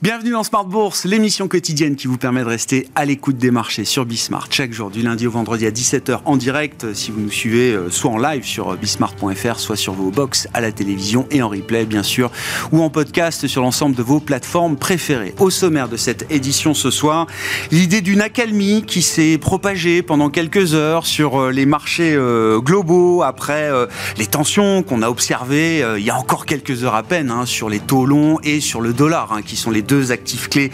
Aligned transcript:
Bienvenue 0.00 0.30
dans 0.30 0.44
Smart 0.44 0.64
Bourse, 0.64 1.06
l'émission 1.06 1.48
quotidienne 1.48 1.96
qui 1.96 2.06
vous 2.06 2.18
permet 2.18 2.42
de 2.42 2.46
rester 2.46 2.86
à 2.94 3.04
l'écoute 3.04 3.36
des 3.36 3.50
marchés 3.50 3.84
sur 3.84 4.06
Bismart 4.06 4.46
chaque 4.48 4.72
jour 4.72 4.90
du 4.90 5.02
lundi 5.02 5.26
au 5.26 5.32
vendredi 5.32 5.66
à 5.66 5.72
17h 5.72 6.20
en 6.24 6.36
direct 6.36 6.94
si 6.94 7.10
vous 7.10 7.18
nous 7.18 7.32
suivez 7.32 7.72
euh, 7.72 7.90
soit 7.90 8.12
en 8.12 8.16
live 8.16 8.44
sur 8.44 8.68
euh, 8.74 8.76
bismart.fr, 8.76 9.58
soit 9.58 9.74
sur 9.74 9.94
vos 9.94 10.12
box 10.12 10.46
à 10.54 10.60
la 10.60 10.70
télévision 10.70 11.26
et 11.32 11.42
en 11.42 11.48
replay 11.48 11.84
bien 11.84 12.04
sûr, 12.04 12.30
ou 12.70 12.80
en 12.80 12.90
podcast 12.90 13.48
sur 13.48 13.60
l'ensemble 13.62 13.96
de 13.96 14.02
vos 14.04 14.20
plateformes 14.20 14.76
préférées. 14.76 15.34
Au 15.40 15.50
sommaire 15.50 15.88
de 15.88 15.96
cette 15.96 16.30
édition 16.30 16.74
ce 16.74 16.92
soir, 16.92 17.26
l'idée 17.72 18.00
d'une 18.00 18.20
accalmie 18.20 18.84
qui 18.86 19.02
s'est 19.02 19.36
propagée 19.36 20.02
pendant 20.02 20.30
quelques 20.30 20.74
heures 20.74 21.06
sur 21.06 21.40
euh, 21.42 21.50
les 21.50 21.66
marchés 21.66 22.16
globaux 22.58 23.24
après 23.24 23.68
les 24.16 24.26
tensions 24.26 24.84
qu'on 24.84 25.02
a 25.02 25.08
observées 25.08 25.84
il 25.98 26.04
y 26.04 26.10
a 26.10 26.16
encore 26.16 26.46
quelques 26.46 26.84
heures 26.84 26.94
à 26.94 27.02
peine 27.02 27.32
hein, 27.32 27.46
sur 27.46 27.68
les 27.68 27.80
taux 27.80 28.06
longs 28.06 28.38
et 28.44 28.60
sur 28.60 28.80
le 28.80 28.92
dollar 28.92 29.32
hein, 29.32 29.42
qui 29.42 29.56
sont 29.56 29.72
les 29.72 29.82
deux 29.88 30.12
actifs 30.12 30.48
clés 30.48 30.70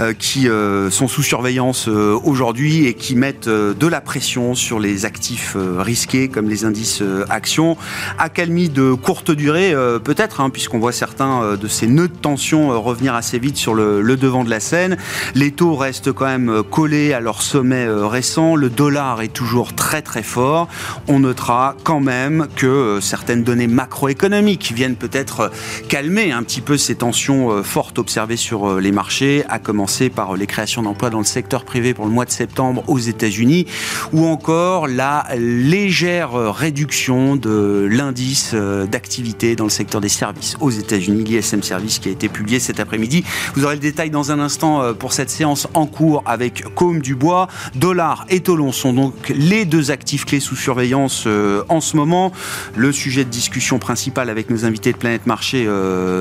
euh, 0.00 0.12
qui 0.12 0.48
euh, 0.48 0.90
sont 0.90 1.08
sous 1.08 1.22
surveillance 1.22 1.88
euh, 1.88 2.16
aujourd'hui 2.22 2.86
et 2.86 2.94
qui 2.94 3.16
mettent 3.16 3.48
de 3.48 3.86
la 3.86 4.00
pression 4.00 4.54
sur 4.54 4.78
les 4.78 5.06
actifs 5.06 5.56
risqués 5.78 6.28
comme 6.28 6.48
les 6.48 6.64
indices 6.64 7.02
actions. 7.30 7.76
Accalmie 8.18 8.68
de 8.68 8.92
courte 8.92 9.30
durée 9.30 9.74
peut-être, 10.04 10.40
hein, 10.40 10.50
puisqu'on 10.50 10.78
voit 10.78 10.92
certains 10.92 11.56
de 11.56 11.68
ces 11.68 11.86
nœuds 11.86 12.08
de 12.08 12.16
tension 12.16 12.80
revenir 12.80 13.14
assez 13.14 13.38
vite 13.38 13.56
sur 13.56 13.74
le, 13.74 14.02
le, 14.02 14.16
devant 14.16 14.44
de 14.44 14.50
la 14.50 14.60
scène. 14.60 14.98
Les 15.34 15.52
taux 15.52 15.74
restent 15.74 16.12
quand 16.12 16.26
même 16.26 16.62
collés 16.70 17.14
à 17.14 17.20
leur 17.20 17.40
sommet 17.40 17.86
récent. 17.88 18.54
Le 18.54 18.68
dollar 18.68 19.22
est 19.22 19.32
toujours 19.32 19.74
très 19.74 20.02
très 20.02 20.22
fort. 20.22 20.68
On 21.06 21.20
notera 21.20 21.74
quand 21.84 22.00
même 22.00 22.46
que 22.56 22.98
certaines 23.00 23.44
données 23.44 23.68
macroéconomiques 23.68 24.72
viennent 24.74 24.96
peut-être 24.96 25.50
calmer 25.88 26.32
un 26.32 26.42
petit 26.42 26.60
peu 26.60 26.76
ces 26.76 26.96
tensions 26.96 27.62
fortes 27.62 27.98
observées 27.98 28.36
sur 28.36 28.57
euh, 28.66 28.80
les 28.80 28.92
marchés, 28.92 29.44
à 29.48 29.58
commencer 29.58 30.10
par 30.10 30.36
les 30.36 30.46
créations 30.46 30.82
d'emplois 30.82 31.10
dans 31.10 31.18
le 31.18 31.24
secteur 31.24 31.64
privé 31.64 31.94
pour 31.94 32.06
le 32.06 32.10
mois 32.10 32.24
de 32.24 32.30
septembre 32.30 32.84
aux 32.86 32.98
États-Unis, 32.98 33.66
ou 34.12 34.26
encore 34.26 34.88
la 34.88 35.26
légère 35.36 36.32
réduction 36.32 37.36
de 37.36 37.88
l'indice 37.90 38.52
euh, 38.54 38.86
d'activité 38.86 39.56
dans 39.56 39.64
le 39.64 39.70
secteur 39.70 40.00
des 40.00 40.08
services 40.08 40.56
aux 40.60 40.70
États-Unis, 40.70 41.24
l'ISM 41.24 41.62
Service 41.62 41.98
qui 41.98 42.08
a 42.08 42.12
été 42.12 42.28
publié 42.28 42.60
cet 42.60 42.80
après-midi. 42.80 43.24
Vous 43.54 43.64
aurez 43.64 43.74
le 43.74 43.80
détail 43.80 44.10
dans 44.10 44.32
un 44.32 44.40
instant 44.40 44.82
euh, 44.82 44.92
pour 44.92 45.12
cette 45.12 45.30
séance 45.30 45.68
en 45.74 45.86
cours 45.86 46.22
avec 46.26 46.64
Côme 46.74 47.00
Dubois. 47.00 47.48
Dollars 47.74 48.26
et 48.28 48.40
Tolon 48.40 48.72
sont 48.72 48.92
donc 48.92 49.14
les 49.28 49.64
deux 49.64 49.90
actifs 49.90 50.24
clés 50.24 50.40
sous 50.40 50.56
surveillance 50.56 51.26
en 51.68 51.80
ce 51.80 51.96
moment. 51.96 52.32
Le 52.76 52.92
sujet 52.92 53.24
de 53.24 53.30
discussion 53.30 53.78
principal 53.78 54.30
avec 54.30 54.50
nos 54.50 54.64
invités 54.64 54.92
de 54.92 54.96
Planète 54.96 55.26
Marché 55.26 55.66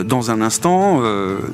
dans 0.05 0.31
un 0.31 0.41
instant. 0.41 1.01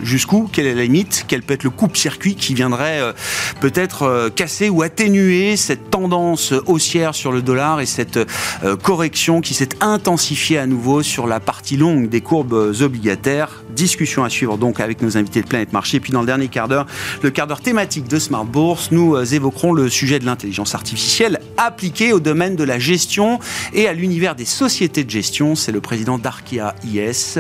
Jusqu'où? 0.02 0.50
Quelle 0.52 0.68
est 0.68 0.73
la 0.74 0.84
limite, 0.84 1.26
quel 1.28 1.42
peut 1.44 1.54
être 1.54 1.64
le 1.64 1.70
coupe-circuit 1.70 2.36
qui 2.36 2.54
viendrait 2.54 3.00
euh, 3.00 3.14
peut-être 3.60 4.04
euh, 4.04 4.30
casser 4.30 4.70
ou 4.70 4.82
atténuer 4.82 5.56
cette 5.58 5.90
tendance 5.90 6.54
haussière 6.66 7.16
sur 7.16 7.32
le 7.32 7.42
dollar 7.42 7.82
et 7.82 7.86
cette 7.86 8.18
euh, 8.18 8.76
correction 8.76 9.42
qui 9.42 9.54
s'est 9.54 9.70
intensifiée 9.82 10.58
à 10.58 10.66
nouveau 10.66 11.04
sur 11.04 11.28
la 11.28 11.40
partie 11.40 11.78
longue 11.78 12.10
des 12.10 12.22
courbes 12.22 12.74
obligataires. 12.82 13.64
Discussion 13.76 14.24
à 14.24 14.30
suivre 14.30 14.58
donc 14.58 14.80
avec 14.80 15.02
nos 15.02 15.18
invités 15.18 15.42
de 15.42 15.48
Planète 15.48 15.74
Marché. 15.74 16.00
Puis 16.00 16.12
dans 16.12 16.22
le 16.22 16.28
dernier 16.28 16.48
quart 16.48 16.68
d'heure, 16.68 16.86
le 17.22 17.32
quart 17.32 17.48
d'heure 17.48 17.62
thématique 17.62 18.08
de 18.08 18.20
Smart 18.20 18.46
Bourse, 18.46 18.92
nous 18.92 19.18
évoquerons 19.34 19.74
le 19.74 19.90
sujet 19.90 20.20
de 20.20 20.26
l'intelligence 20.26 20.76
artificielle 20.76 21.40
appliquée 21.58 22.14
au 22.14 22.20
domaine 22.20 22.56
de 22.56 22.64
la 22.64 22.80
gestion 22.80 23.40
et 23.74 23.88
à 23.88 23.94
l'univers 23.94 24.36
des 24.36 24.46
sociétés 24.46 25.04
de 25.04 25.10
gestion. 25.10 25.56
C'est 25.56 25.72
le 25.72 25.82
président 25.82 26.18
d'Arkea 26.18 26.76
IS, 26.86 27.40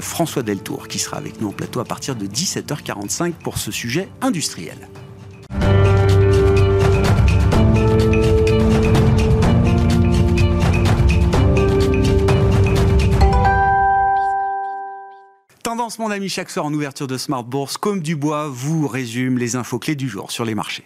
François 0.00 0.42
Deltour, 0.42 0.88
qui 0.88 0.98
sera 0.98 1.18
avec 1.18 1.40
nous 1.40 1.48
au 1.48 1.52
plateau 1.52 1.80
à 1.80 1.84
partir 1.84 2.16
de 2.16 2.26
10 2.26 2.49
17h45 2.50 3.32
pour 3.34 3.58
ce 3.58 3.70
sujet 3.70 4.08
industriel. 4.20 4.88
Tendance, 15.62 16.00
mon 16.00 16.10
ami, 16.10 16.28
chaque 16.28 16.50
soir 16.50 16.66
en 16.66 16.74
ouverture 16.74 17.06
de 17.06 17.16
Smart 17.16 17.44
Bourse, 17.44 17.76
comme 17.76 18.00
Dubois 18.00 18.48
vous 18.48 18.88
résume 18.88 19.38
les 19.38 19.54
infos 19.54 19.78
clés 19.78 19.94
du 19.94 20.08
jour 20.08 20.32
sur 20.32 20.44
les 20.44 20.56
marchés. 20.56 20.84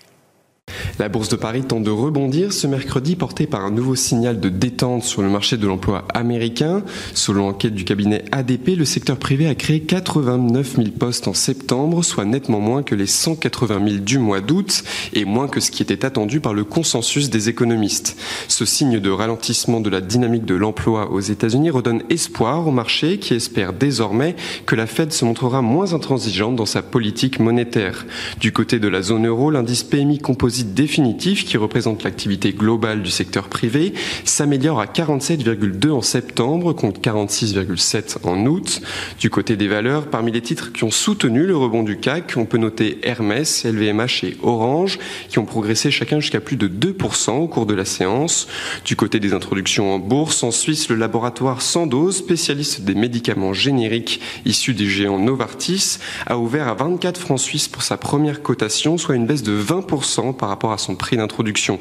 La 1.00 1.08
bourse 1.08 1.28
de 1.28 1.34
Paris 1.34 1.62
tente 1.62 1.82
de 1.82 1.90
rebondir 1.90 2.52
ce 2.52 2.68
mercredi 2.68 3.16
porté 3.16 3.48
par 3.48 3.64
un 3.64 3.72
nouveau 3.72 3.96
signal 3.96 4.38
de 4.38 4.48
détente 4.48 5.02
sur 5.02 5.22
le 5.22 5.28
marché 5.28 5.56
de 5.56 5.66
l'emploi 5.66 6.04
américain. 6.14 6.84
Selon 7.14 7.48
l'enquête 7.48 7.74
du 7.74 7.82
cabinet 7.82 8.24
ADP, 8.30 8.76
le 8.76 8.84
secteur 8.84 9.16
privé 9.16 9.48
a 9.48 9.56
créé 9.56 9.80
89 9.80 10.76
000 10.76 10.88
postes 10.96 11.26
en 11.26 11.34
septembre, 11.34 12.04
soit 12.04 12.24
nettement 12.24 12.60
moins 12.60 12.84
que 12.84 12.94
les 12.94 13.08
180 13.08 13.88
000 13.88 14.04
du 14.04 14.18
mois 14.18 14.40
d'août 14.40 14.84
et 15.14 15.24
moins 15.24 15.48
que 15.48 15.58
ce 15.58 15.72
qui 15.72 15.82
était 15.82 16.04
attendu 16.04 16.38
par 16.38 16.54
le 16.54 16.62
consensus 16.62 17.28
des 17.28 17.48
économistes. 17.48 18.16
Ce 18.46 18.64
signe 18.64 19.00
de 19.00 19.10
ralentissement 19.10 19.80
de 19.80 19.90
la 19.90 20.00
dynamique 20.00 20.44
de 20.44 20.54
l'emploi 20.54 21.10
aux 21.10 21.20
États-Unis 21.20 21.70
redonne 21.70 22.04
espoir 22.08 22.68
au 22.68 22.70
marché 22.70 23.18
qui 23.18 23.34
espère 23.34 23.72
désormais 23.72 24.36
que 24.64 24.76
la 24.76 24.86
Fed 24.86 25.12
se 25.12 25.24
montrera 25.24 25.60
moins 25.60 25.92
intransigeante 25.92 26.54
dans 26.54 26.66
sa 26.66 26.82
politique 26.82 27.40
monétaire. 27.40 28.06
Du 28.38 28.52
côté 28.52 28.78
de 28.78 28.86
la 28.86 29.02
zone 29.02 29.26
euro, 29.26 29.50
l'indice 29.50 29.82
PMI 29.82 30.18
composite 30.18 30.72
définitif, 30.84 31.46
qui 31.46 31.56
représente 31.56 32.02
l'activité 32.02 32.52
globale 32.52 33.02
du 33.02 33.10
secteur 33.10 33.48
privé, 33.48 33.94
s'améliore 34.26 34.80
à 34.80 34.84
47,2 34.84 35.90
en 35.90 36.02
septembre 36.02 36.74
contre 36.74 37.00
46,7 37.00 38.18
en 38.24 38.44
août. 38.44 38.82
Du 39.18 39.30
côté 39.30 39.56
des 39.56 39.66
valeurs, 39.66 40.08
parmi 40.08 40.30
les 40.30 40.42
titres 40.42 40.72
qui 40.72 40.84
ont 40.84 40.90
soutenu 40.90 41.46
le 41.46 41.56
rebond 41.56 41.84
du 41.84 41.96
CAC, 41.98 42.34
on 42.36 42.44
peut 42.44 42.58
noter 42.58 42.98
Hermès, 43.02 43.64
LVMH 43.64 44.24
et 44.24 44.36
Orange, 44.42 44.98
qui 45.30 45.38
ont 45.38 45.46
progressé 45.46 45.90
chacun 45.90 46.20
jusqu'à 46.20 46.42
plus 46.42 46.58
de 46.58 46.68
2% 46.68 47.30
au 47.30 47.48
cours 47.48 47.64
de 47.64 47.72
la 47.72 47.86
séance. 47.86 48.46
Du 48.84 48.94
côté 48.94 49.20
des 49.20 49.32
introductions 49.32 49.94
en 49.94 49.98
bourse, 49.98 50.42
en 50.42 50.50
Suisse, 50.50 50.90
le 50.90 50.96
laboratoire 50.96 51.62
Sandoz, 51.62 52.18
spécialiste 52.18 52.82
des 52.82 52.94
médicaments 52.94 53.54
génériques 53.54 54.20
issus 54.44 54.74
des 54.74 54.86
géants 54.86 55.18
Novartis, 55.18 55.96
a 56.26 56.36
ouvert 56.36 56.68
à 56.68 56.74
24 56.74 57.18
francs 57.18 57.40
suisses 57.40 57.68
pour 57.68 57.82
sa 57.82 57.96
première 57.96 58.42
cotation, 58.42 58.98
soit 58.98 59.14
une 59.14 59.24
baisse 59.26 59.42
de 59.42 59.58
20% 59.58 60.34
par 60.36 60.50
rapport 60.50 60.72
à 60.72 60.73
son 60.78 60.96
prix 60.96 61.16
d'introduction. 61.16 61.78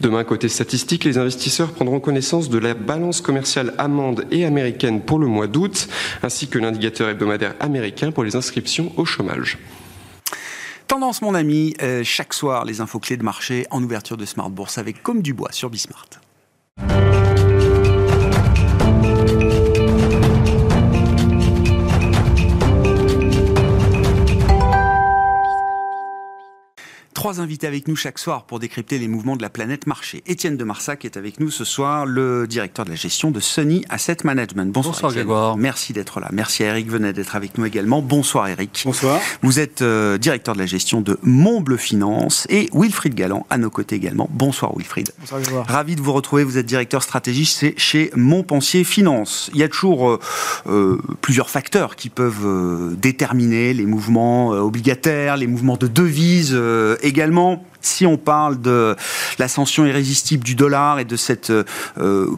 Demain, 0.00 0.24
côté 0.24 0.48
statistique, 0.48 1.04
les 1.04 1.18
investisseurs 1.18 1.72
prendront 1.72 2.00
connaissance 2.00 2.48
de 2.48 2.58
la 2.58 2.74
balance 2.74 3.20
commerciale 3.20 3.74
amende 3.78 4.26
et 4.30 4.44
américaine 4.44 5.00
pour 5.00 5.18
le 5.18 5.26
mois 5.26 5.46
d'août, 5.46 5.88
ainsi 6.22 6.48
que 6.48 6.58
l'indicateur 6.58 7.08
hebdomadaire 7.08 7.54
américain 7.60 8.12
pour 8.12 8.24
les 8.24 8.36
inscriptions 8.36 8.92
au 8.96 9.04
chômage. 9.04 9.58
Tendance, 10.86 11.22
mon 11.22 11.34
ami, 11.34 11.74
euh, 11.82 12.02
chaque 12.04 12.34
soir, 12.34 12.64
les 12.64 12.80
infos 12.80 12.98
clés 12.98 13.16
de 13.16 13.22
marché 13.22 13.66
en 13.70 13.82
ouverture 13.82 14.16
de 14.16 14.26
Smart 14.26 14.50
Bourse 14.50 14.78
avec 14.78 15.02
Comme 15.02 15.22
du 15.22 15.32
Bois 15.32 15.50
sur 15.52 15.70
Bismart. 15.70 16.21
Trois 27.22 27.40
invités 27.40 27.68
avec 27.68 27.86
nous 27.86 27.94
chaque 27.94 28.18
soir 28.18 28.46
pour 28.46 28.58
décrypter 28.58 28.98
les 28.98 29.06
mouvements 29.06 29.36
de 29.36 29.42
la 29.42 29.48
planète 29.48 29.86
marché. 29.86 30.24
Étienne 30.26 30.56
de 30.56 30.64
Marsac 30.64 31.04
est 31.04 31.16
avec 31.16 31.38
nous 31.38 31.52
ce 31.52 31.64
soir, 31.64 32.04
le 32.04 32.48
directeur 32.48 32.84
de 32.84 32.90
la 32.90 32.96
gestion 32.96 33.30
de 33.30 33.38
Sunny 33.38 33.84
Asset 33.90 34.16
Management. 34.24 34.72
Bonsoir, 34.72 34.94
Bonsoir 34.94 35.12
Grégoire. 35.12 35.56
Merci 35.56 35.92
d'être 35.92 36.18
là. 36.18 36.28
Merci 36.32 36.64
à 36.64 36.70
Eric 36.70 36.90
Venet 36.90 37.12
d'être 37.12 37.36
avec 37.36 37.58
nous 37.58 37.64
également. 37.64 38.02
Bonsoir 38.02 38.48
Eric. 38.48 38.82
Bonsoir. 38.84 39.20
Vous 39.40 39.60
êtes 39.60 39.82
euh, 39.82 40.18
directeur 40.18 40.54
de 40.54 40.58
la 40.58 40.66
gestion 40.66 41.00
de 41.00 41.16
Montbleu 41.22 41.76
Finance 41.76 42.48
et 42.50 42.68
Wilfried 42.74 43.14
Galland 43.14 43.46
à 43.50 43.56
nos 43.56 43.70
côtés 43.70 43.94
également. 43.94 44.28
Bonsoir 44.32 44.76
Wilfried. 44.76 45.12
Bonsoir 45.20 45.42
Grégoire. 45.42 45.66
Ravi 45.68 45.94
de 45.94 46.00
vous 46.00 46.12
retrouver. 46.12 46.42
Vous 46.42 46.58
êtes 46.58 46.66
directeur 46.66 47.04
stratégiste 47.04 47.78
chez 47.78 48.10
Montpensier 48.16 48.82
Finance. 48.82 49.48
Il 49.54 49.60
y 49.60 49.62
a 49.62 49.68
toujours 49.68 50.10
euh, 50.10 50.18
euh, 50.66 50.98
plusieurs 51.20 51.50
facteurs 51.50 51.94
qui 51.94 52.08
peuvent 52.08 52.96
déterminer 52.96 53.74
les 53.74 53.86
mouvements 53.86 54.48
obligataires, 54.48 55.36
les 55.36 55.46
mouvements 55.46 55.76
de 55.76 55.86
devises 55.86 56.60
et 57.00 57.11
également 57.12 57.62
si 57.82 58.06
on 58.06 58.16
parle 58.16 58.60
de 58.60 58.96
l'ascension 59.38 59.84
irrésistible 59.84 60.44
du 60.44 60.54
dollar 60.54 60.98
et 60.98 61.04
de 61.04 61.16
cette 61.16 61.50
euh, 61.50 61.64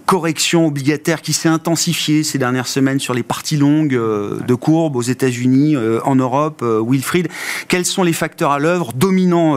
correction 0.06 0.66
obligataire 0.66 1.22
qui 1.22 1.32
s'est 1.32 1.48
intensifiée 1.48 2.24
ces 2.24 2.38
dernières 2.38 2.66
semaines 2.66 2.98
sur 2.98 3.14
les 3.14 3.22
parties 3.22 3.56
longues 3.56 3.94
euh, 3.94 4.40
de 4.40 4.54
courbe 4.54 4.96
aux 4.96 5.02
États-Unis, 5.02 5.76
euh, 5.76 6.00
en 6.04 6.16
Europe, 6.16 6.64
Wilfried, 6.64 7.28
quels 7.68 7.84
sont 7.84 8.02
les 8.02 8.12
facteurs 8.12 8.50
à 8.50 8.58
l'œuvre 8.58 8.92
dominants 8.94 9.52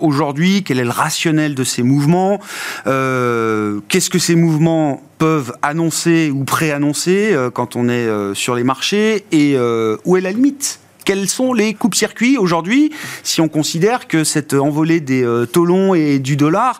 aujourd'hui? 0.00 0.62
Quel 0.62 0.78
est 0.78 0.84
le 0.84 0.90
rationnel 0.90 1.54
de 1.54 1.64
ces 1.64 1.82
mouvements? 1.82 2.38
Qu'est-ce 2.84 4.10
que 4.10 4.18
ces 4.18 4.36
mouvements 4.36 5.02
peuvent 5.18 5.52
annoncer 5.62 6.30
ou 6.30 6.44
préannoncer 6.44 7.36
quand 7.52 7.76
on 7.76 7.88
est 7.88 8.08
sur 8.34 8.54
les 8.54 8.64
marchés? 8.64 9.24
Et 9.32 9.56
où 10.04 10.16
est 10.16 10.20
la 10.20 10.32
limite? 10.32 10.80
Quels 11.06 11.28
sont 11.28 11.54
les 11.54 11.72
coupes-circuits 11.72 12.36
aujourd'hui, 12.36 12.92
si 13.22 13.40
on 13.40 13.48
considère 13.48 14.08
que 14.08 14.24
cette 14.24 14.52
envolée 14.52 15.00
des 15.00 15.24
euh, 15.24 15.46
taux 15.46 15.64
longs 15.64 15.94
et 15.94 16.18
du 16.18 16.36
dollar 16.36 16.78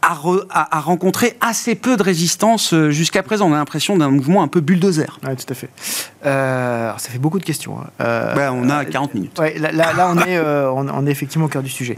a, 0.00 0.80
rencontré 0.80 1.36
assez 1.40 1.74
peu 1.74 1.96
de 1.96 2.02
résistance 2.02 2.74
jusqu'à 2.90 3.22
présent. 3.22 3.48
On 3.48 3.54
a 3.54 3.56
l'impression 3.56 3.96
d'un 3.96 4.10
mouvement 4.10 4.42
un 4.42 4.48
peu 4.48 4.60
bulldozer. 4.60 5.18
Oui, 5.26 5.34
tout 5.34 5.50
à 5.50 5.54
fait. 5.54 5.70
ça 6.22 7.10
fait 7.10 7.18
beaucoup 7.18 7.38
de 7.38 7.44
questions. 7.44 7.78
Hein. 7.80 7.86
Ben, 8.34 8.52
on 8.52 8.68
a 8.68 8.84
40 8.84 9.14
minutes. 9.14 9.38
là, 9.38 10.12
on, 10.14 10.18
est, 10.18 10.38
on, 10.38 11.06
est 11.06 11.10
effectivement 11.10 11.46
au 11.46 11.48
cœur 11.48 11.62
du 11.62 11.70
sujet. 11.70 11.96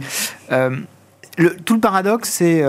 Le, 0.49 1.57
tout 1.65 1.75
le 1.75 1.81
paradoxe, 1.81 2.29
c'est 2.31 2.63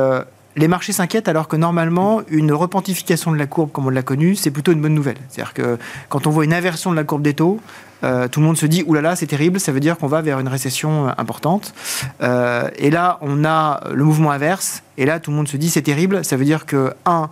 les 0.58 0.68
marchés 0.68 0.92
s'inquiètent 0.92 1.28
alors 1.28 1.48
que 1.48 1.56
normalement, 1.56 2.22
une 2.30 2.52
repentification 2.52 3.32
de 3.32 3.38
la 3.38 3.46
courbe, 3.46 3.72
comme 3.72 3.86
on 3.86 3.90
l'a 3.90 4.02
connu, 4.02 4.36
c'est 4.36 4.52
plutôt 4.52 4.72
une 4.72 4.82
bonne 4.82 4.96
nouvelle. 4.96 5.18
C'est-à-dire 5.30 5.54
que 5.54 5.78
quand 6.10 6.28
on 6.28 6.32
voit 6.32 6.44
une 6.44 6.54
inversion 6.54 6.92
de 6.92 6.96
la 6.96 7.04
courbe 7.04 7.22
des 7.22 7.36
taux, 7.36 7.62
euh, 8.04 8.28
tout 8.28 8.40
le 8.40 8.46
monde 8.46 8.58
se 8.58 8.66
dit 8.66 8.84
oulala, 8.86 9.16
c'est 9.16 9.28
terrible, 9.28 9.60
ça 9.60 9.72
veut 9.72 9.80
dire 9.80 9.98
qu'on 9.98 10.08
va 10.08 10.22
vers 10.22 10.40
une 10.40 10.48
récession 10.48 11.08
euh, 11.08 11.12
importante. 11.18 11.74
Euh, 12.22 12.70
et 12.78 12.90
là, 12.90 13.18
on 13.22 13.44
a 13.46 13.82
le 13.92 14.04
mouvement 14.04 14.32
inverse, 14.32 14.84
et 14.98 15.06
là, 15.06 15.20
tout 15.20 15.32
le 15.32 15.38
monde 15.38 15.48
se 15.48 15.58
dit 15.58 15.70
c'est 15.70 15.82
terrible, 15.82 16.24
ça 16.24 16.38
veut 16.38 16.46
dire 16.46 16.66
que, 16.66 16.94
un, 17.06 17.30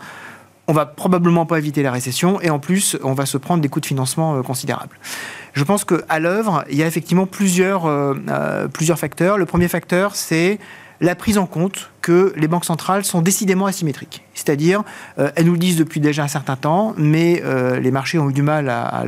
on 0.68 0.74
va 0.74 0.86
probablement 0.86 1.46
pas 1.46 1.60
éviter 1.60 1.84
la 1.84 1.92
récession, 1.92 2.42
et 2.42 2.50
en 2.50 2.60
plus, 2.60 2.98
on 3.04 3.14
va 3.14 3.26
se 3.26 3.38
prendre 3.38 3.62
des 3.62 3.70
coûts 3.70 3.82
de 3.82 3.86
financement 3.86 4.42
considérables. 4.42 4.98
Je 5.54 5.64
pense 5.64 5.86
qu'à 5.86 6.20
l'œuvre, 6.20 6.64
il 6.72 6.78
y 6.78 6.84
a 6.84 6.88
effectivement 6.88 7.28
plusieurs, 7.28 7.88
plusieurs 8.74 8.98
facteurs. 8.98 9.38
Le 9.38 9.46
premier 9.46 9.68
facteur, 9.68 10.16
c'est 10.16 10.58
la 11.02 11.14
prise 11.14 11.38
en 11.38 11.46
compte 11.46 11.92
que 12.02 12.34
les 12.36 12.48
banques 12.48 12.66
centrales 12.66 13.06
sont 13.06 13.22
décidément 13.22 13.68
asymétriques. 13.68 14.25
C'est-à-dire, 14.36 14.84
euh, 15.18 15.32
elles 15.36 15.46
nous 15.46 15.54
le 15.54 15.58
disent 15.58 15.78
depuis 15.78 16.02
déjà 16.02 16.24
un 16.24 16.28
certain 16.28 16.58
temps, 16.58 16.94
mais 16.98 17.42
euh, 17.44 17.80
les 17.80 17.90
marchés 17.90 18.20
ont 18.20 18.30
eu 18.30 18.34
du 18.34 18.42
mal 18.42 18.70
à, 18.70 19.04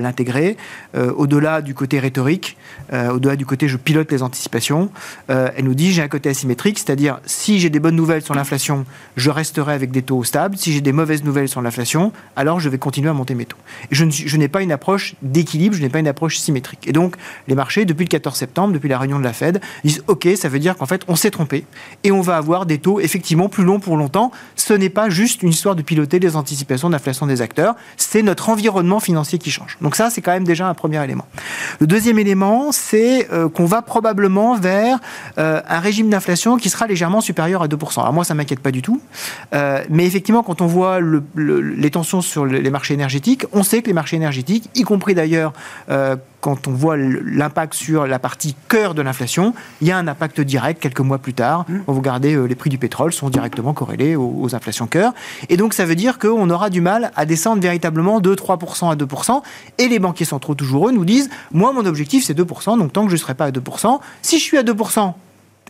l'intégrer. 0.00 0.56
Euh, 0.96 1.12
au-delà 1.12 1.62
du 1.62 1.74
côté 1.74 2.00
rhétorique, 2.00 2.56
au-delà 2.92 3.36
du 3.36 3.46
côté 3.46 3.68
je 3.68 3.76
pilote 3.76 4.10
les 4.12 4.22
anticipations, 4.22 4.90
elles 5.28 5.64
nous 5.64 5.74
disent 5.74 5.94
j'ai 5.94 6.02
un 6.02 6.08
côté 6.08 6.28
asymétrique, 6.28 6.78
c'est-à-dire 6.78 7.20
si 7.24 7.58
j'ai 7.58 7.70
des 7.70 7.80
bonnes 7.80 7.96
nouvelles 7.96 8.22
sur 8.22 8.34
l'inflation, 8.34 8.84
je 9.16 9.30
resterai 9.30 9.72
avec 9.72 9.92
des 9.92 10.02
taux 10.02 10.24
stables. 10.24 10.56
Si 10.56 10.72
j'ai 10.72 10.80
des 10.80 10.92
mauvaises 10.92 11.24
nouvelles 11.24 11.48
sur 11.48 11.62
l'inflation, 11.62 12.12
alors 12.36 12.60
je 12.60 12.68
vais 12.68 12.78
continuer 12.78 13.08
à 13.08 13.12
monter 13.12 13.34
mes 13.34 13.46
taux. 13.46 13.56
Je, 13.90 14.36
n'ai 14.36 14.48
pas 14.48 14.62
une 14.62 14.72
approche 14.72 15.14
d'équilibre, 15.22 15.74
je 15.74 15.80
n'ai 15.80 15.88
pas 15.88 16.00
une 16.00 16.08
approche 16.08 16.38
symétrique. 16.38 16.86
Et 16.86 16.92
donc, 16.92 17.16
les 17.48 17.54
marchés, 17.54 17.84
depuis 17.84 18.04
le 18.04 18.08
14 18.08 18.36
septembre, 18.36 18.74
depuis 18.74 18.88
la 18.88 18.98
réunion 18.98 19.18
de 19.18 19.24
la 19.24 19.32
Fed, 19.32 19.60
disent 19.84 20.02
OK, 20.08 20.28
ça 20.36 20.48
veut 20.48 20.58
dire 20.58 20.76
qu'en 20.76 20.86
fait, 20.86 21.02
on 21.08 21.16
s'est 21.16 21.30
trompé 21.30 21.64
et 22.04 22.12
on 22.12 22.20
va 22.20 22.36
avoir 22.36 22.66
des 22.66 22.78
taux 22.78 23.00
effectivement 23.00 23.48
plus 23.48 23.64
longs 23.64 23.80
pour 23.80 23.96
longtemps. 23.96 24.32
N'est 24.74 24.88
pas 24.88 25.08
juste 25.08 25.42
une 25.42 25.50
histoire 25.50 25.74
de 25.74 25.82
piloter 25.82 26.18
les 26.18 26.36
anticipations 26.36 26.90
d'inflation 26.90 27.26
des 27.26 27.42
acteurs, 27.42 27.74
c'est 27.96 28.22
notre 28.22 28.48
environnement 28.48 29.00
financier 29.00 29.38
qui 29.38 29.50
change. 29.50 29.78
Donc 29.80 29.96
ça, 29.96 30.10
c'est 30.10 30.20
quand 30.20 30.32
même 30.32 30.44
déjà 30.44 30.68
un 30.68 30.74
premier 30.74 31.02
élément. 31.02 31.26
Le 31.80 31.86
deuxième 31.86 32.18
élément, 32.18 32.72
c'est 32.72 33.30
euh, 33.32 33.48
qu'on 33.48 33.66
va 33.66 33.82
probablement 33.82 34.54
vers 34.54 34.98
euh, 35.38 35.60
un 35.68 35.80
régime 35.80 36.10
d'inflation 36.10 36.56
qui 36.56 36.70
sera 36.70 36.86
légèrement 36.86 37.20
supérieur 37.20 37.62
à 37.62 37.68
2%. 37.68 38.00
Alors 38.00 38.12
moi, 38.12 38.24
ça 38.24 38.34
m'inquiète 38.34 38.60
pas 38.60 38.70
du 38.70 38.82
tout. 38.82 39.00
Euh, 39.54 39.82
mais 39.88 40.06
effectivement, 40.06 40.42
quand 40.42 40.60
on 40.60 40.66
voit 40.66 40.98
les 41.36 41.90
tensions 41.90 42.20
sur 42.20 42.46
les 42.46 42.70
marchés 42.70 42.94
énergétiques, 42.94 43.44
on 43.52 43.62
sait 43.62 43.82
que 43.82 43.86
les 43.86 43.92
marchés 43.92 44.16
énergétiques, 44.16 44.68
y 44.74 44.82
compris 44.82 45.14
d'ailleurs 45.14 45.52
quand 46.42 46.66
on 46.66 46.72
voit 46.72 46.96
l'impact 46.96 47.72
sur 47.72 48.04
la 48.08 48.18
partie 48.18 48.56
cœur 48.68 48.94
de 48.94 49.00
l'inflation, 49.00 49.54
il 49.80 49.86
y 49.86 49.92
a 49.92 49.96
un 49.96 50.08
impact 50.08 50.40
direct 50.40 50.82
quelques 50.82 51.00
mois 51.00 51.18
plus 51.18 51.34
tard. 51.34 51.64
Mmh. 51.68 51.78
Vous 51.86 51.94
regardez, 51.94 52.34
euh, 52.34 52.46
les 52.46 52.56
prix 52.56 52.68
du 52.68 52.78
pétrole 52.78 53.12
sont 53.12 53.30
directement 53.30 53.72
corrélés 53.72 54.16
aux, 54.16 54.52
inflations 54.52 54.88
cœur. 54.88 55.14
Et 55.48 55.56
donc, 55.56 55.72
ça 55.72 55.84
veut 55.84 55.94
dire 55.94 56.18
qu'on 56.18 56.50
aura 56.50 56.68
du 56.68 56.80
mal 56.80 57.12
à 57.14 57.26
descendre 57.26 57.62
véritablement 57.62 58.18
de 58.18 58.34
3% 58.34 58.90
à 58.90 58.96
2%. 58.96 59.42
Et 59.78 59.86
les 59.86 60.00
banquiers 60.00 60.24
centraux, 60.24 60.56
toujours 60.56 60.88
eux, 60.88 60.92
nous 60.92 61.04
disent 61.04 61.30
Moi, 61.52 61.72
mon 61.72 61.86
objectif, 61.86 62.24
c'est 62.24 62.36
2%. 62.36 62.76
Donc, 62.76 62.92
tant 62.92 63.04
que 63.04 63.10
je 63.10 63.14
ne 63.14 63.20
serai 63.20 63.34
pas 63.34 63.46
à 63.46 63.50
2%, 63.52 64.00
si 64.20 64.38
je 64.40 64.42
suis 64.42 64.58
à 64.58 64.64
2%, 64.64 65.14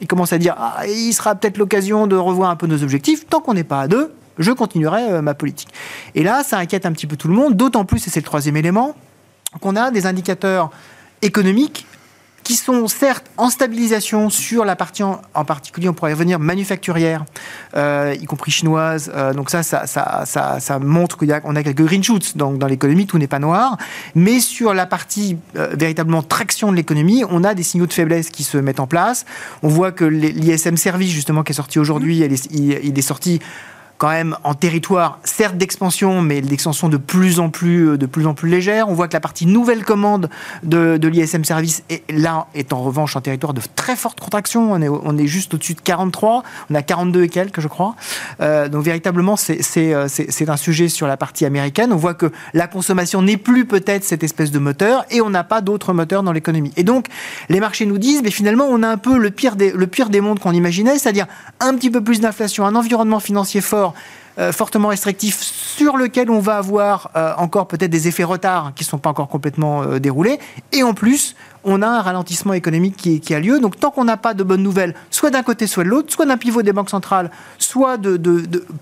ils 0.01 0.07
commencent 0.07 0.33
à 0.33 0.39
dire 0.39 0.55
ah, 0.57 0.87
il 0.87 1.13
sera 1.13 1.35
peut-être 1.35 1.59
l'occasion 1.59 2.07
de 2.07 2.17
revoir 2.17 2.49
un 2.49 2.57
peu 2.57 2.67
nos 2.67 2.83
objectifs. 2.83 3.27
Tant 3.29 3.41
qu'on 3.41 3.53
n'est 3.53 3.63
pas 3.63 3.83
à 3.83 3.89
2, 3.89 4.11
je 4.39 4.53
continuerai 4.53 5.03
euh, 5.03 5.23
ma 5.23 5.35
politique. 5.35 5.69
Et 6.15 6.23
là, 6.23 6.43
ça 6.43 6.57
inquiète 6.57 6.87
un 6.87 6.93
petit 6.93 7.07
peu 7.07 7.17
tout 7.17 7.29
le 7.29 7.35
monde, 7.35 7.57
d'autant 7.57 7.85
plus, 7.85 8.07
et 8.07 8.11
c'est 8.11 8.21
le 8.21 8.25
troisième 8.25 8.57
élément, 8.57 8.95
qu'on 9.61 9.77
a 9.77 9.91
des 9.91 10.07
indicateurs 10.07 10.71
économiques 11.23 11.87
qui 12.43 12.55
sont 12.55 12.89
certes 12.89 13.25
en 13.37 13.51
stabilisation 13.51 14.31
sur 14.31 14.65
la 14.65 14.77
partie 14.77 15.03
en, 15.03 15.45
particulier, 15.45 15.89
on 15.89 15.95
pourrait 15.95 16.13
revenir, 16.13 16.39
manufacturière, 16.39 17.25
euh, 17.77 18.15
y 18.21 18.25
compris 18.25 18.51
chinoise. 18.51 19.13
Euh, 19.15 19.33
donc 19.33 19.51
ça 19.51 19.63
ça, 19.63 19.87
ça, 19.87 20.25
ça, 20.61 20.79
montre 20.79 21.17
qu'on 21.17 21.57
a, 21.57 21.63
quelques 21.63 21.85
green 21.85 22.03
shoots 22.03 22.37
dans, 22.37 22.53
dans 22.53 22.67
l'économie, 22.67 23.07
tout 23.07 23.19
n'est 23.19 23.27
pas 23.27 23.39
noir. 23.39 23.77
Mais 24.15 24.41
sur 24.41 24.75
la 24.75 24.87
partie 24.87 25.37
euh, 25.57 25.75
véritablement 25.79 26.23
traction 26.23 26.71
de 26.71 26.77
l'économie, 26.77 27.25
on 27.29 27.45
a 27.45 27.55
des 27.55 27.63
signaux 27.63 27.87
de 27.87 27.93
faiblesse 27.93 28.31
qui 28.31 28.43
se 28.43 28.59
mettent 28.59 28.81
en 28.81 28.87
place. 28.87 29.25
On 29.63 29.69
voit 29.69 29.93
que 29.93 30.05
l'ISM 30.05 30.77
Service, 30.77 31.11
justement, 31.11 31.43
qui 31.43 31.53
est 31.53 31.57
sorti 31.57 31.79
aujourd'hui, 31.79 32.19
il 32.19 32.99
est 32.99 33.03
sorti 33.03 33.41
quand 34.03 34.09
même 34.09 34.37
en 34.43 34.55
territoire, 34.55 35.21
certes 35.23 35.57
d'expansion, 35.57 36.23
mais 36.23 36.41
d'expansion 36.41 36.89
de 36.89 36.97
plus 36.97 37.39
en 37.39 37.51
plus, 37.51 37.91
euh, 37.91 37.97
de 37.97 38.07
plus 38.07 38.27
en 38.27 38.35
plus 38.35 38.51
légère. 38.51 38.89
On 38.89 38.95
voit 38.95 39.07
que 39.07 39.13
la 39.13 39.21
partie 39.21 39.47
nouvelle 39.47 39.85
commande 39.85 40.29
de, 40.65 40.99
l'ISM 41.07 41.45
Service 41.45 41.85
est 41.89 42.03
là 42.11 42.49
est 42.57 42.73
en 42.73 42.83
revanche 42.83 43.15
en 43.15 43.21
territoire 43.21 43.55
de 43.55 43.61
très 43.77 43.95
forte 43.95 44.19
contraction. 44.19 44.73
On 44.73 44.83
est, 44.83 44.89
on 44.89 45.17
est 45.17 45.29
juste 45.29 45.55
au-dessus 45.55 45.75
de 45.75 45.81
43, 45.83 46.43
on 46.69 46.75
a 46.75 46.83
42 46.83 47.23
et 47.23 47.29
quelques, 47.29 47.61
je 47.61 47.69
crois. 47.69 47.95
Euh, 48.41 48.69
donc 48.69 48.83
véritablement, 48.83 49.37
euh, 49.49 50.07
c'est 50.09 50.49
un 50.49 50.57
sujet 50.57 50.89
sur 50.89 51.07
la 51.07 51.17
partie 51.17 51.45
américaine. 51.45 51.93
On 51.93 51.97
voit 51.97 52.15
que 52.15 52.33
la 52.55 52.67
consommation 52.67 53.23
n'est 53.23 53.37
plus 53.37 53.67
peut-être 53.67 54.03
cette 54.03 54.25
espèce 54.25 54.51
de 54.51 54.59
moteur 54.59 55.05
et 55.13 55.21
on 55.21 55.31
n'a 55.31 55.45
pas 55.45 55.61
d'autres 55.61 55.93
moteurs 55.93 56.25
dans 56.25 56.33
l'économie. 56.33 56.73
Et 56.77 56.83
donc, 56.83 57.07
les 57.49 57.61
marchés 57.61 57.87
nous 57.87 57.99
disent, 57.99 58.23
mais 58.25 58.33
finalement, 58.33 58.67
on 58.69 58.83
a 58.83 58.89
un 58.89 58.99
peu 58.99 59.17
le 59.17 59.31
pire 59.31 59.55
des, 59.55 59.71
le 59.71 59.87
pire 59.87 60.09
des 60.09 60.21
mondes 60.21 60.41
qu'on 60.41 60.51
imaginait, 60.51 60.99
c'est-à-dire 60.99 61.29
un 61.61 61.77
petit 61.77 61.91
peu 61.93 62.03
plus 62.03 62.19
d'inflation, 62.19 62.67
un 62.67 62.75
environnement 62.75 63.21
financier 63.21 63.61
fort 63.61 63.92
euh, 64.39 64.51
fortement 64.51 64.89
restrictif 64.89 65.39
sur 65.41 65.99
lequel 65.99 66.31
on 66.31 66.39
va 66.39 66.57
avoir 66.57 67.11
euh, 67.17 67.35
encore 67.37 67.69
peut-être 67.69 67.91
des 67.91 68.09
effets 68.09 68.25
retards 68.25 68.73
qui 68.75 68.83
ne 68.83 68.89
sont 68.89 68.99
pas 68.99 69.11
encore 69.11 69.29
complètement 69.29 69.83
euh, 69.83 69.99
déroulés. 69.99 70.39
Et 70.73 70.83
en 70.83 70.95
plus, 70.95 71.37
on 71.65 71.83
a 71.83 71.87
un 71.87 72.03
ralentissement 72.03 72.53
économique 72.55 72.97
qui, 72.97 73.35
a 73.35 73.41
lieu. 73.41 73.61
Donc 73.61 73.79
tant 73.79 73.91
qu'on 73.91 74.05
n'a 74.05 74.17
pas 74.17 74.35
de 74.35 74.43
bonnes 74.43 74.63
nouvelles, 74.63 74.95
soit 75.11 75.31
d'un 75.31 75.43
côté, 75.43 75.67
soit 75.67 75.85
de 75.85 75.89
l'autre, 75.89 76.13
soit 76.13 76.27
d'un 76.27 76.37
pivot 76.37 76.63
des 76.63 76.73
banques 76.73 76.91
centrales, 76.91 77.31
soit 77.59 77.97
de, 77.97 78.19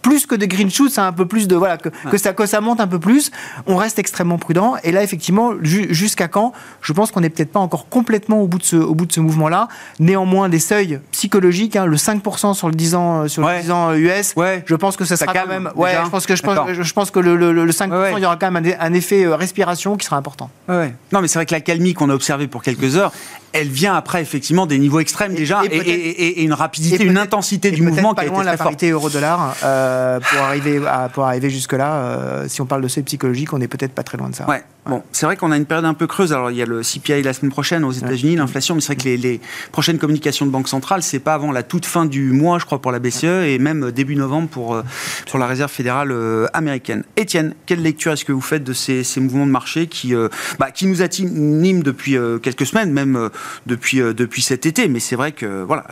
plus 0.02 0.26
que 0.26 0.34
de 0.34 0.46
green 0.46 0.70
shoots, 0.70 0.98
un 0.98 1.12
peu 1.12 1.26
plus 1.26 1.48
de 1.48 1.56
voilà 1.56 1.76
que, 1.78 2.18
ça 2.18 2.32
que 2.32 2.46
ça 2.46 2.60
monte 2.60 2.80
un 2.80 2.86
peu 2.86 2.98
plus, 2.98 3.30
on 3.66 3.76
reste 3.76 3.98
extrêmement 3.98 4.38
prudent. 4.38 4.76
Et 4.84 4.92
là, 4.92 5.02
effectivement, 5.02 5.52
jusqu'à 5.62 6.28
quand? 6.28 6.52
Je 6.80 6.92
pense 6.92 7.10
qu'on 7.10 7.20
n'est 7.20 7.30
peut-être 7.30 7.52
pas 7.52 7.60
encore 7.60 7.88
complètement 7.88 8.40
au 8.42 8.48
bout 8.48 8.58
de 8.58 8.64
ce, 8.64 8.76
au 8.76 8.94
bout 8.94 9.06
de 9.06 9.12
ce 9.12 9.20
mouvement-là. 9.20 9.68
Néanmoins, 9.98 10.48
des 10.48 10.58
seuils 10.58 11.00
psychologiques, 11.12 11.76
hein, 11.76 11.86
le 11.86 11.96
5% 11.96 12.54
sur 12.54 12.68
le 12.68 12.74
10 12.74 12.94
ans 12.94 13.28
sur 13.28 13.46
le 13.46 13.60
10 13.60 13.70
ans 13.70 13.94
US, 13.94 14.34
ouais. 14.36 14.62
je 14.66 14.74
pense 14.74 14.96
que 14.96 15.04
ça, 15.04 15.16
sera 15.16 15.32
quand 15.32 15.46
même. 15.46 15.70
Ouais, 15.74 15.92
je 16.04 16.10
pense 16.10 16.26
que 16.26 16.36
je 16.36 16.42
pense, 16.42 16.58
je 16.72 16.92
pense 16.92 17.10
que 17.10 17.18
le, 17.18 17.36
le, 17.36 17.70
5%, 17.70 18.14
il 18.16 18.22
y 18.22 18.26
aura 18.26 18.36
quand 18.36 18.50
même 18.50 18.74
un, 18.78 18.92
effet 18.92 19.24
euh, 19.24 19.36
respiration 19.36 19.96
qui 19.96 20.06
sera 20.06 20.16
important. 20.16 20.50
Non, 20.68 21.20
mais 21.20 21.28
c'est 21.28 21.38
vrai 21.38 21.46
que 21.46 21.54
la 21.54 21.60
calmie 21.60 21.94
qu'on 21.94 22.10
a 22.10 22.14
observée 22.14 22.46
pour 22.46 22.62
quelques 22.74 22.96
heures, 22.96 23.12
elle 23.52 23.68
vient 23.68 23.94
après 23.94 24.22
effectivement 24.22 24.66
des 24.66 24.78
niveaux 24.78 25.00
extrêmes 25.00 25.34
déjà 25.34 25.62
et, 25.70 26.42
une 26.42 26.52
rapidité, 26.52 27.04
une 27.04 27.18
intensité 27.18 27.70
du 27.70 27.82
mouvement 27.82 28.14
pas 28.14 28.22
qui 28.22 28.28
a 28.28 28.32
loin 28.32 28.44
la 28.44 28.56
parité 28.56 28.90
euro-dollar 28.90 29.56
euh, 29.64 30.20
pour 30.20 30.40
arriver 30.40 30.80
pour 31.12 31.24
arriver 31.24 31.50
jusque 31.50 31.72
là. 31.72 31.94
Euh, 31.94 32.48
si 32.48 32.60
on 32.60 32.66
parle 32.66 32.82
de 32.82 32.88
seuil 32.88 33.02
psychologique, 33.04 33.52
on 33.52 33.58
n'est 33.58 33.68
peut-être 33.68 33.92
pas 33.92 34.02
très 34.02 34.18
loin 34.18 34.30
de 34.30 34.34
ça. 34.34 34.48
Ouais. 34.48 34.62
Bon, 34.86 35.02
c'est 35.12 35.26
vrai 35.26 35.36
qu'on 35.36 35.52
a 35.52 35.56
une 35.56 35.66
période 35.66 35.84
un 35.84 35.94
peu 35.94 36.06
creuse. 36.06 36.32
Alors 36.32 36.50
il 36.50 36.56
y 36.56 36.62
a 36.62 36.66
le 36.66 36.80
CPI 36.80 37.22
la 37.22 37.32
semaine 37.32 37.50
prochaine 37.50 37.84
aux 37.84 37.92
États-Unis, 37.92 38.36
l'inflation, 38.36 38.74
mais 38.74 38.80
c'est 38.80 38.94
vrai 38.94 38.96
que 38.96 39.22
les, 39.22 39.40
prochaines 39.72 39.98
communications 39.98 40.46
de 40.46 40.50
banque 40.50 40.68
centrale, 40.68 41.02
c'est 41.02 41.18
pas 41.18 41.34
avant 41.34 41.52
la 41.52 41.62
toute 41.62 41.86
fin 41.86 42.06
du 42.06 42.32
mois, 42.32 42.58
je 42.58 42.64
crois, 42.64 42.80
pour 42.80 42.90
la 42.90 42.98
BCE 42.98 43.24
et 43.24 43.58
même 43.58 43.90
début 43.90 44.16
novembre 44.16 44.48
pour 44.48 44.74
euh, 44.74 44.82
sur 45.26 45.38
la 45.38 45.46
réserve 45.46 45.70
fédérale 45.70 46.14
américaine. 46.54 47.04
Étienne, 47.16 47.54
quelle 47.66 47.82
lecture 47.82 48.12
est-ce 48.12 48.24
que 48.24 48.32
vous 48.32 48.40
faites 48.40 48.64
de 48.64 48.72
ces, 48.72 49.04
mouvements 49.18 49.46
de 49.46 49.50
marché 49.50 49.86
qui 49.86 50.14
bah, 50.58 50.70
qui 50.70 50.86
nous 50.86 51.02
animent 51.02 51.82
depuis 51.82 52.16
quelques 52.42 52.66
semaines, 52.66 52.92
même 52.92 53.30
depuis, 53.66 54.00
euh, 54.00 54.12
depuis 54.12 54.42
cet 54.42 54.66
été. 54.66 54.88
Mais 54.88 55.00
c'est 55.00 55.16
vrai 55.16 55.32
que 55.32 55.62
voilà, 55.62 55.86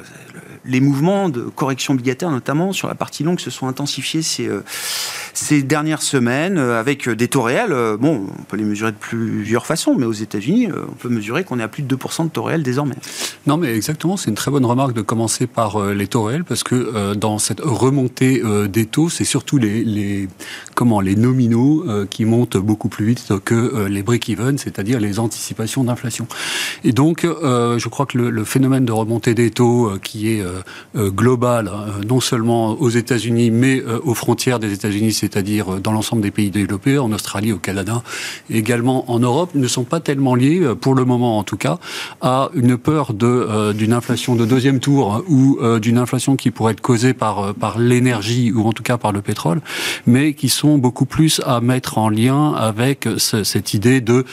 les 0.68 0.80
mouvements 0.80 1.28
de 1.28 1.40
correction 1.42 1.94
obligataire, 1.94 2.30
notamment 2.30 2.72
sur 2.72 2.88
la 2.88 2.94
partie 2.94 3.25
longue, 3.25 3.40
se 3.40 3.50
sont 3.50 3.66
intensifiés 3.66 4.22
ces, 4.22 4.48
euh, 4.48 4.62
dernières 5.62 6.02
semaines 6.02 6.58
euh, 6.58 6.78
avec 6.78 7.08
des 7.08 7.28
taux 7.28 7.42
réels. 7.42 7.75
Bon, 7.98 8.26
on 8.38 8.42
peut 8.42 8.56
les 8.56 8.64
mesurer 8.64 8.92
de 8.92 8.96
plusieurs 8.96 9.66
façons, 9.66 9.94
mais 9.96 10.06
aux 10.06 10.12
États-Unis, 10.12 10.68
on 10.72 10.94
peut 10.94 11.08
mesurer 11.08 11.44
qu'on 11.44 11.58
est 11.58 11.62
à 11.62 11.68
plus 11.68 11.82
de 11.82 11.96
2% 11.96 12.25
de 12.25 12.30
taux 12.30 12.42
réels 12.42 12.62
désormais. 12.62 12.96
Non, 13.46 13.56
mais 13.56 13.75
exactement, 13.75 14.16
c'est 14.16 14.30
une 14.30 14.37
très 14.37 14.50
bonne 14.50 14.64
remarque 14.64 14.92
de 14.92 15.02
commencer 15.02 15.46
par 15.46 15.82
les 15.92 16.06
taux 16.06 16.25
réels 16.25 16.44
parce 16.44 16.62
que 16.62 17.14
dans 17.14 17.38
cette 17.38 17.60
remontée 17.60 18.42
des 18.68 18.87
taux, 18.87 19.08
c'est 19.08 19.25
surtout 19.25 19.58
les, 19.58 20.28
comment, 20.75 21.00
les 21.00 21.16
nominaux 21.16 21.84
qui 22.10 22.25
montent 22.25 22.56
beaucoup 22.56 22.88
plus 22.88 23.06
vite 23.06 23.32
que 23.44 23.87
les 23.87 24.02
break-even, 24.02 24.58
c'est-à-dire 24.58 25.00
les 25.00 25.18
anticipations 25.18 25.84
d'inflation. 25.84 26.26
Et 26.84 26.92
donc, 26.92 27.25
euh, 27.25 27.78
je 27.78 27.88
crois 27.88 28.06
que 28.06 28.18
le, 28.18 28.44
phénomène 28.44 28.84
de 28.84 28.92
remontée 28.92 29.34
des 29.34 29.50
taux, 29.50 29.88
euh, 29.88 29.98
qui 30.02 30.30
est 30.30 30.42
euh, 30.96 31.10
global, 31.10 31.70
non 32.06 32.20
seulement 32.20 32.72
aux 32.72 32.90
États-Unis, 32.90 33.50
mais 33.50 33.82
aux 33.82 34.14
frontières 34.14 34.58
des 34.58 34.72
États-Unis, 34.72 35.12
c'est-à-dire 35.12 35.80
dans 35.80 35.92
l'ensemble 35.92 36.22
des 36.22 36.30
pays 36.30 36.50
développés, 36.50 36.98
en 36.98 37.12
Australie, 37.12 37.52
au 37.52 37.58
Canada, 37.58 38.02
également 38.50 39.10
en 39.10 39.18
Europe, 39.18 39.50
ne 39.54 39.66
sont 39.66 39.84
pas 39.84 40.00
tellement 40.00 40.34
liés, 40.34 40.62
pour 40.80 40.94
le 40.94 41.04
moment 41.04 41.38
en 41.38 41.44
tout 41.44 41.56
cas, 41.56 41.78
à 42.20 42.50
une 42.54 42.76
peur 42.76 43.14
d'une 43.14 43.92
inflation 43.92 44.34
de 44.34 44.44
deuxième 44.44 44.80
tour 44.80 45.22
ou 45.28 45.58
d'une 45.80 45.98
inflation 45.98 46.36
qui 46.36 46.50
pourrait 46.50 46.72
être 46.72 46.80
causée 46.80 47.14
par, 47.14 47.54
par 47.54 47.78
l'énergie 47.78 48.52
ou 48.52 48.66
en 48.66 48.72
tout 48.72 48.82
cas 48.82 48.98
par 48.98 49.12
le 49.12 49.22
pétrole, 49.22 49.60
mais 50.06 50.34
qui 50.34 50.48
sont 50.48 50.78
beaucoup 50.78 51.06
plus 51.06 51.40
à 51.44 51.60
mettre 51.60 51.98
en 51.98 52.08
lien 52.08 52.52
avec 52.52 53.08
cette 53.18 53.74
idée 53.74 54.00
de 54.00 54.24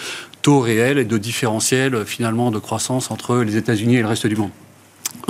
taux 0.42 0.60
réel 0.60 0.98
et 0.98 1.06
de 1.06 1.18
différentiel 1.18 2.06
finalement 2.06 2.52
de 2.52 2.60
croissance 2.60 3.10
entre 3.12 3.38
les 3.38 3.58
États-Unis 3.58 3.96
et 3.96 4.02
le 4.02 4.08
reste 4.08 4.28
du 4.28 4.36
monde. 4.36 4.52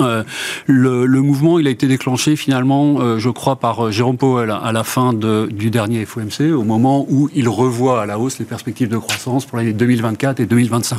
Euh, 0.00 0.24
le, 0.66 1.06
mouvement, 1.22 1.56
a 1.56 1.60
été 1.60 1.86
déclenché 1.86 2.36
finalement, 2.36 3.00
euh, 3.00 3.18
je 3.18 3.30
crois, 3.30 3.56
par 3.56 3.86
euh, 3.86 3.90
Jérôme 3.90 4.18
Powell 4.18 4.50
à 4.50 4.72
la 4.72 4.84
fin 4.84 5.12
du 5.12 5.70
dernier 5.70 6.04
FOMC, 6.04 6.52
au 6.52 6.64
moment 6.64 7.06
où 7.08 7.28
il 7.34 7.48
revoit 7.48 8.02
à 8.02 8.06
la 8.06 8.18
hausse 8.18 8.38
les 8.38 8.44
perspectives 8.44 8.88
de 8.88 8.98
croissance 8.98 9.46
pour 9.46 9.58
l'année 9.58 9.72
2024 9.72 10.40
et 10.40 10.46
2025. 10.46 10.98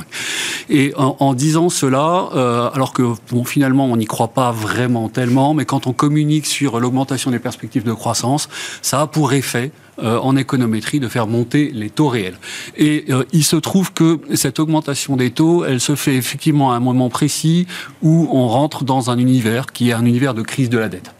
Et 0.69 0.93
en, 0.97 1.33
disant 1.33 1.69
cela, 1.69 2.29
alors 2.73 2.93
que 2.93 3.13
finalement, 3.45 3.85
on 3.85 3.97
n'y 3.97 4.05
croit 4.05 4.29
pas 4.29 4.51
vraiment 4.51 5.09
tellement, 5.09 5.53
mais 5.53 5.65
quand 5.65 5.87
on 5.87 5.93
communique 5.93 6.45
sur 6.45 6.79
l'augmentation 6.79 7.31
des 7.31 7.39
perspectives 7.39 7.83
de 7.83 7.93
croissance, 7.93 8.49
ça 8.81 9.01
a 9.01 9.07
pour 9.07 9.33
effet 9.33 9.71
euh, 9.99 10.19
en 10.19 10.35
économétrie 10.35 10.99
de 10.99 11.07
faire 11.07 11.27
monter 11.27 11.71
les 11.73 11.89
taux 11.89 12.07
réels. 12.07 12.37
Et 12.75 13.05
euh, 13.09 13.23
il 13.33 13.43
se 13.43 13.55
trouve 13.55 13.93
que 13.93 14.19
cette 14.35 14.59
augmentation 14.59 15.15
des 15.15 15.31
taux, 15.31 15.65
elle 15.65 15.79
se 15.79 15.95
fait 15.95 16.15
effectivement 16.15 16.71
à 16.71 16.75
un 16.75 16.79
moment 16.79 17.09
précis 17.09 17.67
où 18.01 18.29
on 18.31 18.47
rentre 18.47 18.83
dans 18.83 19.09
un 19.09 19.17
univers 19.17 19.67
qui 19.67 19.89
est 19.89 19.93
un 19.93 20.05
univers 20.05 20.33
de 20.33 20.41
crise 20.41 20.69
de 20.69 20.77
la 20.77 20.89
dette. 20.89 21.16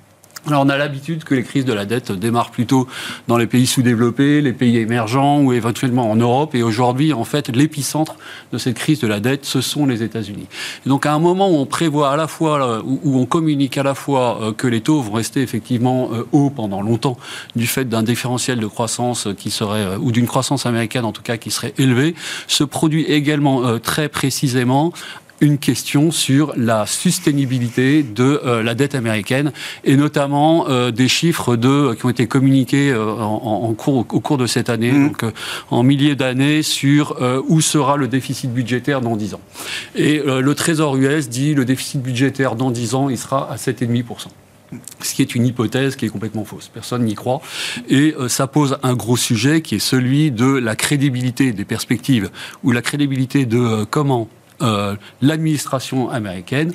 Alors 0.48 0.64
on 0.66 0.70
a 0.70 0.78
l'habitude 0.78 1.26
que 1.26 1.36
les 1.36 1.44
crises 1.44 1.66
de 1.66 1.74
la 1.74 1.86
dette 1.86 2.14
démarrent 2.14 2.52
plutôt 2.52 2.88
dans 3.28 3.38
les 3.38 3.48
pays 3.48 3.68
sous-développés, 3.68 4.40
les 4.40 4.54
pays 4.54 4.78
émergents 4.78 5.42
ou 5.42 5.52
éventuellement 5.52 6.10
en 6.10 6.16
Europe. 6.16 6.56
Et 6.56 6.64
aujourd'hui, 6.64 7.12
en 7.12 7.26
fait, 7.26 7.54
l'épicentre 7.54 8.16
de 8.54 8.58
cette 8.58 8.76
crise 8.76 9.02
de 9.02 9.08
la 9.08 9.20
dette, 9.20 9.44
ce 9.44 9.60
sont 9.60 9.86
les 9.86 10.04
États-Unis. 10.04 10.48
Donc 10.86 11.06
à 11.06 11.14
un 11.14 11.20
moment 11.20 11.50
où 11.50 11.56
on 11.56 11.66
prévoit 11.66 12.12
à 12.12 12.16
la 12.16 12.28
fois, 12.28 12.82
où 12.86 13.20
on 13.20 13.26
communique 13.26 13.78
à 13.78 13.84
la 13.84 13.94
fois 13.94 14.42
euh, 14.42 14.54
que 14.54 14.68
les 14.68 14.80
taux 14.80 15.02
vont 15.02 15.14
rester 15.14 15.42
effectivement 15.42 16.12
euh, 16.14 16.24
hauts 16.32 16.50
pendant 16.50 16.82
longtemps 16.82 17.18
du 17.58 17.68
fait 17.68 17.84
d'un 17.84 18.04
différentiel 18.04 18.60
de 18.60 18.68
croissance 18.68 19.28
qui 19.38 19.52
serait, 19.52 19.82
euh, 19.82 19.98
ou 19.98 20.14
d'une 20.14 20.28
croissance 20.28 20.66
américaine 20.66 21.04
en 21.04 21.12
tout 21.12 21.24
cas 21.24 21.36
qui 21.36 21.52
serait 21.52 21.74
élevée, 21.78 22.16
se 22.48 22.64
produit 22.64 23.04
également 23.04 23.80
très 23.80 24.08
précisément 24.08 24.94
une 25.42 25.58
question 25.58 26.12
sur 26.12 26.54
la 26.56 26.86
sustainabilité 26.86 28.04
de 28.04 28.42
euh, 28.46 28.64
la 28.64 28.76
dette 28.76 28.96
américaine 28.96 29.52
et 29.84 29.96
notamment 29.96 30.68
euh, 30.70 30.92
des 30.92 31.08
chiffres 31.08 31.56
de, 31.56 31.94
qui 31.94 32.06
ont 32.06 32.10
été 32.10 32.28
communiqués 32.28 32.92
euh, 32.92 33.14
en, 33.14 33.74
cours, 33.74 33.98
au 33.98 34.20
cours 34.20 34.38
de 34.38 34.48
cette 34.48 34.70
année, 34.70 34.92
mmh. 34.92 35.08
donc 35.08 35.26
en 35.70 35.84
milliers 35.84 36.16
d'années, 36.16 36.64
sur 36.64 37.18
où 37.48 37.62
sera 37.62 37.98
le 37.98 38.08
déficit 38.08 38.52
budgétaire 38.54 39.02
dans 39.02 39.16
10 39.16 39.36
ans. 39.36 39.42
Et 39.96 40.22
le 40.26 40.56
Trésor 40.56 40.96
US 40.98 41.30
dit 41.30 41.54
le 41.54 41.66
déficit 41.66 42.02
budgétaire 42.02 42.56
dans 42.56 42.72
10 42.72 42.96
ans, 42.96 43.10
il 43.10 43.18
sera 43.18 43.52
à 43.52 43.56
7,5%. 43.56 44.28
Ce 45.02 45.14
qui 45.14 45.22
est 45.22 45.36
une 45.36 45.46
hypothèse 45.46 45.96
qui 45.96 46.06
est 46.06 46.10
complètement 46.10 46.44
fausse. 46.44 46.70
Personne 46.74 47.06
n'y 47.06 47.16
croit. 47.16 47.42
Et 47.90 48.14
ça 48.28 48.48
pose 48.48 48.78
un 48.84 48.96
gros 48.96 49.18
sujet 49.18 49.62
qui 49.62 49.76
est 49.76 49.80
celui 49.80 50.32
de 50.32 50.46
la 50.46 50.76
crédibilité 50.76 51.54
des 51.54 51.66
perspectives 51.66 52.30
ou 52.64 52.72
la 52.72 52.82
crédibilité 52.82 53.46
de 53.46 53.86
comment 53.86 54.28
euh, 54.28 54.37
l'administration 55.22 56.10
américaine 56.10 56.74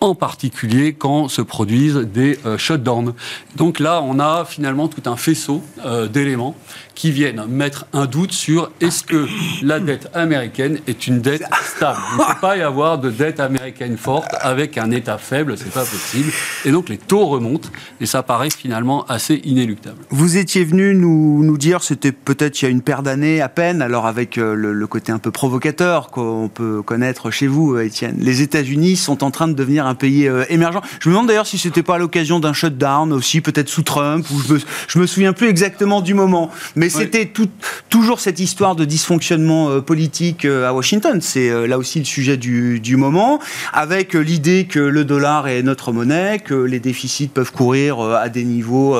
en 0.00 0.14
particulier 0.14 0.92
quand 0.92 1.28
se 1.28 1.42
produisent 1.42 1.96
des 1.96 2.38
euh, 2.46 2.58
shutdowns. 2.58 3.14
Donc 3.56 3.80
là, 3.80 4.02
on 4.02 4.18
a 4.20 4.44
finalement 4.44 4.88
tout 4.88 5.08
un 5.10 5.16
faisceau 5.16 5.62
euh, 5.84 6.06
d'éléments 6.06 6.56
qui 6.94 7.12
viennent 7.12 7.44
mettre 7.46 7.86
un 7.92 8.06
doute 8.06 8.32
sur 8.32 8.72
est-ce 8.80 9.04
que 9.04 9.28
la 9.62 9.78
dette 9.78 10.08
américaine 10.14 10.80
est 10.88 11.06
une 11.06 11.20
dette 11.20 11.44
stable. 11.62 11.98
Il 12.12 12.18
ne 12.18 12.24
peut 12.24 12.40
pas 12.40 12.56
y 12.56 12.62
avoir 12.62 12.98
de 12.98 13.08
dette 13.08 13.38
américaine 13.38 13.96
forte 13.96 14.34
avec 14.40 14.76
un 14.78 14.90
État 14.90 15.16
faible, 15.16 15.56
c'est 15.56 15.72
pas 15.72 15.84
possible. 15.84 16.32
Et 16.64 16.72
donc 16.72 16.88
les 16.88 16.98
taux 16.98 17.26
remontent 17.26 17.68
et 18.00 18.06
ça 18.06 18.24
paraît 18.24 18.50
finalement 18.50 19.04
assez 19.06 19.40
inéluctable. 19.44 19.98
Vous 20.10 20.36
étiez 20.36 20.64
venu 20.64 20.92
nous, 20.92 21.44
nous 21.44 21.56
dire, 21.56 21.84
c'était 21.84 22.10
peut-être 22.10 22.60
il 22.62 22.64
y 22.64 22.68
a 22.68 22.70
une 22.70 22.82
paire 22.82 23.04
d'années 23.04 23.40
à 23.40 23.48
peine, 23.48 23.80
alors 23.80 24.06
avec 24.06 24.36
euh, 24.36 24.54
le, 24.54 24.72
le 24.72 24.86
côté 24.88 25.12
un 25.12 25.18
peu 25.18 25.30
provocateur 25.30 26.10
qu'on 26.10 26.50
peut 26.52 26.82
connaître 26.82 27.30
chez 27.30 27.46
vous, 27.46 27.78
Étienne. 27.78 28.16
Les 28.18 28.42
États-Unis 28.42 28.96
sont 28.96 29.22
en 29.22 29.30
train 29.30 29.46
de 29.46 29.52
devenir 29.52 29.86
un 29.88 29.94
pays 29.94 30.28
euh, 30.28 30.44
émergent. 30.48 30.80
Je 31.00 31.08
me 31.08 31.14
demande 31.14 31.28
d'ailleurs 31.28 31.46
si 31.46 31.58
c'était 31.58 31.82
pas 31.82 31.96
à 31.96 31.98
l'occasion 31.98 32.40
d'un 32.40 32.52
shutdown 32.52 33.12
aussi, 33.12 33.40
peut-être 33.40 33.68
sous 33.68 33.82
Trump, 33.82 34.26
ou 34.30 34.40
je 34.40 34.54
me, 34.54 34.60
je 34.88 34.98
me 34.98 35.06
souviens 35.06 35.32
plus 35.32 35.48
exactement 35.48 36.00
du 36.00 36.14
moment. 36.14 36.50
Mais 36.76 36.88
c'était 36.88 37.26
tout, 37.26 37.48
toujours 37.88 38.20
cette 38.20 38.40
histoire 38.40 38.76
de 38.76 38.84
dysfonctionnement 38.84 39.70
euh, 39.70 39.80
politique 39.80 40.44
euh, 40.44 40.68
à 40.68 40.72
Washington. 40.72 41.20
C'est 41.20 41.66
là 41.66 41.78
aussi 41.78 41.98
le 41.98 42.04
sujet 42.04 42.36
du, 42.36 42.80
du 42.80 42.96
moment, 42.96 43.38
avec 43.72 44.14
l'idée 44.14 44.66
que 44.66 44.78
le 44.78 45.04
dollar 45.04 45.48
est 45.48 45.62
notre 45.62 45.92
monnaie, 45.92 46.38
que 46.38 46.54
les 46.54 46.80
déficits 46.80 47.28
peuvent 47.28 47.52
courir 47.52 48.00
à 48.00 48.28
des 48.28 48.44
niveaux 48.44 48.96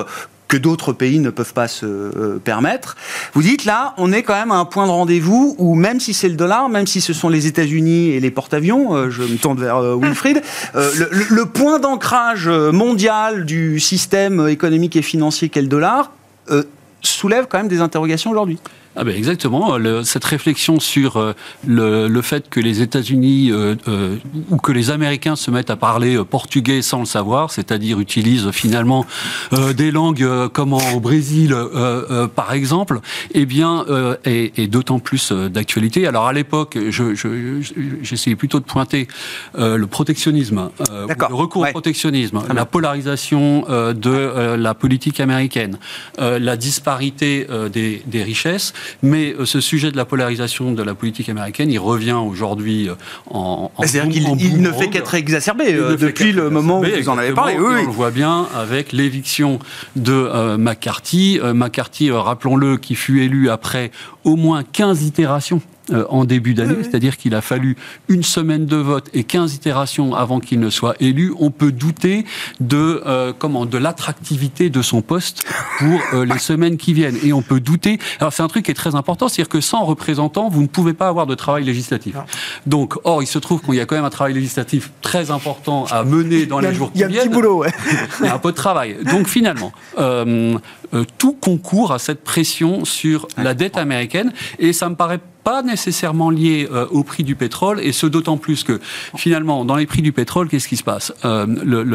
que 0.49 0.57
d'autres 0.57 0.93
pays 0.93 1.21
ne 1.21 1.31
peuvent 1.31 1.53
pas 1.53 1.69
se 1.69 1.87
euh, 1.87 2.41
permettre. 2.43 2.97
Vous 3.35 3.43
dites 3.43 3.67
là, 3.67 3.95
on 3.99 4.13
est 4.13 4.23
quand 4.23 4.35
même 4.35 4.51
à 4.51 4.57
un 4.57 4.65
point 4.65 4.87
de 4.87 4.91
rendez-vous 4.91 5.55
où 5.59 5.75
même 5.75 6.01
si 6.01 6.15
c'est 6.15 6.29
le 6.29 6.37
dollar, 6.37 6.69
même 6.69 6.87
si 6.87 7.01
ce 7.01 7.13
sont 7.13 7.29
les 7.29 7.47
États-Unis 7.47 8.09
et 8.11 8.21
les 8.21 8.31
porte-avions, 8.31 8.97
euh, 8.97 9.11
je 9.11 9.23
me 9.23 9.37
tourne 9.37 9.61
vers 9.61 9.77
euh, 9.77 9.97
Wilfried, 9.97 10.43
le, 10.75 11.09
le, 11.29 11.47
point 11.47 11.79
d'ancrage 11.79 12.49
mondial 12.49 13.45
du 13.45 13.79
système 13.79 14.49
économique 14.49 14.97
et 14.97 15.03
financier 15.03 15.49
qu'est 15.49 15.63
le 15.63 15.69
dollar 15.69 16.13
soulève 17.01 17.47
quand 17.49 17.59
même 17.59 17.69
des 17.69 17.81
interrogations 17.81 18.31
aujourd'hui. 18.31 18.59
Ah 19.01 19.05
ben 19.05 19.15
exactement. 19.17 19.79
cette 20.03 20.25
réflexion 20.25 20.81
sur 20.81 21.19
euh, 21.19 21.33
le, 21.65 22.09
le, 22.09 22.23
fait 22.23 22.49
que 22.51 22.59
les 22.59 22.83
États-Unis 22.83 23.53
euh, 23.53 23.77
euh, 23.87 24.17
ou 24.51 24.57
que 24.57 24.73
les 24.73 24.91
Américains 24.91 25.37
se 25.37 25.53
mettent 25.53 25.71
à 25.71 25.77
parler 25.77 26.19
portugais 26.29 26.83
sans 26.83 26.99
le 26.99 27.05
savoir, 27.05 27.53
c'est-à-dire 27.53 28.01
utilisent 28.01 28.51
finalement 28.51 29.07
des 29.53 29.93
langues 29.93 30.49
comme 30.49 30.73
au 30.73 31.01
Brésil, 31.01 31.55
par 32.35 32.53
exemple, 32.53 33.01
eh 33.35 33.47
bien, 33.47 33.85
est, 34.25 34.59
est 34.59 34.67
d'autant 34.67 34.99
plus 34.99 35.33
d'actualité. 35.33 36.07
Alors 36.07 36.27
à 36.27 36.33
l'époque, 36.33 36.77
je, 36.91 37.15
je, 37.15 37.61
j'essayais 38.03 38.37
plutôt 38.37 38.59
de 38.59 38.65
pointer 38.65 39.07
le 39.57 39.85
protectionnisme, 39.87 40.71
le 40.91 41.35
recours 41.35 41.63
au 41.63 41.71
protectionnisme, 41.71 42.43
la 42.53 42.65
polarisation 42.67 43.65
de 43.69 44.57
la 44.57 44.75
politique 44.75 45.21
américaine, 45.21 45.79
la 46.19 46.57
disparité 46.57 47.47
des, 47.73 48.03
des 48.07 48.23
richesses. 48.23 48.73
Mais 49.03 49.35
euh, 49.35 49.45
ce 49.45 49.61
sujet 49.61 49.91
de 49.91 49.97
la 49.97 50.05
polarisation 50.05 50.73
de 50.73 50.83
la 50.83 50.95
politique 50.95 51.29
américaine, 51.29 51.71
il 51.71 51.79
revient 51.79 52.13
aujourd'hui 52.13 52.89
euh, 52.89 52.95
en, 53.31 53.71
en 53.77 53.83
C'est-à-dire 53.83 54.11
qu'il 54.11 54.61
ne 54.61 54.73
fait 54.73 54.89
qu'être 54.89 55.15
exacerbé 55.15 55.75
euh, 55.75 55.97
depuis 55.97 56.33
le 56.33 56.51
moment 56.51 56.81
où 56.81 56.85
vous 56.85 57.09
en 57.09 57.19
avez 57.19 57.33
parlé. 57.33 57.57
Oui, 57.59 57.75
On 57.83 57.87
le 57.87 57.93
voit 57.93 58.11
bien 58.11 58.49
avec 58.55 58.93
l'éviction 58.93 59.59
de 59.97 60.57
McCarthy. 60.57 61.41
McCarthy, 61.43 62.11
rappelons-le, 62.11 62.77
qui 62.77 62.95
fut 62.95 63.23
élu 63.23 63.51
après 63.51 63.91
au 64.25 64.37
moins 64.37 64.63
15 64.63 65.03
itérations 65.05 65.61
euh, 65.91 66.05
en 66.09 66.25
début 66.25 66.55
d'année, 66.55 66.77
c'est-à-dire 66.83 67.17
qu'il 67.17 67.35
a 67.35 67.41
fallu 67.41 67.77
une 68.09 68.23
semaine 68.23 68.67
de 68.67 68.77
vote 68.77 69.09
et 69.15 69.25
15 69.25 69.55
itérations 69.55 70.15
avant 70.15 70.41
qu'il 70.41 70.61
ne 70.61 70.71
soit 70.71 70.95
élu, 71.01 71.33
on 71.39 71.51
peut 71.51 71.73
douter 71.73 72.25
de 72.61 73.03
euh, 73.07 73.33
comment 73.37 73.67
de 73.67 73.79
l'attractivité 73.79 74.71
de 74.71 74.83
son 74.83 75.03
poste 75.03 75.45
pour 75.79 76.01
euh, 76.13 76.25
les 76.25 76.39
semaines 76.39 76.77
qui 76.77 76.93
viennent. 76.93 77.17
Et 77.23 77.33
on 77.33 77.43
peut 77.43 77.61
douter. 77.61 77.99
Alors 78.21 78.33
c'est 78.33 78.43
un 78.43 78.49
truc 78.49 78.67
qui 78.67 78.71
est 78.71 78.75
très 78.75 78.95
important, 78.95 79.29
c'est-à-dire 79.29 79.49
que 79.49 79.61
sans 79.61 79.85
représentant, 79.85 80.49
vous 80.49 80.63
ne 80.63 80.67
pouvez 80.67 80.93
pas 80.93 81.09
avoir 81.09 81.27
de 81.27 81.35
travail 81.35 81.65
législatif. 81.65 82.17
Donc, 82.67 82.95
or, 83.05 83.23
il 83.23 83.27
se 83.27 83.39
trouve 83.39 83.63
qu'il 83.63 83.75
y 83.75 83.81
a 83.81 83.87
quand 83.87 83.97
même 83.97 84.05
un 84.05 84.11
travail 84.11 84.35
législatif 84.35 84.91
très 85.01 85.31
important 85.31 85.87
à 85.87 86.05
mener 86.05 86.47
dans 86.47 86.61
les 86.61 86.75
jours 86.75 86.93
qui 86.93 86.99
viennent. 86.99 87.11
Il 87.11 87.17
y 87.17 87.19
a 87.19 87.23
un 87.23 87.27
petit 87.27 87.35
boulot, 87.35 87.59
ouais. 87.59 87.73
Il 88.21 88.27
y 88.27 88.29
a 88.29 88.35
un 88.35 88.39
peu 88.39 88.51
de 88.51 88.57
travail. 88.57 88.97
Donc 89.11 89.27
finalement, 89.27 89.73
tout 91.19 91.33
concourt 91.33 91.93
à 91.93 91.99
cette 91.99 92.25
pression 92.25 92.85
sur 92.85 93.29
la 93.37 93.55
dette 93.55 93.77
américaine, 93.77 94.33
et 94.59 94.73
ça 94.73 94.89
me 94.89 94.95
paraît 94.95 95.21
pas 95.49 95.63
nécessairement 95.63 96.29
lié 96.29 96.69
euh, 96.71 96.85
au 96.91 97.03
prix 97.03 97.25
du 97.25 97.35
pétrole, 97.35 97.81
et 97.81 97.93
ce 97.93 98.07
d'autant 98.07 98.37
plus 98.37 98.65
que 98.65 98.81
finalement, 99.17 99.65
dans 99.65 99.77
les 99.77 99.87
prix 99.87 100.03
du 100.03 100.13
pétrole, 100.13 100.47
qu'est-ce 100.47 100.69
qui 100.69 100.77
se 100.77 100.83
passe? 100.83 101.11
Euh, 101.25 101.47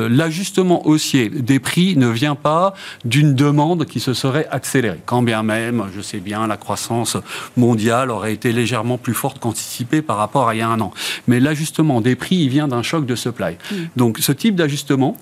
L'ajustement 0.10 0.88
haussier 0.88 1.30
des 1.30 1.60
prix 1.60 1.96
ne 1.96 2.08
vient 2.08 2.34
pas 2.34 2.74
d'une 3.06 3.36
demande 3.36 3.86
qui 3.86 4.00
se 4.00 4.16
serait 4.16 4.48
accélérée. 4.50 5.02
Quand 5.06 5.22
bien 5.22 5.44
même, 5.44 5.84
je 5.96 6.02
sais 6.02 6.18
bien, 6.18 6.48
la 6.48 6.58
croissance 6.58 7.16
mondiale 7.56 8.10
aurait 8.10 8.34
été 8.34 8.52
légèrement 8.54 8.98
plus 8.98 9.14
forte 9.14 9.38
qu'anticipée 9.38 10.02
par 10.02 10.18
rapport 10.18 10.50
à 10.50 10.56
il 10.56 10.58
y 10.58 10.62
a 10.62 10.70
un 10.70 10.82
an. 10.82 10.92
Mais 11.28 11.40
l'ajustement 11.40 12.02
des 12.02 12.16
prix, 12.16 12.38
il 12.38 12.50
vient 12.50 12.68
d'un 12.68 12.82
choc 12.82 13.06
de 13.06 13.16
supply. 13.16 13.58
Mm. 13.72 13.76
Donc 13.98 14.18
ce 14.20 14.32
type 14.32 14.56
d'ajustement, 14.56 15.16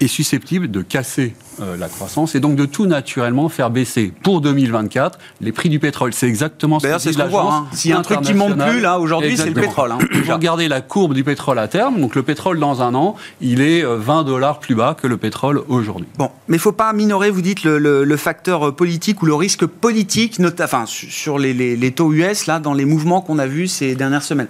est 0.00 0.08
susceptible 0.08 0.70
de 0.70 0.82
casser 0.82 1.34
euh, 1.60 1.76
la 1.76 1.88
croissance 1.88 2.34
et 2.34 2.40
donc 2.40 2.56
de 2.56 2.64
tout 2.64 2.86
naturellement 2.86 3.48
faire 3.48 3.70
baisser 3.70 4.12
pour 4.22 4.40
2024 4.40 5.18
les 5.40 5.52
prix 5.52 5.68
du 5.68 5.78
pétrole. 5.78 6.12
C'est 6.14 6.26
exactement 6.26 6.80
ce 6.80 6.86
que 6.86 7.10
dit 7.10 7.16
l'agence. 7.16 7.52
Hein. 7.52 7.66
S'il 7.72 7.90
y 7.90 7.94
a 7.94 7.98
un 7.98 8.02
truc 8.02 8.22
qui 8.22 8.34
monte 8.34 8.56
plus 8.56 8.80
là 8.80 8.98
aujourd'hui, 8.98 9.36
c'est 9.36 9.46
le 9.46 9.54
pétrole. 9.54 9.92
Hein, 9.92 9.98
Vous 10.12 10.32
regardez 10.32 10.68
la 10.68 10.80
courbe 10.80 11.14
du 11.14 11.24
pétrole 11.24 11.58
à 11.58 11.68
terme, 11.68 12.00
donc 12.00 12.14
le 12.14 12.22
pétrole 12.22 12.58
dans 12.58 12.82
un 12.82 12.94
an, 12.94 13.16
il 13.40 13.60
est 13.60 13.82
20 13.82 14.20
euh, 14.20 14.24
dollars 14.24 14.58
plus 14.60 14.74
bas 14.74 14.96
que 15.00 15.06
le 15.06 15.16
pétrole 15.16 15.62
aujourd'hui. 15.68 16.08
Bon, 16.16 16.30
mais 16.48 16.56
il 16.56 16.60
faut 16.60 16.72
pas 16.72 16.92
minorer, 16.92 17.30
vous 17.30 17.42
dites, 17.42 17.64
le, 17.64 18.16
facteur 18.16 18.74
politique 18.74 19.22
ou 19.22 19.26
le 19.26 19.34
risque 19.34 19.66
politique, 19.66 20.40
enfin, 20.62 20.84
sur 20.86 21.38
les, 21.38 21.54
les, 21.54 21.92
taux 21.92 22.12
US, 22.12 22.46
là, 22.46 22.58
dans 22.58 22.74
les 22.74 22.84
mouvements 22.84 23.20
qu'on 23.20 23.38
a 23.38 23.46
vus 23.46 23.68
ces 23.68 23.94
dernières 23.94 24.22
semaines. 24.22 24.48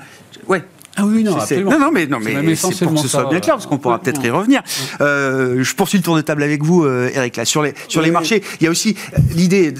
Ouais, 0.49 0.65
ah 0.97 1.05
oui, 1.05 1.23
non, 1.23 1.37
absolument. 1.37 1.71
Non, 1.71 1.79
non, 1.79 1.91
mais, 1.93 2.07
non, 2.07 2.19
mais 2.21 2.55
c'est 2.55 2.85
pour 2.85 2.95
que 2.95 3.01
ce 3.01 3.09
soit 3.09 3.29
bien 3.29 3.41
clair, 3.41 3.55
parce 3.55 3.67
qu'on 3.67 3.79
pourra 3.79 3.99
peut-être 3.99 4.25
y 4.25 4.31
revenir. 4.31 4.63
Euh, 5.01 5.63
je 5.63 5.75
poursuis 5.75 5.99
le 5.99 6.05
tour 6.05 6.17
de 6.17 6.21
table 6.21 6.43
avec 6.43 6.63
vous, 6.63 6.85
euh, 6.85 7.11
Eric. 7.15 7.37
Là, 7.37 7.45
sur 7.45 7.63
les, 7.63 7.75
sur 7.89 8.03
les 8.03 8.11
marchés, 8.11 8.43
il 8.61 8.65
y 8.65 8.67
a 8.67 8.71
aussi 8.71 8.97
euh, 9.15 9.19
l'idée 9.35 9.73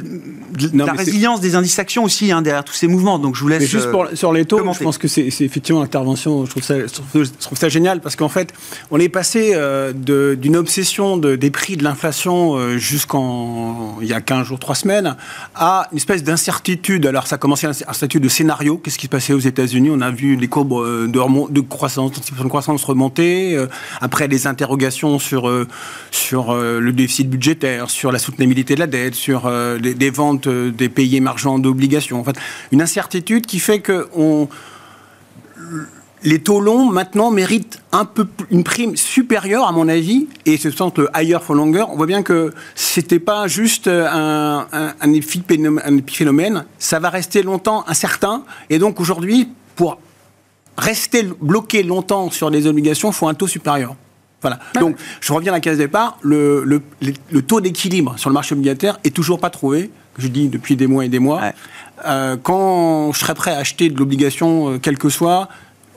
la 0.75 0.93
résilience 0.93 1.41
des 1.41 1.55
indices 1.55 1.79
actions 1.79 2.05
aussi 2.05 2.33
hein, 2.33 2.43
derrière 2.43 2.65
tous 2.65 2.75
ces 2.75 2.87
mouvements. 2.87 3.19
Donc 3.19 3.37
je 3.37 3.41
vous 3.41 3.49
laisse. 3.49 3.61
Mais 3.61 3.67
juste 3.67 3.91
pour, 3.91 4.07
sur 4.15 4.33
les 4.33 4.45
taux, 4.45 4.61
je 4.73 4.83
pense 4.83 4.99
que 4.99 5.09
c'est 5.09 5.27
effectivement 5.27 5.81
l'intervention. 5.81 6.45
Je 6.45 6.51
trouve 6.51 6.63
ça, 6.63 6.79
je 6.79 7.31
trouve 7.41 7.59
ça 7.59 7.69
génial 7.69 8.01
parce 8.01 8.17
qu'en 8.17 8.29
fait, 8.29 8.53
on 8.91 8.99
est 8.99 9.09
passé 9.09 9.57
d'une 9.95 10.57
obsession 10.57 11.17
de, 11.17 11.37
des 11.37 11.51
prix 11.51 11.77
de 11.77 11.85
l'inflation 11.85 12.79
jusqu'en 12.79 13.99
il 14.01 14.09
y 14.09 14.13
a 14.13 14.21
15 14.21 14.47
jours, 14.47 14.59
3 14.59 14.75
semaines, 14.75 15.17
à 15.55 15.89
une 15.93 15.99
espèce 15.99 16.23
d'incertitude. 16.23 17.07
Alors 17.07 17.27
ça 17.27 17.37
a 17.37 17.39
commencé 17.39 17.67
un, 17.67 17.71
un 17.71 17.93
statut 17.93 18.21
de 18.21 18.29
scénario. 18.29 18.79
Qu'est-ce 18.79 18.99
qui 18.99 19.07
se 19.07 19.11
passait 19.11 19.33
aux 19.33 19.39
États-Unis? 19.39 19.91
On 19.93 20.01
a 20.01 20.11
vu 20.11 20.37
les 20.37 20.49
courbes 20.49 21.07
de, 21.07 21.51
de 21.51 21.61
croissance, 21.61 22.13
de 22.13 22.49
croissance 22.49 22.85
remontée, 22.85 23.57
euh, 23.57 23.67
après 24.01 24.29
des 24.29 24.47
interrogations 24.47 25.19
sur, 25.19 25.49
euh, 25.49 25.67
sur 26.11 26.51
euh, 26.51 26.81
le 26.81 26.93
déficit 26.93 27.29
budgétaire, 27.29 27.91
sur 27.91 28.13
la 28.13 28.19
soutenabilité 28.19 28.75
de 28.75 28.81
la 28.81 28.87
dette, 28.87 29.15
sur 29.15 29.51
des, 29.81 30.11
ventes 30.11 30.40
des 30.49 30.89
pays 30.89 31.17
émergents 31.17 31.59
d'obligations. 31.59 32.21
En 32.21 32.25
fait, 32.25 32.37
une 32.73 32.83
incertitude 32.83 33.47
qui 33.47 33.59
fait 33.59 33.81
que 33.81 34.09
on, 34.15 34.49
les 36.23 36.39
taux 36.41 36.61
longs 36.61 36.91
maintenant 36.91 37.31
méritent 37.31 37.81
un 37.93 38.05
peu 38.05 38.27
une 38.51 38.65
prime 38.65 38.97
supérieure 38.97 39.67
à 39.67 39.73
mon 39.73 39.89
avis 39.89 40.29
et 40.47 40.57
se 40.57 40.71
sentent 40.71 40.99
le 40.99 41.09
higher 41.15 41.39
for 41.41 41.55
longer. 41.55 41.85
On 41.89 41.97
voit 41.97 42.07
bien 42.07 42.23
que 42.23 42.53
c'était 42.75 43.19
pas 43.19 43.47
juste 43.47 43.89
un, 43.89 44.67
un, 44.73 44.95
un, 45.01 45.13
épiphénomène, 45.13 46.65
ça 46.79 46.99
va 46.99 47.11
rester 47.11 47.43
longtemps 47.43 47.85
incertain 47.89 48.43
et 48.69 48.79
donc 48.79 49.01
aujourd'hui 49.01 49.49
pour 49.77 49.99
rester 50.77 51.23
bloqué 51.41 51.83
longtemps 51.83 52.31
sur 52.31 52.51
des 52.51 52.67
obligations, 52.67 53.11
il 53.11 53.15
faut 53.15 53.29
un 53.29 53.35
taux 53.35 53.47
supérieur. 53.47 53.97
Voilà. 54.43 54.59
Donc, 54.79 54.97
je 55.21 55.33
reviens 55.33 55.53
à 55.53 55.57
la 55.57 55.61
case 55.61 55.77
départ. 55.77 56.17
Le, 56.23 56.65
le, 56.65 57.43
taux 57.43 57.61
d'équilibre 57.61 58.19
sur 58.19 58.31
le 58.31 58.35
marché 58.35 58.55
obligataire 58.55 58.99
est 59.05 59.15
toujours 59.15 59.39
pas 59.39 59.51
trouvé, 59.51 59.91
je 60.21 60.29
dis 60.29 60.49
depuis 60.49 60.77
des 60.77 60.87
mois 60.87 61.05
et 61.05 61.09
des 61.09 61.19
mois. 61.19 61.41
Euh, 62.07 62.37
quand 62.43 63.13
je 63.13 63.19
serai 63.19 63.35
prêt 63.35 63.53
à 63.53 63.59
acheter 63.59 63.91
de 63.91 63.99
l'obligation, 63.99 64.71
euh, 64.71 64.79
quel 64.81 64.97
que 64.97 65.09
soit, 65.09 65.49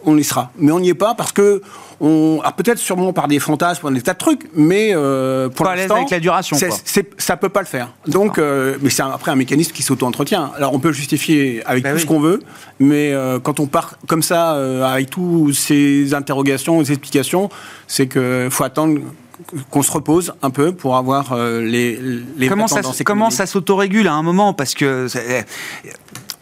on 0.05 0.17
y 0.17 0.23
sera. 0.23 0.51
Mais 0.57 0.71
on 0.71 0.79
n'y 0.79 0.89
est 0.89 0.93
pas 0.93 1.15
parce 1.15 1.31
que 1.31 1.61
on, 2.01 2.41
peut-être 2.57 2.79
sûrement 2.79 3.13
par 3.13 3.27
des 3.27 3.39
fantasmes, 3.39 3.93
des 3.93 4.01
tas 4.01 4.13
de 4.13 4.17
trucs, 4.17 4.49
mais 4.53 4.91
euh, 4.93 5.49
pour 5.49 5.65
l'instant, 5.65 5.95
avec 5.95 6.09
la 6.09 6.19
duration, 6.19 6.57
ça 6.57 6.67
ça 7.17 7.37
peut 7.37 7.49
pas 7.49 7.61
le 7.61 7.65
faire. 7.65 7.93
Donc, 8.07 8.37
euh, 8.37 8.77
mais 8.81 8.89
c'est 8.89 9.03
après 9.03 9.31
un 9.31 9.35
mécanisme 9.35 9.71
qui 9.71 9.83
s'auto-entretient. 9.83 10.51
Alors 10.57 10.73
on 10.73 10.79
peut 10.79 10.91
justifier 10.91 11.63
avec 11.65 11.83
bah 11.83 11.93
tout 11.93 11.99
ce 11.99 12.05
qu'on 12.05 12.19
veut, 12.19 12.41
mais 12.79 13.13
euh, 13.13 13.39
quand 13.39 13.59
on 13.59 13.67
part 13.67 13.97
comme 14.07 14.23
ça 14.23 14.51
avec 14.91 15.09
toutes 15.09 15.53
ces 15.53 16.13
interrogations, 16.13 16.83
ces 16.83 16.91
explications, 16.91 17.49
c'est 17.87 18.07
que 18.07 18.49
faut 18.51 18.63
attendre 18.63 18.99
qu'on 19.69 19.81
se 19.81 19.91
repose 19.91 20.33
un 20.41 20.49
peu 20.49 20.73
pour 20.73 20.95
avoir 20.95 21.35
les, 21.37 21.99
les 22.37 22.47
comment 22.47 22.67
ça, 22.67 22.81
comment 23.03 23.29
ça 23.29 23.45
s'autorégule 23.45 24.07
à 24.07 24.13
un 24.13 24.23
moment? 24.23 24.53
Parce 24.53 24.73
que 24.73 25.07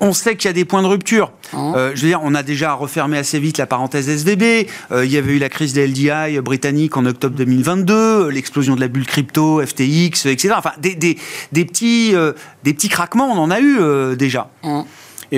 on 0.01 0.13
sait 0.13 0.35
qu'il 0.35 0.49
y 0.49 0.49
a 0.49 0.53
des 0.53 0.65
points 0.65 0.81
de 0.81 0.87
rupture. 0.87 1.31
Hein? 1.53 1.73
Euh, 1.75 1.91
je 1.93 2.01
veux 2.01 2.07
dire, 2.07 2.19
on 2.23 2.33
a 2.33 2.41
déjà 2.41 2.73
refermé 2.73 3.17
assez 3.19 3.39
vite 3.39 3.59
la 3.59 3.67
parenthèse 3.67 4.09
SVB. 4.09 4.67
Euh, 4.91 5.05
il 5.05 5.11
y 5.11 5.17
avait 5.17 5.33
eu 5.33 5.37
la 5.37 5.47
crise 5.47 5.73
des 5.73 5.87
LDI 5.87 6.41
britanniques 6.41 6.97
en 6.97 7.05
octobre 7.05 7.35
2022, 7.35 8.29
l'explosion 8.29 8.75
de 8.75 8.81
la 8.81 8.87
bulle 8.87 9.05
crypto, 9.05 9.63
FTX, 9.63 10.25
etc. 10.25 10.55
Enfin, 10.57 10.71
des, 10.79 11.15
petits, 11.51 12.15
euh, 12.15 12.33
des 12.63 12.73
petits 12.73 12.89
craquements, 12.89 13.31
on 13.31 13.37
en 13.37 13.51
a 13.51 13.61
eu 13.61 14.15
déjà. 14.17 14.49
Hein? 14.63 14.85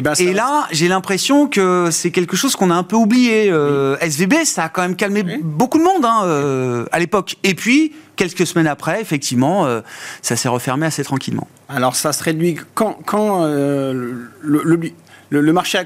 Ben, 0.01 0.13
Et, 0.19 0.33
là, 0.33 0.67
j'ai 0.71 0.87
l'impression 0.87 1.47
que 1.47 1.89
c'est 1.91 2.11
quelque 2.11 2.35
chose 2.35 2.55
qu'on 2.55 2.71
a 2.71 2.75
un 2.75 2.83
peu 2.83 2.95
oublié. 2.95 3.53
SVB, 4.01 4.43
ça 4.45 4.65
a 4.65 4.69
quand 4.69 4.81
même 4.81 4.95
calmé 4.95 5.23
beaucoup 5.43 5.77
de 5.77 5.83
monde 5.83 6.03
hein, 6.05 6.85
à 6.91 6.99
l'époque. 6.99 7.35
Et 7.43 7.53
puis, 7.53 7.93
quelques 8.15 8.45
semaines 8.45 8.67
après, 8.67 9.01
effectivement, 9.01 9.65
euh, 9.65 9.81
ça 10.21 10.35
s'est 10.35 10.49
refermé 10.49 10.85
assez 10.85 11.03
tranquillement. 11.03 11.47
Alors 11.69 11.95
ça 11.95 12.13
se 12.13 12.23
réduit 12.23 12.57
quand, 12.73 12.97
quand 13.05 13.43
euh, 13.43 14.13
le, 14.41 14.91
le, 15.29 15.53
marché, 15.53 15.79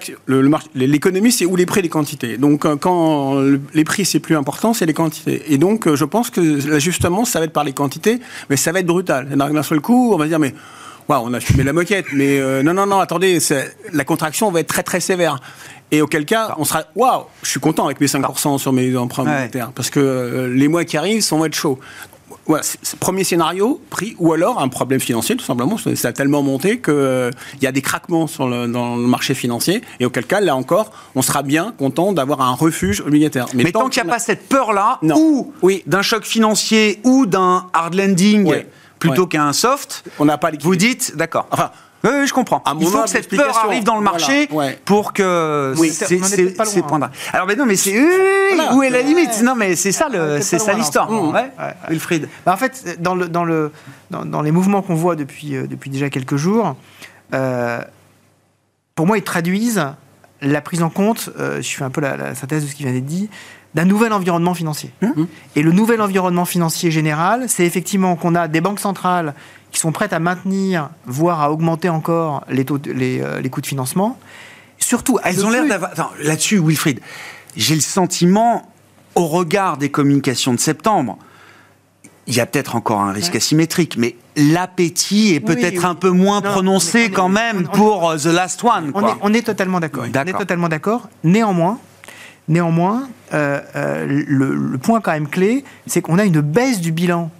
l'économie, 0.75 1.31
c'est 1.31 1.45
où 1.45 1.55
les 1.55 1.65
prix, 1.65 1.81
les 1.81 1.89
quantités. 1.89 2.37
Donc, 2.37 2.65
euh, 2.65 2.75
quand 2.75 3.41
les 3.73 3.83
prix, 3.83 4.03
c'est 4.03 4.19
plus 4.19 4.35
important, 4.35 4.73
c'est 4.73 4.85
les 4.85 4.93
quantités. 4.93 5.43
Et 5.47 5.57
donc, 5.57 5.93
je 5.93 6.05
pense 6.05 6.29
que 6.29 6.41
l'ajustement, 6.69 7.23
ça 7.23 7.39
va 7.39 7.45
être 7.45 7.53
par 7.53 7.63
les 7.63 7.73
quantités, 7.73 8.19
mais 8.49 8.57
ça 8.57 8.71
va 8.71 8.81
être 8.81 8.87
brutal. 8.87 9.29
D'un 9.29 9.63
seul 9.63 9.79
coup, 9.79 10.13
on 10.13 10.17
va 10.17 10.27
dire, 10.27 10.39
mais, 10.39 10.53
on 11.09 11.33
a 11.33 11.39
fumé 11.39 11.63
la 11.63 11.73
moquette, 11.73 12.07
mais 12.13 12.39
non, 12.63 12.73
non, 12.73 12.85
non, 12.85 12.99
attendez, 12.99 13.39
la 13.93 14.03
contraction 14.03 14.51
va 14.51 14.59
être 14.59 14.67
très, 14.67 14.83
très 14.83 14.99
sévère. 14.99 15.39
Et 15.91 16.01
auquel 16.01 16.25
cas, 16.25 16.55
on 16.57 16.65
sera, 16.65 16.83
waouh, 16.95 17.23
je 17.43 17.49
suis 17.49 17.59
content 17.59 17.85
avec 17.85 18.01
mes 18.01 18.07
5% 18.07 18.57
sur 18.57 18.73
mes 18.73 18.95
emprunts 18.97 19.23
monétaires, 19.23 19.71
parce 19.73 19.89
que 19.89 20.51
les 20.53 20.67
mois 20.67 20.83
qui 20.83 20.97
arrivent 20.97 21.21
sont 21.21 21.43
être 21.45 21.55
chauds. 21.55 21.79
Voilà, 22.45 22.63
premier 23.01 23.25
scénario, 23.25 23.81
prix, 23.89 24.15
ou 24.19 24.31
alors 24.31 24.61
un 24.61 24.69
problème 24.69 25.01
financier, 25.01 25.35
tout 25.35 25.43
simplement. 25.43 25.77
Ça 25.95 26.07
a 26.07 26.11
tellement 26.13 26.43
monté 26.43 26.79
qu'il 26.79 26.93
euh, 26.93 27.31
y 27.61 27.67
a 27.67 27.73
des 27.73 27.81
craquements 27.81 28.27
sur 28.27 28.47
le, 28.47 28.67
dans 28.67 28.95
le 28.95 29.07
marché 29.07 29.33
financier. 29.33 29.81
Et 29.99 30.05
auquel 30.05 30.25
cas, 30.25 30.39
là 30.39 30.55
encore, 30.55 30.91
on 31.15 31.21
sera 31.21 31.43
bien 31.43 31.73
content 31.77 32.13
d'avoir 32.13 32.41
un 32.41 32.53
refuge 32.53 33.01
obligataire. 33.01 33.47
Mais, 33.53 33.71
tant, 33.71 33.89
qu'il 33.89 34.01
n'y 34.01 34.09
a, 34.09 34.13
pas 34.13 34.19
cette 34.19 34.47
peur-là, 34.47 34.99
ou 35.03 35.53
oui. 35.61 35.83
d'un 35.87 36.01
choc 36.01 36.23
financier, 36.23 36.99
ou 37.03 37.25
d'un 37.25 37.67
hard 37.73 37.95
landing, 37.95 38.63
plutôt 38.99 39.27
qu'un 39.27 39.53
soft, 39.53 40.03
on 40.19 40.25
n'a 40.25 40.37
pas 40.37 40.51
vous 40.61 40.75
dites, 40.75 41.15
d'accord. 41.15 41.47
Enfin, 41.51 41.71
oui, 42.03 42.27
je 42.27 42.33
comprends. 42.33 42.63
Il 42.79 42.87
faut 42.87 43.03
que 43.03 43.09
cette 43.09 43.29
peur 43.29 43.57
arrive 43.57 43.83
dans 43.83 43.95
le 43.95 44.01
marché 44.01 44.49
pour 44.85 45.13
que 45.13 45.73
oui. 45.77 45.91
c'est 45.91 46.81
point 46.83 47.09
Alors, 47.33 47.47
mais 47.47 47.55
non, 47.55 47.65
mais 47.65 47.75
c'est 47.75 47.99
où 48.73 48.83
est 48.83 48.89
la 48.89 49.01
limite 49.01 49.41
Non, 49.41 49.55
mais 49.55 49.75
c'est 49.75 49.91
ça, 49.91 50.07
c'est 50.41 50.59
ça 50.59 50.73
l'histoire. 50.73 51.09
Mmh. 51.11 51.33
Wilfried. 51.89 52.29
Bah, 52.45 52.53
en 52.53 52.57
fait, 52.57 53.01
dans 53.01 53.15
le 53.15 53.27
dans 53.27 53.43
le 53.43 53.71
dans, 54.11 54.41
les 54.41 54.51
mouvements 54.51 54.81
qu'on 54.81 54.95
voit 54.95 55.15
depuis 55.15 55.55
euh, 55.55 55.67
depuis 55.67 55.89
déjà 55.89 56.09
quelques 56.09 56.37
jours, 56.37 56.75
euh, 57.33 57.81
pour 58.95 59.07
moi, 59.07 59.17
ils 59.17 59.23
traduisent 59.23 59.83
la 60.41 60.61
prise 60.61 60.83
en 60.83 60.89
compte. 60.89 61.29
Euh, 61.39 61.61
je 61.61 61.69
fais 61.69 61.83
un 61.83 61.89
peu 61.89 62.01
la, 62.01 62.35
synthèse 62.35 62.63
de 62.63 62.69
ce 62.69 62.75
qui 62.75 62.83
vient 62.83 62.93
d'être 62.93 63.05
dit 63.05 63.29
d'un 63.75 63.85
nouvel 63.85 64.11
environnement 64.13 64.53
financier. 64.53 64.91
Mmh. 65.01 65.25
Et 65.55 65.61
le 65.61 65.71
nouvel 65.71 66.01
environnement 66.01 66.45
financier 66.45 66.89
général, 66.89 67.45
c'est 67.47 67.65
effectivement 67.65 68.15
qu'on 68.15 68.33
a 68.33 68.47
des 68.47 68.61
banques 68.61 68.79
centrales 68.79 69.35
qui 69.71 69.79
sont 69.79 69.91
prêtes 69.91 70.13
à 70.13 70.19
maintenir, 70.19 70.89
voire 71.05 71.41
à 71.41 71.51
augmenter 71.51 71.89
encore 71.89 72.43
les, 72.49 72.65
taux 72.65 72.79
les, 72.85 73.21
euh, 73.21 73.39
les 73.39 73.49
coûts 73.49 73.61
de 73.61 73.67
financement. 73.67 74.17
Surtout, 74.79 75.19
elles 75.23 75.45
ont 75.45 75.49
l'air 75.49 75.67
d'avoir. 75.67 76.13
Là-dessus, 76.23 76.59
Wilfried, 76.59 77.01
j'ai 77.55 77.75
le 77.75 77.81
sentiment, 77.81 78.71
au 79.15 79.27
regard 79.27 79.77
des 79.77 79.89
communications 79.89 80.53
de 80.53 80.59
septembre, 80.59 81.17
il 82.27 82.35
y 82.35 82.41
a 82.41 82.45
peut-être 82.45 82.75
encore 82.75 82.99
un 82.99 83.13
risque 83.13 83.35
asymétrique, 83.35 83.95
mais 83.97 84.15
l'appétit 84.35 85.33
est 85.33 85.39
peut-être 85.39 85.85
un 85.85 85.95
peu 85.95 86.09
moins 86.09 86.41
prononcé 86.41 87.09
quand 87.09 87.29
même 87.29 87.67
pour 87.69 88.09
euh, 88.09 88.17
The 88.17 88.25
Last 88.25 88.63
One. 88.63 88.91
On, 89.21 89.33
est, 89.33 89.41
totalement 89.41 89.79
d'accord. 89.79 90.03
On 90.03 90.25
est 90.25 90.33
totalement 90.33 90.67
d'accord. 90.67 91.09
Néanmoins, 91.23 91.79
néanmoins 92.49 93.07
euh, 93.33 94.05
le, 94.05 94.55
le, 94.55 94.77
point 94.77 94.99
quand 94.99 95.11
même 95.11 95.29
clé, 95.29 95.63
c'est 95.85 96.01
qu'on 96.01 96.19
a 96.19 96.25
une 96.25 96.41
baisse 96.41 96.81
du 96.81 96.91
bilan 96.91 97.31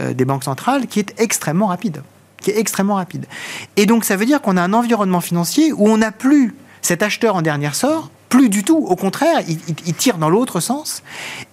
euh, 0.00 0.12
des 0.12 0.24
banques 0.24 0.44
centrales 0.44 0.86
qui 0.86 1.00
est 1.00 1.14
extrêmement 1.18 1.66
rapide. 1.66 2.02
Qui 2.40 2.50
est 2.50 2.58
extrêmement 2.58 2.96
rapide. 2.96 3.26
Et 3.76 3.86
donc 3.86 4.04
ça 4.04 4.16
veut 4.16 4.26
dire 4.26 4.42
qu'on 4.42 4.56
a 4.56 4.62
un 4.62 4.72
environnement 4.74 5.20
financier 5.20 5.72
où 5.72 5.88
on 5.88 5.98
n'a 5.98 6.12
plus 6.12 6.54
cet 6.82 7.02
acheteur 7.02 7.36
en 7.36 7.42
dernière 7.42 7.74
sort, 7.74 8.10
plus 8.34 8.48
du 8.48 8.64
tout. 8.64 8.78
Au 8.78 8.96
contraire, 8.96 9.42
il, 9.46 9.58
il 9.86 9.94
tire 9.94 10.18
dans 10.18 10.28
l'autre 10.28 10.58
sens. 10.58 11.04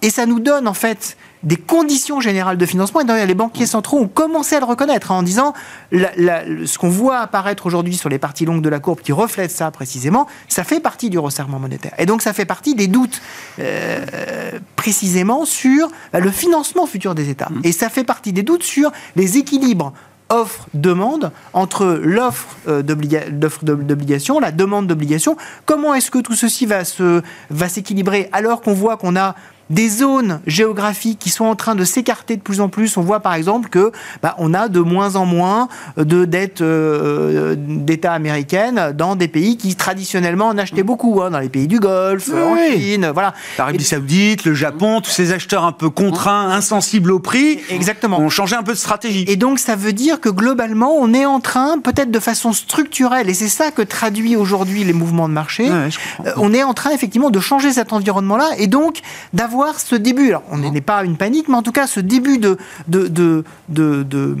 Et 0.02 0.10
ça 0.10 0.26
nous 0.26 0.40
donne 0.40 0.66
en 0.66 0.74
fait 0.74 1.16
des 1.44 1.56
conditions 1.56 2.20
générales 2.20 2.58
de 2.58 2.66
financement. 2.66 3.00
Et 3.00 3.04
d'ailleurs, 3.04 3.26
les 3.26 3.34
banquiers 3.34 3.66
centraux 3.66 3.98
ont 3.98 4.08
commencé 4.08 4.56
à 4.56 4.60
le 4.60 4.64
reconnaître 4.64 5.12
hein, 5.12 5.16
en 5.16 5.22
disant 5.22 5.54
ce 5.92 6.78
qu'on 6.78 6.88
voit 6.88 7.18
apparaître 7.18 7.66
aujourd'hui 7.66 7.96
sur 7.96 8.08
les 8.08 8.18
parties 8.18 8.44
longues 8.44 8.62
de 8.62 8.68
la 8.68 8.80
courbe 8.80 9.00
qui 9.00 9.12
reflète 9.12 9.52
ça 9.52 9.70
précisément, 9.70 10.26
ça 10.48 10.64
fait 10.64 10.80
partie 10.80 11.08
du 11.08 11.18
resserrement 11.18 11.60
monétaire. 11.60 11.92
Et 11.98 12.06
donc, 12.06 12.20
ça 12.20 12.32
fait 12.32 12.44
partie 12.44 12.74
des 12.74 12.88
doutes 12.88 13.22
euh, 13.60 14.58
précisément 14.74 15.44
sur 15.44 15.88
bah, 16.12 16.18
le 16.18 16.30
financement 16.30 16.86
futur 16.86 17.14
des 17.14 17.28
États. 17.30 17.48
Mmh. 17.50 17.60
Et 17.64 17.72
ça 17.72 17.90
fait 17.90 18.04
partie 18.04 18.32
des 18.32 18.42
doutes 18.42 18.64
sur 18.64 18.90
les 19.14 19.38
équilibres 19.38 19.92
offre-demande 20.32 21.30
entre 21.52 22.00
l'offre 22.02 22.56
euh, 22.66 22.82
d'obligation, 22.82 24.40
la 24.40 24.50
demande 24.50 24.86
d'obligation. 24.86 25.36
Comment 25.66 25.94
est-ce 25.94 26.10
que 26.10 26.18
tout 26.18 26.34
ceci 26.34 26.66
va 26.66 27.68
s'équilibrer 27.68 28.28
alors 28.32 28.62
qu'on 28.62 28.72
voit 28.72 28.96
qu'on 28.96 29.14
a 29.14 29.36
des 29.72 29.88
zones 29.88 30.40
géographiques 30.46 31.18
qui 31.18 31.30
sont 31.30 31.46
en 31.46 31.56
train 31.56 31.74
de 31.74 31.84
s'écarter 31.84 32.36
de 32.36 32.42
plus 32.42 32.60
en 32.60 32.68
plus. 32.68 32.96
On 32.98 33.02
voit 33.02 33.20
par 33.20 33.34
exemple 33.34 33.70
que 33.70 33.90
bah, 34.22 34.34
on 34.38 34.52
a 34.52 34.68
de 34.68 34.80
moins 34.80 35.16
en 35.16 35.24
moins 35.24 35.68
de 35.96 36.26
dettes 36.26 36.60
euh, 36.60 37.56
d'État 37.56 38.12
américaines 38.12 38.92
dans 38.94 39.16
des 39.16 39.28
pays 39.28 39.56
qui 39.56 39.74
traditionnellement 39.74 40.48
en 40.48 40.58
achetaient 40.58 40.82
beaucoup, 40.82 41.22
hein, 41.22 41.30
dans 41.30 41.38
les 41.38 41.48
pays 41.48 41.66
du 41.66 41.80
Golfe, 41.80 42.30
en 42.32 42.56
Chine, 42.56 43.10
voilà. 43.14 43.32
L'Arabie 43.56 43.82
Saoudite, 43.82 44.44
le 44.44 44.52
Japon, 44.52 45.00
tous 45.00 45.10
ces 45.10 45.32
acheteurs 45.32 45.64
un 45.64 45.72
peu 45.72 45.88
contraints, 45.88 46.50
insensibles 46.50 47.10
au 47.10 47.18
prix, 47.18 47.58
exactement, 47.70 48.18
ont 48.18 48.28
changé 48.28 48.54
un 48.54 48.62
peu 48.62 48.72
de 48.72 48.78
stratégie. 48.78 49.24
Et 49.26 49.36
donc 49.36 49.58
ça 49.58 49.74
veut 49.74 49.94
dire 49.94 50.20
que 50.20 50.28
globalement, 50.28 50.94
on 50.98 51.14
est 51.14 51.24
en 51.24 51.40
train, 51.40 51.78
peut-être 51.78 52.10
de 52.10 52.20
façon 52.20 52.52
structurelle, 52.52 53.30
et 53.30 53.34
c'est 53.34 53.48
ça 53.48 53.70
que 53.70 53.80
traduit 53.80 54.36
aujourd'hui 54.36 54.84
les 54.84 54.92
mouvements 54.92 55.28
de 55.28 55.34
marché. 55.34 55.70
Euh, 55.70 55.88
on 56.36 56.52
est 56.52 56.62
en 56.62 56.74
train 56.74 56.90
effectivement 56.90 57.30
de 57.30 57.40
changer 57.40 57.72
cet 57.72 57.94
environnement-là 57.94 58.50
et 58.58 58.66
donc 58.66 59.00
d'avoir 59.32 59.61
ce 59.78 59.94
début. 59.94 60.28
Alors, 60.28 60.44
on 60.50 60.58
n'est 60.58 60.80
pas 60.80 61.04
une 61.04 61.16
panique, 61.16 61.48
mais 61.48 61.56
en 61.56 61.62
tout 61.62 61.72
cas, 61.72 61.86
ce 61.86 62.00
début 62.00 62.38
de, 62.38 62.56
de, 62.88 63.08
de, 63.08 63.44
de, 63.68 64.36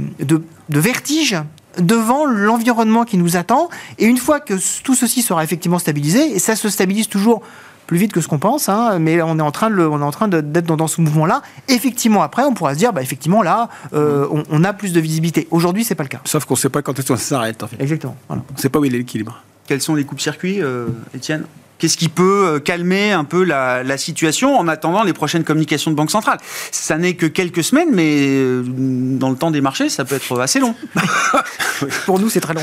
de 0.68 0.80
vertige 0.80 1.36
devant 1.78 2.26
l'environnement 2.26 3.04
qui 3.04 3.16
nous 3.16 3.36
attend. 3.36 3.68
Et 3.98 4.06
une 4.06 4.18
fois 4.18 4.40
que 4.40 4.54
tout 4.82 4.94
ceci 4.94 5.22
sera 5.22 5.42
effectivement 5.44 5.78
stabilisé, 5.78 6.34
et 6.34 6.38
ça 6.38 6.56
se 6.56 6.68
stabilise 6.68 7.08
toujours 7.08 7.42
plus 7.86 7.98
vite 7.98 8.12
que 8.12 8.20
ce 8.20 8.28
qu'on 8.28 8.38
pense, 8.38 8.68
hein, 8.68 8.98
mais 8.98 9.20
on 9.22 9.38
est 9.38 9.42
en 9.42 9.50
train, 9.50 9.68
de, 9.68 9.82
on 9.82 10.00
est 10.00 10.04
en 10.04 10.10
train 10.10 10.28
d'être 10.28 10.76
dans, 10.76 10.86
ce 10.86 11.00
mouvement-là. 11.00 11.42
Effectivement, 11.68 12.22
après, 12.22 12.44
on 12.44 12.54
pourra 12.54 12.74
se 12.74 12.78
dire, 12.78 12.92
bah, 12.92 13.02
effectivement, 13.02 13.42
là, 13.42 13.68
euh, 13.92 14.26
on, 14.50 14.64
a 14.64 14.72
plus 14.72 14.92
de 14.92 15.00
visibilité. 15.00 15.48
Aujourd'hui, 15.50 15.84
c'est 15.84 15.94
pas 15.94 16.04
le 16.04 16.08
cas. 16.08 16.20
Sauf 16.24 16.44
qu'on 16.44 16.54
ne 16.54 16.58
sait 16.58 16.70
pas 16.70 16.82
quand 16.82 16.98
est-ce 16.98 17.08
ça 17.08 17.16
s'arrête. 17.16 17.62
En 17.62 17.66
fait. 17.66 17.76
Exactement. 17.80 18.16
On 18.28 18.36
ne 18.36 18.40
sait 18.56 18.68
pas 18.68 18.78
où 18.78 18.84
il 18.84 18.94
est 18.94 18.98
l'équilibre. 18.98 19.42
Quels 19.66 19.80
sont 19.80 19.94
les 19.94 20.04
coupes-circuits, 20.04 20.62
euh, 20.62 20.88
Étienne? 21.14 21.44
Qu'est-ce 21.82 21.96
qui 21.96 22.08
peut 22.08 22.46
euh, 22.46 22.58
calmer 22.60 23.10
un 23.10 23.24
peu 23.24 23.42
la, 23.42 23.98
situation 23.98 24.56
en 24.56 24.68
attendant 24.68 25.02
les 25.02 25.12
prochaines 25.12 25.42
communications 25.42 25.90
de 25.90 25.96
Banque 25.96 26.12
centrale? 26.12 26.38
Ça 26.70 26.96
n'est 26.96 27.14
que 27.14 27.26
quelques 27.26 27.64
semaines, 27.64 27.88
mais 27.92 28.18
euh, 28.20 28.62
dans 28.64 29.30
le 29.30 29.34
temps 29.34 29.50
des 29.50 29.60
marchés, 29.60 29.88
ça 29.88 30.04
peut 30.04 30.14
être 30.14 30.38
assez 30.38 30.60
long. 30.60 30.76
pour 32.06 32.20
nous, 32.20 32.30
c'est 32.30 32.38
très 32.38 32.54
long. 32.54 32.60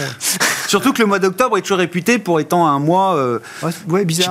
Surtout 0.70 0.94
que 0.94 1.02
le 1.02 1.06
mois 1.06 1.20
d'octobre 1.20 1.58
est 1.58 1.62
toujours 1.62 1.80
réputé 1.80 2.18
pour 2.18 2.40
étant 2.40 2.66
un 2.68 2.80
mois 2.80 3.18
euh, 3.18 3.40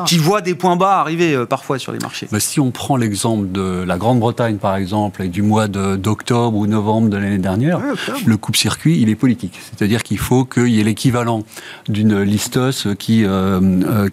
Qui, 0.07 0.16
voit 0.16 0.40
des 0.40 0.55
points 0.55 0.77
bas 0.77 1.01
arriver 1.01 1.44
parfois 1.46 1.79
sur 1.79 1.92
les 1.92 1.98
marchés. 1.98 2.27
Si 2.38 2.59
on 2.59 2.70
prend 2.70 2.96
l'exemple 2.96 3.53
de 3.53 3.85
la 3.87 3.98
Grande-Bretagne, 3.98 4.57
par 4.57 4.74
exemple, 4.77 5.22
et 5.22 5.29
du 5.29 5.42
mois 5.42 5.68
d'octobre 5.68 6.57
ou 6.57 6.66
novembre 6.66 7.11
de 7.11 7.18
l'année 7.18 7.38
dernière, 7.38 7.81
le 8.24 8.37
coupe-circuit, 8.38 9.03
il 9.03 9.11
est 9.11 9.16
politique. 9.16 9.61
C'est-à-dire 9.77 10.03
qu'il 10.03 10.18
faut 10.18 10.46
qu'il 10.46 10.68
y 10.68 10.81
ait 10.81 10.85
l'équivalent 10.85 11.42
d'une 11.88 12.22
listeuse 12.22 12.94
qui, 12.98 13.27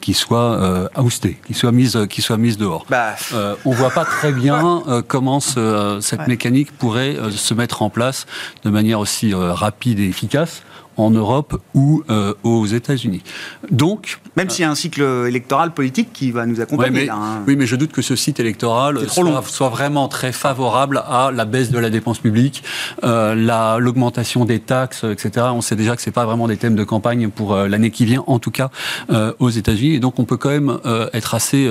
qui 0.02 0.14
soit 0.14 0.65
euh, 0.66 0.88
qui 1.46 1.54
soit 1.54 1.72
mise, 1.72 2.08
qui 2.10 2.22
soit 2.22 2.38
mise 2.38 2.58
dehors. 2.58 2.86
Bah. 2.90 3.16
Euh, 3.34 3.56
on 3.66 3.72
voit 3.72 3.92
pas 3.92 4.06
très 4.06 4.32
bien 4.32 4.84
euh, 4.88 5.02
comment 5.06 5.40
cette 5.40 6.28
mécanique 6.28 6.72
pourrait 6.78 7.16
se 7.32 7.54
mettre 7.54 7.82
en 7.82 7.90
place 7.90 8.26
de 8.64 8.70
manière 8.70 9.00
aussi 9.00 9.34
rapide 9.34 10.00
et 10.00 10.08
efficace 10.08 10.64
en 10.98 11.12
Europe 11.12 11.62
ou 11.74 12.04
aux 12.44 12.66
États-Unis. 12.66 13.24
Donc, 13.72 14.20
même 14.36 14.50
s'il 14.50 14.64
y 14.64 14.66
a 14.66 14.72
un 14.72 14.76
cycle 14.76 15.02
électoral 15.28 15.74
politique 15.74 16.10
qui 16.14 16.32
va 16.32 16.46
nous 16.46 16.62
accompagner. 16.62 17.10
Hein. 17.10 17.44
Oui, 17.48 17.56
mais 17.56 17.66
je 17.66 17.76
doute 17.76 17.92
que 17.92 18.02
ce 18.02 18.16
cycle 18.16 18.42
électoral 18.42 19.00
soit, 19.10 19.44
soit, 19.44 19.70
vraiment 19.70 20.08
très 20.08 20.32
favorable 20.32 21.04
à 21.08 21.32
la 21.34 21.46
baisse 21.46 21.72
de 21.72 21.80
la 21.80 21.90
dépense 21.90 22.20
publique, 22.20 22.64
euh, 23.04 23.78
l'augmentation 23.80 24.46
des 24.46 24.60
taxes, 24.60 25.04
etc. 25.04 25.48
On 25.54 25.62
sait 25.62 25.76
déjà 25.76 25.96
que 25.96 26.02
c'est 26.02 26.12
pas 26.12 26.26
vraiment 26.26 26.48
des 26.48 26.58
thèmes 26.58 26.76
de 26.76 26.84
campagne 26.84 27.30
pour 27.30 27.56
l'année 27.56 27.92
qui 27.92 28.06
vient, 28.06 28.24
en 28.28 28.40
tout 28.40 28.52
cas 28.52 28.70
aux 29.40 29.50
États-Unis. 29.50 29.96
Et 29.96 30.00
donc, 30.00 30.20
on 30.20 30.26
peut 30.26 30.38
quand 30.38 30.50
même 30.50 30.80
être 31.14 31.36
assez 31.36 31.70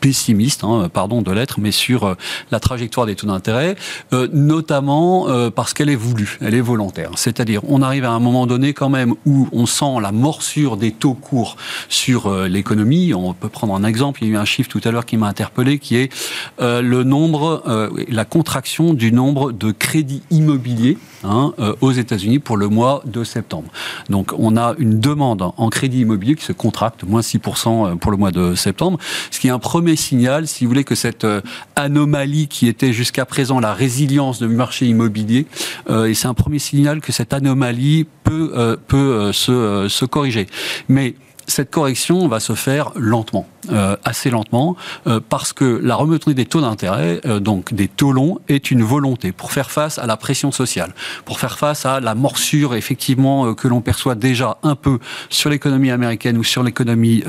pessimiste, 0.00 0.64
hein, 0.64 0.88
pardon 0.92 1.22
de 1.22 1.30
l'être, 1.30 1.60
mais 1.60 1.72
sur 1.72 2.04
euh, 2.04 2.14
la 2.50 2.60
trajectoire 2.60 3.06
des 3.06 3.14
taux 3.14 3.26
d'intérêt, 3.26 3.76
euh, 4.12 4.28
notamment 4.32 5.28
euh, 5.28 5.50
parce 5.50 5.74
qu'elle 5.74 5.90
est 5.90 5.96
voulue, 5.96 6.38
elle 6.40 6.54
est 6.54 6.60
volontaire. 6.60 7.10
C'est-à-dire, 7.16 7.62
on 7.68 7.82
arrive 7.82 8.04
à 8.04 8.10
un 8.10 8.20
moment 8.20 8.46
donné 8.46 8.72
quand 8.72 8.88
même 8.88 9.14
où 9.26 9.48
on 9.52 9.66
sent 9.66 10.00
la 10.00 10.12
morsure 10.12 10.76
des 10.76 10.92
taux 10.92 11.14
courts 11.14 11.56
sur 11.88 12.30
l'économie. 12.46 13.14
On 13.14 13.34
peut 13.34 13.48
prendre 13.48 13.74
un 13.74 13.84
exemple, 13.84 14.22
il 14.22 14.28
y 14.28 14.30
a 14.30 14.34
eu 14.34 14.36
un 14.36 14.44
chiffre 14.44 14.68
tout 14.68 14.80
à 14.84 14.90
l'heure 14.90 15.06
qui 15.06 15.16
m'a 15.16 15.28
interpellé, 15.28 15.78
qui 15.78 15.96
est 15.96 16.12
le 16.60 17.02
nombre, 17.02 17.62
la 18.08 18.24
contraction 18.24 18.94
du 18.94 19.12
nombre 19.12 19.52
de 19.52 19.70
crédits 19.72 20.22
immobiliers 20.30 20.98
hein, 21.24 21.52
aux 21.80 21.92
États-Unis 21.92 22.38
pour 22.38 22.56
le 22.56 22.68
mois 22.68 23.02
de 23.04 23.24
septembre. 23.24 23.70
Donc, 24.08 24.32
on 24.38 24.56
a 24.56 24.74
une 24.78 25.00
demande 25.00 25.42
en 25.56 25.68
crédit 25.68 26.00
immobilier 26.00 26.34
qui 26.34 26.44
se 26.44 26.52
contracte, 26.52 27.04
moins 27.04 27.20
6% 27.20 27.96
pour 27.96 28.10
le 28.10 28.16
mois 28.16 28.30
de 28.30 28.54
septembre, 28.54 28.98
ce 29.30 29.40
qui 29.40 29.48
est 29.48 29.50
un 29.50 29.58
premier 29.58 29.96
signal, 29.96 30.46
si 30.46 30.64
vous 30.64 30.70
voulez, 30.70 30.84
que 30.84 30.94
cette 30.94 31.24
euh, 31.24 31.40
anomalie 31.76 32.48
qui 32.48 32.68
était 32.68 32.92
jusqu'à 32.92 33.24
présent 33.24 33.60
la 33.60 33.74
résilience 33.74 34.40
du 34.40 34.48
marché 34.48 34.86
immobilier, 34.86 35.46
euh, 35.90 36.06
et 36.06 36.14
c'est 36.14 36.28
un 36.28 36.34
premier 36.34 36.58
signal 36.58 37.00
que 37.00 37.12
cette 37.12 37.32
anomalie 37.32 38.06
peut, 38.24 38.52
euh, 38.54 38.76
peut 38.88 39.32
se, 39.32 39.86
se 39.88 40.04
corriger. 40.04 40.46
Mais 40.88 41.14
cette 41.46 41.70
correction 41.70 42.28
va 42.28 42.40
se 42.40 42.54
faire 42.54 42.92
lentement, 42.94 43.46
euh, 43.70 43.96
assez 44.04 44.30
lentement, 44.30 44.76
euh, 45.06 45.20
parce 45.28 45.52
que 45.52 45.80
la 45.82 45.94
remontée 45.94 46.34
des 46.34 46.46
taux 46.46 46.60
d'intérêt, 46.60 47.20
euh, 47.26 47.40
donc 47.40 47.74
des 47.74 47.88
taux 47.88 48.12
longs, 48.12 48.38
est 48.48 48.70
une 48.70 48.82
volonté 48.82 49.32
pour 49.32 49.52
faire 49.52 49.70
face 49.70 49.98
à 49.98 50.06
la 50.06 50.16
pression 50.16 50.52
sociale, 50.52 50.94
pour 51.24 51.40
faire 51.40 51.58
face 51.58 51.86
à 51.86 52.00
la 52.00 52.14
morsure 52.14 52.74
effectivement 52.74 53.54
que 53.54 53.68
l'on 53.68 53.80
perçoit 53.80 54.14
déjà 54.14 54.58
un 54.62 54.74
peu 54.74 54.98
sur 55.28 55.50
l'économie 55.50 55.90
américaine 55.90 56.38
ou 56.38 56.44
sur 56.44 56.62
l'économie 56.62 57.24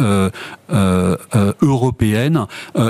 européenne. 1.62 2.46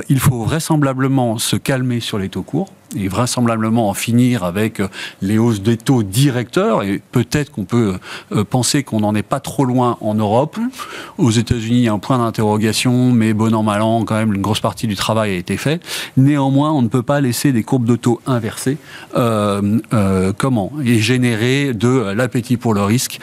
il 0.10 0.20
faut 0.20 0.44
vraisemblablement 0.44 1.38
se 1.38 1.56
calmer 1.56 2.00
sur 2.00 2.18
les 2.18 2.30
taux 2.30 2.44
courts 2.44 2.70
et 2.96 3.08
vraisemblablement 3.08 3.90
en 3.90 3.94
finir 3.94 4.44
avec 4.44 4.80
euh, 4.80 4.88
les 5.22 5.38
hausses 5.38 5.62
des 5.62 5.78
taux 5.78 6.04
directeurs. 6.04 6.84
Et 6.84 7.02
peut-être 7.12 7.52
qu'on 7.52 7.66
peut, 7.66 7.96
euh, 8.32 8.44
penser 8.44 8.84
qu'on 8.84 9.00
n'en 9.00 9.16
est 9.16 9.24
pas 9.24 9.40
trop 9.40 9.66
loin 9.66 9.98
en 10.02 10.14
Europe. 10.14 10.58
Aux 11.18 11.32
États-Unis, 11.32 11.78
il 11.78 11.84
y 11.84 11.88
a 11.88 11.94
un 11.94 12.00
point 12.00 12.18
d'interrogation, 12.18 13.12
mais 13.12 13.34
bon 13.34 13.54
an, 13.54 13.64
mal 13.64 13.82
an, 13.82 14.04
quand 14.06 14.16
même, 14.16 14.34
une 14.34 14.42
grosse 14.42 14.60
partie 14.60 14.88
du 14.88 14.96
travail 14.96 15.32
a 15.32 15.36
été 15.36 15.58
fait. 15.58 15.82
Néanmoins, 16.18 16.72
on 16.72 16.82
ne 16.82 16.88
peut 16.88 17.04
pas 17.04 17.22
laisser 17.22 17.52
des 17.52 17.64
courbes 17.64 17.86
de 17.86 17.96
taux 17.96 18.20
inversées. 18.26 18.78
Euh, 19.16 19.80
comment? 20.38 20.72
Et 20.84 21.00
générer 21.00 21.74
de 21.74 22.14
l'appétit 22.16 22.58
pour 22.58 22.74
le 22.74 22.84
risque 22.84 23.20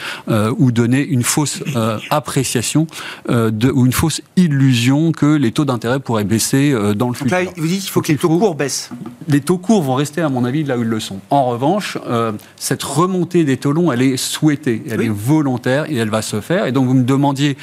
ou 0.59 0.72
donner 0.72 1.04
une 1.04 1.22
fausse 1.22 1.62
appréciation 2.11 2.87
de, 3.28 3.70
ou 3.70 3.87
une 3.87 3.92
fausse 3.92 4.20
illusion 4.37 5.12
que 5.12 5.26
les 5.26 5.52
taux 5.52 5.64
d'intérêt 5.64 6.00
pourraient 6.00 6.24
baisser 6.24 6.74
dans 6.94 7.09
le 7.09 7.14
futur. 7.14 7.37
Là, 7.37 7.44
vous 7.56 7.66
dites 7.66 7.80
qu'il 7.80 7.90
faut 7.90 8.00
que 8.00 8.12
les 8.12 8.18
taux 8.18 8.38
courts 8.38 8.54
baissent. 8.54 8.90
Les 9.28 9.40
taux 9.40 9.59
courts 9.60 9.82
vont 9.82 9.94
rester, 9.94 10.20
à 10.20 10.28
mon 10.28 10.44
avis, 10.44 10.64
là 10.64 10.76
où 10.76 10.82
ils 10.82 10.88
le 10.88 11.00
sont. 11.00 11.18
En 11.30 11.46
revanche, 11.46 11.98
euh, 12.08 12.32
cette 12.56 12.82
remontée 12.82 13.44
des 13.44 13.56
taux 13.56 13.72
longs, 13.72 13.92
elle 13.92 14.02
est 14.02 14.16
souhaitée, 14.16 14.82
elle 14.90 15.00
est 15.00 15.08
volontaire 15.08 15.90
et 15.90 15.96
elle 15.96 16.10
va 16.10 16.22
se 16.22 16.40
faire. 16.40 16.66
Et 16.66 16.72
donc, 16.72 16.86
vous 16.86 16.94
me 16.94 17.04
demandiez 17.04 17.56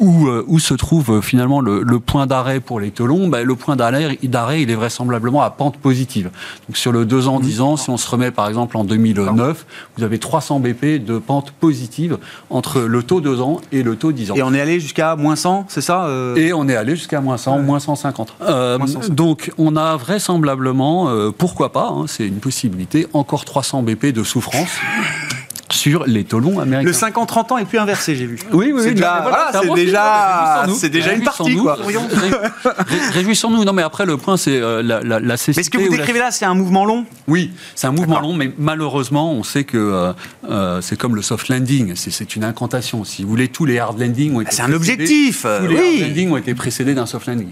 où, 0.00 0.26
euh, 0.26 0.44
où 0.48 0.58
se 0.58 0.74
trouve 0.74 1.10
euh, 1.10 1.20
finalement 1.20 1.60
le, 1.60 1.84
point 2.00 2.26
d'arrêt 2.26 2.60
pour 2.60 2.80
les 2.80 2.90
taux 2.90 3.06
longs. 3.06 3.28
Ben, 3.28 3.46
le 3.46 3.54
point 3.54 3.76
d'arrêt, 3.76 4.18
il 4.22 4.70
est 4.70 4.74
vraisemblablement 4.74 5.42
à 5.42 5.50
pente 5.50 5.76
positive. 5.76 6.30
Donc, 6.68 6.76
sur 6.76 6.92
le 6.92 7.04
2 7.04 7.28
ans, 7.28 7.38
10 7.38 7.60
ans, 7.60 7.76
si 7.76 7.90
on 7.90 7.96
se 7.96 8.08
remet 8.08 8.30
par 8.30 8.48
exemple 8.48 8.76
en 8.76 8.84
2009, 8.84 9.66
vous 9.96 10.04
avez 10.04 10.18
300 10.18 10.60
BP 10.60 11.04
de 11.04 11.18
pente 11.18 11.52
positive 11.52 12.18
entre 12.50 12.80
le 12.80 13.02
taux 13.02 13.20
2 13.20 13.40
ans 13.40 13.60
et 13.70 13.82
le 13.82 13.96
taux 13.96 14.12
10 14.12 14.32
ans. 14.32 14.34
Et 14.34 14.42
on 14.42 14.52
est 14.52 14.60
allé 14.60 14.80
jusqu'à 14.80 15.14
moins 15.16 15.36
100, 15.36 15.66
c'est 15.68 15.80
ça 15.80 16.08
Et 16.36 16.52
on 16.52 16.68
est 16.68 16.76
allé 16.76 16.96
jusqu'à 16.96 17.20
moins 17.20 17.36
100, 17.36 17.60
moins 17.60 17.78
150. 17.78 18.34
Donc, 19.10 19.52
on 19.58 19.76
a 19.76 19.96
vraisemblablement 19.96 21.30
pourquoi 21.42 21.72
pas, 21.72 21.88
hein, 21.88 22.04
c'est 22.06 22.24
une 22.24 22.38
possibilité, 22.38 23.08
encore 23.14 23.44
300 23.44 23.82
BP 23.82 24.12
de 24.12 24.22
souffrance 24.22 24.70
sur 25.70 26.04
les 26.06 26.22
taux 26.22 26.38
longs 26.38 26.60
américains. 26.60 26.88
Le 26.88 26.94
50-30 26.94 27.52
ans 27.52 27.58
est 27.58 27.64
plus 27.64 27.78
inversé, 27.78 28.14
j'ai 28.14 28.26
vu. 28.26 28.38
Oui, 28.52 28.70
oui, 28.72 28.80
c'est 28.84 28.94
déjà, 28.94 30.64
c'est 30.72 30.88
déjà 30.88 31.14
une 31.14 31.24
partie. 31.24 31.56
Quoi. 31.56 31.78
Réjouissons-nous. 33.12 33.64
Non, 33.64 33.72
mais 33.72 33.82
après, 33.82 34.06
le 34.06 34.18
point, 34.18 34.36
c'est 34.36 34.56
euh, 34.56 34.84
la, 34.84 35.00
la, 35.00 35.18
la 35.18 35.34
Mais 35.48 35.62
ce 35.64 35.68
que 35.68 35.78
vous 35.78 35.88
décrivez 35.88 36.20
là, 36.20 36.30
c'est 36.30 36.44
un 36.44 36.54
mouvement 36.54 36.84
long? 36.84 37.06
Oui, 37.26 37.50
c'est 37.74 37.88
un 37.88 37.92
mouvement 37.92 38.20
long, 38.20 38.34
mais 38.34 38.52
malheureusement, 38.56 39.32
on 39.32 39.42
sait 39.42 39.64
que 39.64 39.78
euh, 39.78 40.12
euh, 40.48 40.80
c'est 40.80 40.96
comme 40.96 41.16
le 41.16 41.22
soft 41.22 41.48
landing, 41.48 41.94
c'est 41.96 42.36
une 42.36 42.44
incantation. 42.44 43.02
Si 43.02 43.24
vous 43.24 43.28
voulez, 43.28 43.48
tous 43.48 43.64
les 43.64 43.80
hard 43.80 43.98
landing 43.98 44.36
ont 44.36 44.42
été. 44.42 44.52
C'est 44.52 44.62
un 44.62 44.72
objectif 44.72 45.42
Tous 45.42 45.66
les 45.66 45.76
hard 45.76 46.08
landing 46.08 46.30
ont 46.30 46.36
été 46.36 46.54
précédés 46.54 46.94
d'un 46.94 47.06
soft 47.06 47.26
landing. 47.26 47.48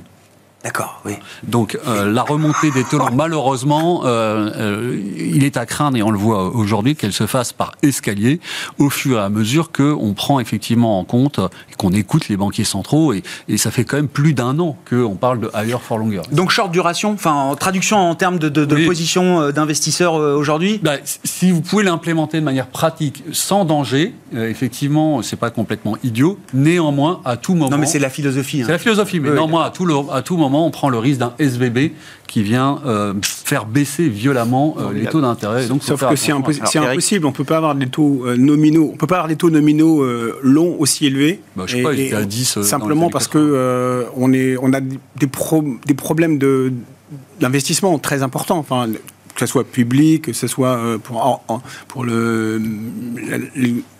D'accord, 0.62 1.00
oui. 1.06 1.14
Donc 1.42 1.78
euh, 1.88 2.12
la 2.12 2.22
remontée 2.22 2.70
des 2.70 2.84
taux, 2.84 3.00
malheureusement, 3.14 4.02
euh, 4.04 4.50
euh, 4.56 5.00
il 5.16 5.42
est 5.42 5.56
à 5.56 5.64
craindre, 5.64 5.96
et 5.96 6.02
on 6.02 6.10
le 6.10 6.18
voit 6.18 6.54
aujourd'hui, 6.54 6.96
qu'elle 6.96 7.14
se 7.14 7.26
fasse 7.26 7.54
par 7.54 7.72
escalier 7.82 8.40
au 8.78 8.90
fur 8.90 9.18
et 9.18 9.22
à 9.22 9.30
mesure 9.30 9.72
qu'on 9.72 10.12
prend 10.12 10.38
effectivement 10.38 10.98
en 10.98 11.04
compte 11.04 11.40
et 11.70 11.74
qu'on 11.76 11.92
écoute 11.92 12.28
les 12.28 12.36
banquiers 12.36 12.64
centraux. 12.64 13.14
Et, 13.14 13.22
et, 13.48 13.56
ça 13.56 13.70
fait 13.70 13.84
quand 13.84 13.96
même 13.96 14.08
plus 14.08 14.34
d'un 14.34 14.58
an 14.58 14.76
qu'on 14.88 15.14
parle 15.14 15.40
de 15.40 15.50
higher 15.54 15.78
for 15.80 15.96
longer. 15.96 16.20
Donc 16.30 16.50
short 16.50 16.70
duration, 16.70 17.12
enfin 17.12 17.32
en 17.32 17.56
traduction 17.56 17.96
en 17.96 18.14
termes 18.14 18.38
de, 18.38 18.50
de, 18.50 18.86
position 18.86 19.50
d'investisseurs 19.50 20.14
aujourd'hui? 20.14 20.78
Bah, 20.82 20.96
Si 21.24 21.52
vous 21.52 21.62
pouvez 21.62 21.84
l'implémenter 21.84 22.38
de 22.38 22.44
manière 22.44 22.66
pratique, 22.66 23.24
sans 23.32 23.64
danger, 23.64 24.14
effectivement, 24.34 25.22
c'est 25.22 25.36
pas 25.36 25.50
complètement 25.50 25.96
idiot. 26.04 26.38
Néanmoins, 26.52 27.22
à 27.24 27.38
tout 27.38 27.54
moment. 27.54 27.70
Non, 27.70 27.78
mais 27.78 27.86
c'est 27.86 27.98
la 27.98 28.10
philosophie. 28.10 28.60
Hein. 28.60 28.64
C'est 28.66 28.72
la 28.72 28.78
philosophie, 28.78 29.20
mais 29.20 29.30
néanmoins, 29.30 29.64
à 29.64 29.70
tout, 29.70 29.86
le, 29.86 29.94
à 30.12 30.22
tout 30.22 30.36
moment 30.36 30.49
moment, 30.50 30.66
on 30.66 30.70
prend 30.70 30.88
le 30.88 30.98
risque 30.98 31.20
d'un 31.20 31.34
SVB 31.38 31.92
qui 32.26 32.42
vient 32.42 32.80
euh, 32.86 33.14
faire 33.22 33.66
baisser 33.66 34.08
violemment 34.08 34.76
euh, 34.78 34.92
les 34.92 35.06
taux 35.06 35.20
d'intérêt. 35.20 35.66
Donc, 35.66 35.82
Sauf 35.82 36.04
que 36.08 36.16
c'est 36.16 36.32
impossible. 36.32 37.26
On 37.26 37.30
ne 37.30 37.34
peut 37.34 37.44
pas 37.44 37.56
avoir 37.56 37.74
des 37.74 37.88
taux 37.88 38.22
euh, 38.24 38.36
nominaux. 38.36 38.90
On 38.94 38.96
peut 38.96 39.06
pas 39.06 39.16
avoir 39.16 39.28
des 39.28 39.36
taux 39.36 39.50
nominaux 39.50 40.04
longs 40.42 40.76
aussi 40.78 41.06
élevés. 41.06 41.40
Bah, 41.56 41.64
je 41.66 41.76
sais 41.76 41.82
pas, 41.82 41.92
il 41.92 42.14
à 42.14 42.24
10. 42.24 42.62
simplement 42.62 43.10
parce 43.10 43.28
que 43.28 44.06
on, 44.16 44.32
est, 44.32 44.56
on 44.62 44.72
a 44.72 44.80
des, 44.80 44.98
des 45.16 45.94
problèmes 45.94 46.38
de 46.38 46.72
d'investissement 47.40 47.98
très 47.98 48.22
importants. 48.22 48.58
Enfin, 48.58 48.86
que 49.34 49.40
ce 49.40 49.46
soit 49.46 49.64
public, 49.64 50.26
que 50.26 50.32
ce 50.32 50.46
soit 50.46 50.78
pour, 51.02 51.42
pour 51.88 52.04
le, 52.04 52.60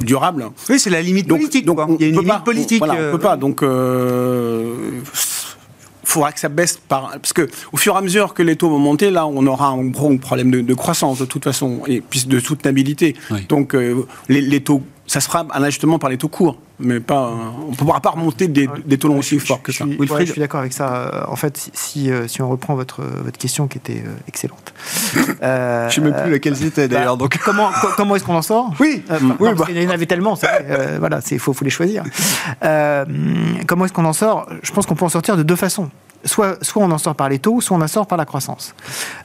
durable. 0.00 0.46
Oui, 0.68 0.78
c'est 0.78 0.90
la 0.90 1.02
limite 1.02 1.26
politique. 1.26 1.64
Donc, 1.64 1.80
il 1.98 2.02
y 2.02 2.04
a 2.04 2.08
une 2.08 2.20
limite 2.20 2.44
politique. 2.44 2.82
On, 2.84 2.92
ne 2.92 3.10
peut 3.10 3.18
pas. 3.18 3.36
Donc, 3.36 3.64
faudra 6.11 6.33
que 6.33 6.40
ça 6.40 6.49
baisse 6.49 6.79
par 6.88 7.11
parce 7.12 7.33
que 7.33 7.49
au 7.73 7.77
fur 7.77 7.94
et 7.94 7.99
à 7.99 8.01
mesure 8.01 8.35
que 8.35 8.42
les 8.42 8.57
taux 8.57 8.68
vont 8.68 8.79
monter, 8.79 9.11
là, 9.11 9.27
on 9.27 9.46
aura 9.46 9.68
un 9.68 9.87
gros 9.87 10.16
problème 10.18 10.51
de, 10.51 10.75
croissance 10.75 11.18
de 11.18 11.25
toute 11.25 11.44
façon 11.44 11.83
et 11.87 12.01
puis 12.01 12.25
de 12.27 12.40
soutenabilité. 12.40 13.16
Donc 13.49 13.75
euh, 13.75 14.07
les, 14.29 14.61
taux, 14.61 14.83
ça 15.11 15.20
se 15.20 15.27
fera 15.27 15.44
un 15.53 15.62
ajustement 15.64 15.99
par 15.99 16.09
les 16.09 16.18
taux 16.18 16.29
courts, 16.29 16.57
mais 16.79 17.01
pas. 17.01 17.33
On 17.66 17.73
ne 17.73 17.75
pourra 17.75 17.99
pas 17.99 18.11
remonter 18.11 18.46
des, 18.46 18.68
taux 18.96 19.09
longs 19.09 19.18
aussi 19.18 19.40
forts 19.40 19.61
que 19.61 19.73
ça. 19.73 19.85
je 19.85 20.25
suis 20.25 20.40
d'accord 20.40 20.61
avec 20.61 20.73
ça. 20.73 21.27
En 21.29 21.35
fait, 21.35 21.68
si, 21.75 22.12
euh, 22.12 22.29
si 22.29 22.40
on 22.42 22.49
reprend 22.49 22.77
votre 22.77 23.03
votre 23.03 23.37
question 23.37 23.66
qui 23.66 23.79
était 23.79 24.05
euh, 24.07 24.29
excellente. 24.29 24.73
je 25.14 25.25
ne 25.27 25.90
sais 25.90 26.01
même 26.01 26.23
plus 26.23 26.31
laquelle 26.31 26.55
c'était 26.55 26.87
bah, 26.87 26.94
d'ailleurs. 26.94 27.16
donc 27.16 27.38
comment 27.44 27.70
comment 27.96 28.14
est-ce 28.14 28.23
qu'on 28.23 28.37
en 28.37 28.42
sort? 28.42 28.73
Oui. 28.79 29.03
oui 29.40 29.49
bah. 29.57 29.64
Il 29.68 29.83
y 29.83 29.85
en 29.85 29.90
avait 29.90 30.07
tellement. 30.07 30.38
voilà, 31.01 31.20
c'est 31.20 31.38
faut 31.38 31.55
faut 31.55 31.64
les 31.64 31.73
choisir. 31.73 32.05
comment 32.62 33.85
est-ce 33.87 33.92
qu'on 33.92 34.05
en 34.05 34.12
sort? 34.12 34.49
Je 34.62 34.70
pense 34.70 34.87
qu'on 34.87 34.94
peut 34.94 35.07
en 35.07 35.09
sortir 35.09 35.37
de 35.37 35.42
deux 35.42 35.57
façons 35.57 35.90
soit, 36.24 36.62
soit 36.62 36.83
on 36.83 36.90
en 36.90 36.98
sort 36.98 37.14
par 37.14 37.28
les 37.28 37.38
taux, 37.38 37.61
soit 37.61 37.76
on 37.76 37.80
en 37.80 37.88
sort 37.88 38.06
par 38.06 38.18
la 38.18 38.24
croissance. 38.24 38.74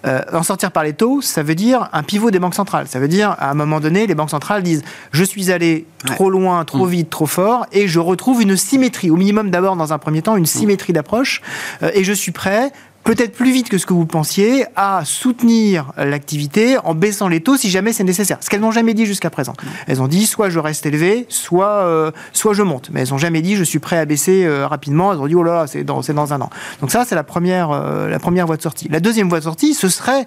Euh, 0.06 0.22
en 0.34 0.44
sortir 0.44 0.72
par 0.72 0.84
les 0.84 0.94
taux, 0.94 1.22
ça 1.22 1.44
veut 1.44 1.56
dire 1.56 1.90
un 1.94 2.04
pivot 2.04 2.32
des 2.32 2.40
banques 2.40 2.56
centrales. 2.56 2.88
Ça 2.88 3.00
veut 3.00 3.08
dire, 3.08 3.36
à 3.40 3.52
un 3.52 3.54
moment 3.54 3.80
donné, 3.80 4.08
les 4.08 4.16
banques 4.16 4.30
centrales 4.30 4.64
disent 4.64 4.84
je 5.12 5.24
suis 5.24 5.52
allé 5.52 5.86
trop 6.06 6.30
loin, 6.30 6.64
trop 6.66 6.86
mm. 6.86 6.90
vite, 6.90 7.10
trop 7.10 7.26
fort, 7.26 7.66
et 7.72 7.88
je 7.88 8.00
retrouve 8.00 8.42
une 8.42 8.56
symétrie, 8.56 9.10
au 9.10 9.16
minimum 9.16 9.50
d'abord 9.50 9.76
dans 9.76 9.94
un 9.94 9.98
premier 9.98 10.22
temps, 10.22 10.36
une 10.36 10.44
mm. 10.44 10.48
symétrie 10.48 10.94
d'approche, 10.94 11.42
euh, 11.84 11.92
et 11.94 12.04
je 12.04 12.14
suis 12.14 12.32
prêt 12.32 12.72
peut-être 13.06 13.34
plus 13.34 13.52
vite 13.52 13.70
que 13.70 13.78
ce 13.78 13.86
que 13.86 13.94
vous 13.94 14.08
pensiez, 14.08 14.66
à 14.76 15.04
soutenir 15.06 15.94
l'activité 15.96 16.78
en 16.84 16.96
baissant 16.96 17.28
les 17.28 17.40
taux 17.40 17.56
si 17.56 17.70
jamais 17.70 17.94
c'est 17.94 18.04
nécessaire. 18.04 18.40
Ce 18.42 18.50
qu'elles 18.50 18.60
n'ont 18.60 18.72
jamais 18.72 18.96
dit 18.96 19.06
jusqu'à 19.06 19.30
présent. 19.30 19.54
Elles 19.88 20.02
ont 20.02 20.08
dit 20.08 20.26
soit 20.26 20.50
je 20.50 20.58
reste 20.58 20.88
élevé, 20.88 21.28
soit, 21.30 21.84
euh, 21.86 22.12
soit 22.34 22.54
je 22.54 22.64
monte. 22.64 22.90
Mais 22.92 23.02
elles 23.02 23.12
n'ont 23.12 23.20
jamais 23.20 23.44
dit 23.44 23.56
je 23.56 23.64
suis 23.64 23.78
prêt 23.78 24.00
à 24.00 24.06
baisser 24.06 24.44
euh, 24.44 24.68
rapidement. 24.68 25.14
Elles 25.14 25.20
ont 25.20 25.28
dit 25.28 25.36
oh 25.36 25.44
là 25.44 25.54
là, 25.54 25.68
c'est 25.68 25.84
dans, 25.84 26.02
dans 26.02 26.34
un 26.34 26.42
an. 26.42 26.50
Donc 26.82 26.92
ça, 26.92 27.06
c'est 27.06 27.14
la 27.14 27.24
première, 27.24 27.70
euh, 27.70 28.10
la 28.10 28.18
première 28.18 28.48
voie 28.48 28.58
de 28.58 28.64
sortie. 28.64 28.88
La 28.90 29.00
deuxième 29.00 29.30
voie 29.30 29.38
de 29.38 29.44
sortie, 29.44 29.76
ce 29.76 29.88
serait, 29.88 30.26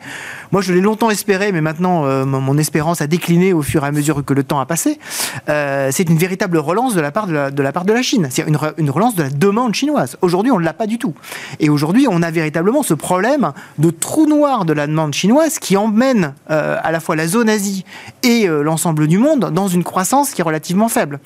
moi 0.52 0.62
je 0.62 0.72
l'ai 0.72 0.80
longtemps 0.80 1.10
espéré, 1.10 1.50
mais 1.50 1.60
maintenant 1.60 2.04
mon 2.24 2.58
espérance 2.58 3.02
a 3.02 3.08
décliné 3.08 3.52
au 3.52 3.62
fur 3.62 3.84
et 3.84 3.88
à 3.88 3.92
mesure 3.92 4.24
que 4.24 4.34
le 4.34 4.44
temps 4.44 4.60
a 4.60 4.66
passé, 4.66 5.00
c'est 5.46 6.08
une 6.08 6.18
véritable 6.18 6.58
relance 6.58 6.94
de 6.94 7.00
la 7.00 7.10
part 7.10 7.26
de 7.26 7.62
la, 7.62 7.72
part 7.72 7.84
de 7.84 7.92
la 7.92 8.02
Chine. 8.02 8.28
C'est 8.30 8.46
une, 8.46 8.58
une 8.76 8.90
relance 8.90 9.16
de 9.16 9.24
la 9.24 9.30
demande 9.30 9.74
chinoise. 9.74 10.16
Aujourd'hui, 10.22 10.52
on 10.52 10.60
ne 10.60 10.64
l'a 10.64 10.72
pas 10.72 10.86
du 10.86 10.98
tout. 10.98 11.14
Et 11.58 11.68
aujourd'hui, 11.68 12.06
on 12.08 12.22
a 12.22 12.30
véritablement 12.30 12.67
ce 12.82 12.94
problème 12.94 13.52
de 13.78 13.90
trou 13.90 14.26
noir 14.26 14.64
de 14.64 14.72
la 14.72 14.86
demande 14.86 15.14
chinoise 15.14 15.58
qui 15.58 15.76
emmène 15.76 16.34
euh, 16.50 16.76
à 16.82 16.92
la 16.92 17.00
fois 17.00 17.16
la 17.16 17.26
zone 17.26 17.48
Asie 17.48 17.84
et 18.22 18.48
euh, 18.48 18.62
l'ensemble 18.62 19.06
du 19.06 19.18
monde 19.18 19.50
dans 19.52 19.68
une 19.68 19.84
croissance 19.84 20.32
qui 20.32 20.40
est 20.40 20.44
relativement 20.44 20.88
faible 20.88 21.20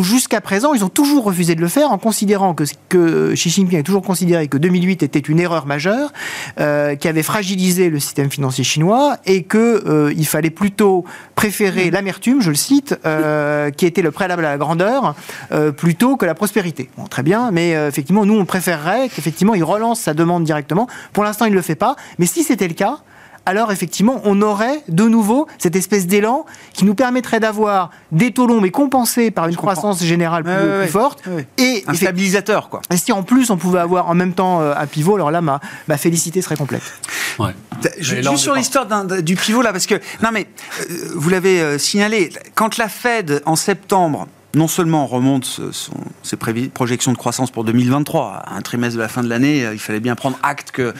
jusqu'à 0.00 0.40
présent, 0.40 0.74
ils 0.74 0.84
ont 0.84 0.88
toujours 0.88 1.24
refusé 1.24 1.54
de 1.54 1.60
le 1.60 1.68
faire 1.68 1.90
en 1.90 1.98
considérant 1.98 2.54
que, 2.54 2.64
que 2.88 3.32
Xi 3.34 3.50
Jinping 3.50 3.78
a 3.78 3.82
toujours 3.82 4.02
considéré 4.02 4.48
que 4.48 4.56
2008 4.56 5.02
était 5.02 5.18
une 5.18 5.40
erreur 5.40 5.66
majeure, 5.66 6.12
euh, 6.60 6.94
qui 6.94 7.08
avait 7.08 7.22
fragilisé 7.22 7.90
le 7.90 8.00
système 8.00 8.30
financier 8.30 8.64
chinois 8.64 9.16
et 9.26 9.44
qu'il 9.44 9.58
euh, 9.58 10.22
fallait 10.24 10.50
plutôt 10.50 11.04
préférer 11.34 11.90
l'amertume, 11.90 12.40
je 12.40 12.50
le 12.50 12.56
cite, 12.56 12.96
euh, 13.04 13.70
qui 13.70 13.86
était 13.86 14.02
le 14.02 14.10
préalable 14.10 14.44
à 14.44 14.50
la 14.50 14.58
grandeur, 14.58 15.14
plutôt 15.76 16.16
que 16.16 16.26
la 16.26 16.34
prospérité. 16.34 16.90
Très 17.10 17.22
bien, 17.22 17.50
mais 17.50 17.70
effectivement, 17.70 18.24
nous, 18.24 18.38
on 18.38 18.44
préférerait 18.44 19.08
qu'effectivement, 19.08 19.54
il 19.54 19.64
relance 19.64 20.00
sa 20.00 20.14
demande 20.14 20.44
directement. 20.44 20.88
Pour 21.12 21.24
l'instant, 21.24 21.44
il 21.46 21.50
ne 21.50 21.56
le 21.56 21.62
fait 21.62 21.74
pas, 21.74 21.96
mais 22.18 22.26
si 22.26 22.42
c'était 22.42 22.68
le 22.68 22.74
cas, 22.74 22.98
alors 23.46 23.72
effectivement, 23.72 24.20
on 24.24 24.40
aurait 24.42 24.82
de 24.88 25.04
nouveau 25.04 25.46
cette 25.58 25.76
espèce 25.76 26.06
d'élan 26.06 26.46
qui 26.72 26.84
nous 26.84 26.94
permettrait 26.94 27.40
d'avoir 27.40 27.90
des 28.12 28.32
taux 28.32 28.46
longs 28.46 28.60
mais 28.60 28.70
compensés 28.70 29.30
par 29.30 29.48
une 29.48 29.56
croissance 29.56 30.02
générale 30.02 30.44
plus, 30.44 30.88
forte. 30.88 31.22
Et 31.58 31.84
un 31.86 31.94
stabilisateur, 31.94 32.68
quoi. 32.68 32.80
Et 32.90 32.96
si 32.96 33.12
en 33.12 33.22
plus 33.22 33.50
on 33.50 33.56
pouvait 33.56 33.80
avoir 33.80 34.08
en 34.08 34.14
même 34.14 34.32
temps 34.32 34.60
euh, 34.60 34.74
un 34.76 34.86
pivot, 34.86 35.16
alors 35.16 35.30
là, 35.30 35.40
ma, 35.40 35.60
ma 35.88 35.96
félicité 35.96 36.42
serait 36.42 36.56
complète. 36.56 36.82
Juste 37.98 38.36
sur 38.36 38.54
l'histoire 38.54 38.86
du 39.22 39.36
pivot, 39.36 39.62
là, 39.62 39.72
parce 39.72 39.86
que, 39.86 39.96
non 40.22 40.30
mais, 40.32 40.46
euh, 40.80 41.10
vous 41.14 41.28
l'avez 41.28 41.60
euh, 41.60 41.78
signalé, 41.78 42.30
quand 42.54 42.78
la 42.78 42.88
Fed, 42.88 43.42
en 43.44 43.56
septembre, 43.56 44.26
non 44.54 44.68
seulement 44.68 45.06
remonte 45.06 45.60
ses 46.22 46.36
projections 46.36 47.12
de 47.12 47.16
croissance 47.16 47.50
pour 47.50 47.64
2023, 47.64 48.42
à 48.46 48.56
un 48.56 48.60
trimestre 48.60 48.96
de 48.96 49.02
la 49.02 49.08
fin 49.08 49.22
de 49.22 49.28
l'année, 49.28 49.64
euh, 49.64 49.74
il 49.74 49.78
fallait 49.78 50.00
bien 50.00 50.14
prendre 50.14 50.38
acte 50.42 50.70
qu'il 50.72 50.92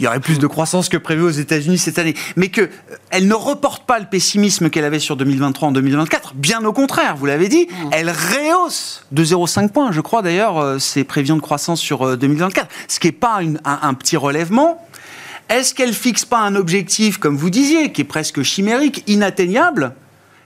y 0.00 0.06
aurait 0.06 0.20
plus 0.20 0.38
de 0.38 0.46
croissance 0.46 0.88
que 0.88 0.96
prévu 0.96 1.22
aux 1.22 1.30
États-Unis 1.30 1.78
cette 1.78 1.98
année, 1.98 2.14
mais 2.36 2.48
qu'elle 2.48 2.70
euh, 3.14 3.20
ne 3.20 3.34
reporte 3.34 3.86
pas 3.86 3.98
le 3.98 4.06
pessimisme 4.06 4.70
qu'elle 4.70 4.84
avait 4.84 4.98
sur 4.98 5.16
2023 5.16 5.68
en 5.68 5.72
2024, 5.72 6.34
bien 6.34 6.64
au 6.64 6.72
contraire, 6.72 7.16
vous 7.16 7.26
l'avez 7.26 7.48
dit, 7.48 7.66
mmh. 7.68 7.88
elle 7.92 8.10
rehausse 8.10 9.04
de 9.12 9.24
0,5 9.24 9.68
points, 9.70 9.92
je 9.92 10.00
crois 10.00 10.22
d'ailleurs, 10.22 10.58
euh, 10.58 10.78
ses 10.78 11.04
prévisions 11.04 11.36
de 11.36 11.42
croissance 11.42 11.80
sur 11.80 12.16
2024, 12.16 12.68
ce 12.88 13.00
qui 13.00 13.08
n'est 13.08 13.12
pas 13.12 13.40
un, 13.64 13.94
petit 13.94 14.16
relèvement. 14.16 14.84
Est-ce 15.48 15.74
qu'elle 15.74 15.92
fixe 15.92 16.24
pas 16.24 16.40
un 16.40 16.54
objectif, 16.54 17.18
comme 17.18 17.36
vous 17.36 17.50
disiez, 17.50 17.92
qui 17.92 18.00
est 18.00 18.04
presque 18.04 18.42
chimérique, 18.42 19.04
inatteignable? 19.06 19.94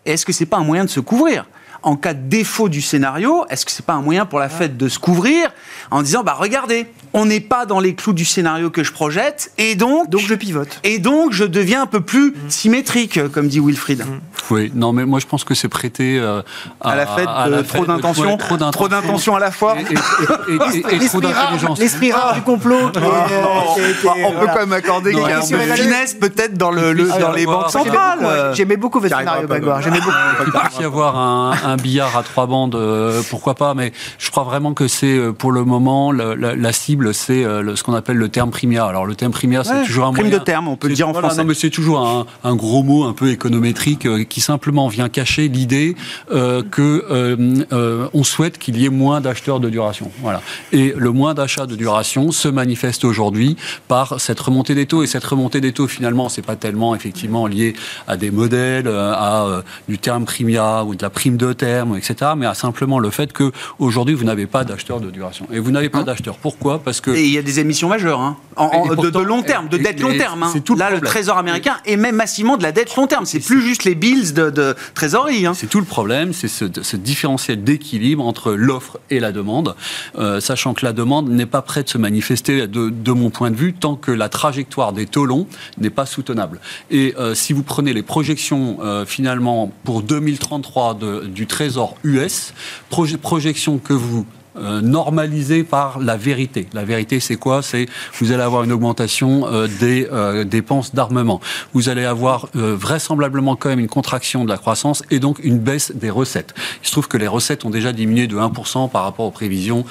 Est-ce 0.04 0.26
que 0.26 0.32
c'est 0.32 0.46
pas 0.46 0.56
un 0.56 0.64
moyen 0.64 0.84
de 0.84 0.90
se 0.90 1.00
couvrir? 1.00 1.46
En 1.82 1.96
cas 1.96 2.14
de 2.14 2.28
défaut 2.28 2.68
du 2.68 2.82
scénario, 2.82 3.44
est-ce 3.50 3.64
que 3.64 3.72
c'est 3.72 3.84
pas 3.84 3.94
un 3.94 4.02
moyen 4.02 4.26
pour 4.26 4.38
la 4.38 4.48
Fed 4.48 4.76
de 4.76 4.88
se 4.88 4.98
couvrir 4.98 5.50
en 5.90 6.02
disant 6.02 6.22
bah 6.22 6.36
regardez, 6.38 6.86
on 7.12 7.26
n'est 7.26 7.40
pas 7.40 7.66
dans 7.66 7.80
les 7.80 7.94
clous 7.94 8.12
du 8.12 8.24
scénario 8.24 8.70
que 8.70 8.84
je 8.84 8.92
projette 8.92 9.52
et 9.58 9.74
donc 9.74 10.10
donc 10.10 10.20
je 10.20 10.34
pivote 10.34 10.80
et 10.84 10.98
donc 10.98 11.32
je 11.32 11.44
deviens 11.44 11.82
un 11.82 11.86
peu 11.86 12.00
plus 12.00 12.30
mmh. 12.30 12.34
symétrique 12.48 13.28
comme 13.32 13.48
dit 13.48 13.60
Wilfried. 13.60 14.00
Mmh. 14.00 14.20
Oui, 14.50 14.72
non 14.74 14.92
mais 14.92 15.04
moi 15.04 15.20
je 15.20 15.26
pense 15.26 15.44
que 15.44 15.54
c'est 15.54 15.68
prêté 15.68 16.18
euh, 16.18 16.42
à, 16.80 16.96
la 16.96 17.06
Fed 17.06 17.28
euh, 17.28 17.62
trop 17.62 17.86
d'intention, 17.86 18.36
trop 18.36 18.88
d'intention 18.88 19.36
à 19.36 19.40
la 19.40 19.50
fois 19.50 19.76
et, 19.78 21.06
trop 21.06 21.20
d'intelligence. 21.20 21.78
L'esprit 21.78 22.12
rare 22.12 22.34
du 22.34 22.42
complot. 22.42 22.86
on 22.86 24.32
peut 24.32 24.46
quand 24.46 24.60
même 24.60 24.72
accorder 24.72 25.12
qu'il 25.12 25.20
y 25.20 25.32
a 25.32 25.38
un 25.38 25.48
peu 25.48 25.56
de 25.56 25.74
finesse 25.74 26.14
peut-être 26.14 26.54
dans 26.54 26.70
le, 26.70 26.94
dans 27.20 27.32
les 27.32 27.46
banques 27.46 27.70
centrales. 27.70 28.52
J'aimais 28.54 28.76
beaucoup 28.76 29.00
votre 29.00 29.16
scénario 29.16 29.46
Grégoire. 29.46 29.82
J'aimais 29.82 30.00
beaucoup. 30.00 30.16
Il 30.46 30.52
peut 30.52 30.82
y 30.82 30.84
avoir 30.84 31.16
un 31.16 31.76
billard 31.78 32.16
à 32.16 32.22
trois 32.22 32.46
bandes, 32.46 32.74
euh, 32.74 33.22
pourquoi 33.30 33.54
pas, 33.54 33.74
mais 33.74 33.92
je 34.18 34.30
crois 34.30 34.44
vraiment 34.44 34.74
que 34.74 34.88
c'est 34.88 35.16
euh, 35.16 35.32
pour 35.32 35.52
le 35.52 35.64
moment 35.64 36.12
la, 36.12 36.72
cible, 36.72 37.14
c'est 37.14 37.44
euh, 37.44 37.74
ce 37.76 37.82
qu'on 37.82 37.94
appelle 37.94 38.16
le 38.16 38.28
terme 38.28 38.50
primia. 38.50 38.84
Alors 38.84 39.06
le 39.06 39.14
terme 39.14 39.32
primia, 39.32 39.64
c'est 39.64 39.84
toujours 39.84 40.06
un 40.06 40.12
prime 40.12 40.30
de 40.30 40.38
terme, 40.38 40.68
on 40.68 40.76
peut 40.76 40.88
le 40.88 40.94
dire 40.94 41.08
en 41.08 41.14
français. 41.14 41.38
Non, 41.38 41.44
mais 41.44 41.54
c'est 41.54 41.70
toujours 41.70 42.26
un, 42.44 42.56
gros 42.56 42.82
mot 42.82 43.04
un 43.04 43.12
peu 43.12 43.30
économétrique 43.30 44.06
qui 44.28 44.40
simplement 44.40 44.88
vient 44.88 45.08
cacher 45.08 45.48
l'idée 45.48 45.96
que 46.30 48.08
on 48.12 48.24
souhaite 48.24 48.58
qu'il 48.58 48.78
y 48.78 48.86
ait 48.86 48.90
moins 48.90 49.20
d'acheteurs 49.20 49.60
de 49.60 49.68
duration. 49.68 50.10
Voilà. 50.22 50.42
Et 50.72 50.94
le 50.96 51.10
moins 51.12 51.34
d'achat 51.34 51.66
de 51.66 51.76
duration 51.76 52.32
se 52.32 52.48
manifeste 52.48 53.04
aujourd'hui 53.04 53.56
par 53.86 54.20
cette 54.20 54.40
remontée 54.40 54.74
des 54.74 54.86
taux. 54.86 55.02
Et 55.02 55.06
cette 55.06 55.24
remontée 55.24 55.60
des 55.60 55.72
taux, 55.72 55.88
finalement, 55.88 56.28
c'est 56.28 56.42
pas 56.42 56.56
tellement 56.56 56.94
effectivement 56.94 57.46
lié 57.46 57.74
à 58.06 58.16
des 58.16 58.30
modèles, 58.30 58.88
à 58.88 59.62
du 59.88 59.98
terme 59.98 60.24
primia 60.24 60.84
ou 60.84 60.94
de 60.94 61.02
la 61.02 61.10
prime 61.10 61.36
de 61.36 61.52
terme, 61.58 61.96
etc., 61.96 62.32
mais 62.36 62.46
à 62.46 62.54
simplement 62.54 62.98
le 62.98 63.10
fait 63.10 63.32
que 63.32 63.52
aujourd'hui 63.78 64.14
vous 64.14 64.24
n'avez 64.24 64.46
pas 64.46 64.64
d'acheteur 64.64 65.00
de 65.00 65.10
duration. 65.10 65.46
Et 65.52 65.58
vous 65.58 65.70
n'avez 65.70 65.90
pas 65.90 65.98
hein 65.98 66.04
d'acheteur. 66.04 66.38
Pourquoi? 66.38 66.78
Parce 66.78 67.02
que 67.02 67.10
et 67.10 67.24
il 67.24 67.32
y 67.32 67.38
a 67.38 67.42
des 67.42 67.60
émissions 67.60 67.88
majeures, 67.88 68.20
hein. 68.20 68.36
de, 68.56 69.18
long 69.18 69.42
terme, 69.42 69.68
de 69.68 69.76
dette 69.76 70.00
long 70.00 70.16
terme. 70.16 70.42
Hein. 70.44 70.52
Tout 70.64 70.76
Là, 70.76 70.90
le, 70.90 71.00
Trésor 71.00 71.36
américain 71.36 71.76
émet 71.84 72.12
massivement 72.12 72.56
de 72.56 72.62
la 72.62 72.72
dette 72.72 72.94
long 72.96 73.06
terme. 73.06 73.26
C'est 73.26 73.40
plus 73.40 73.60
juste 73.60 73.84
les 73.84 73.94
bills 73.94 74.32
de, 74.32 74.74
trésorerie. 74.94 75.46
C'est 75.54 75.68
tout 75.68 75.80
le 75.80 75.86
problème, 75.86 76.32
c'est 76.32 76.48
ce, 76.48 76.96
différentiel 76.96 77.62
d'équilibre 77.62 78.24
entre 78.24 78.52
l'offre 78.52 78.98
et 79.10 79.20
la 79.20 79.32
demande, 79.32 79.74
euh, 80.18 80.40
sachant 80.40 80.74
que 80.74 80.84
la 80.84 80.92
demande 80.92 81.28
n'est 81.28 81.46
pas 81.46 81.62
prête 81.62 81.86
de 81.86 81.90
se 81.90 81.98
manifester, 81.98 82.66
de, 82.66 83.12
mon 83.12 83.30
point 83.30 83.50
de 83.50 83.56
vue, 83.56 83.72
tant 83.74 83.96
que 83.96 84.12
la 84.12 84.28
trajectoire 84.28 84.92
des 84.92 85.06
taux 85.06 85.26
longs 85.26 85.46
n'est 85.78 85.90
pas 85.90 86.06
soutenable. 86.06 86.60
Et 86.90 87.14
euh, 87.18 87.34
si 87.34 87.52
vous 87.52 87.62
prenez 87.62 87.92
les 87.92 88.02
projections 88.02 88.78
euh, 88.82 89.04
finalement 89.04 89.72
pour 89.84 90.02
2033 90.02 90.94
de, 90.94 91.24
du 91.26 91.46
Trésor 91.48 91.96
US, 92.04 92.52
projection 92.90 93.78
que 93.78 93.92
vous 93.92 94.26
euh, 94.60 94.80
normalisé 94.80 95.62
par 95.64 95.98
la 96.00 96.16
vérité. 96.16 96.66
La 96.72 96.84
vérité, 96.84 97.20
c'est 97.20 97.36
quoi? 97.36 97.62
C'est 97.62 97.86
vous 98.18 98.32
allez 98.32 98.42
avoir 98.42 98.64
une 98.64 98.72
augmentation 98.72 99.46
euh, 99.46 99.68
des 99.80 100.08
euh, 100.10 100.44
dépenses 100.44 100.94
d'armement. 100.94 101.40
Vous 101.74 101.88
allez 101.88 102.04
avoir 102.04 102.48
vraisemblablement 102.54 103.56
quand 103.56 103.68
même 103.68 103.78
une 103.78 103.88
contraction 103.88 104.44
de 104.44 104.48
la 104.48 104.56
croissance 104.56 105.02
et 105.10 105.20
donc 105.20 105.38
une 105.42 105.58
baisse 105.58 105.92
des 105.94 106.10
recettes. 106.10 106.54
Il 106.82 106.86
se 106.86 106.92
trouve 106.92 107.08
que 107.08 107.16
les 107.16 107.26
recettes 107.26 107.64
ont 107.64 107.70
déjà 107.70 107.92
diminué 107.92 108.26
de 108.26 108.36
1% 108.36 108.90
par 108.90 109.04
rapport 109.04 109.26
aux 109.26 109.30
prévisions 109.30 109.84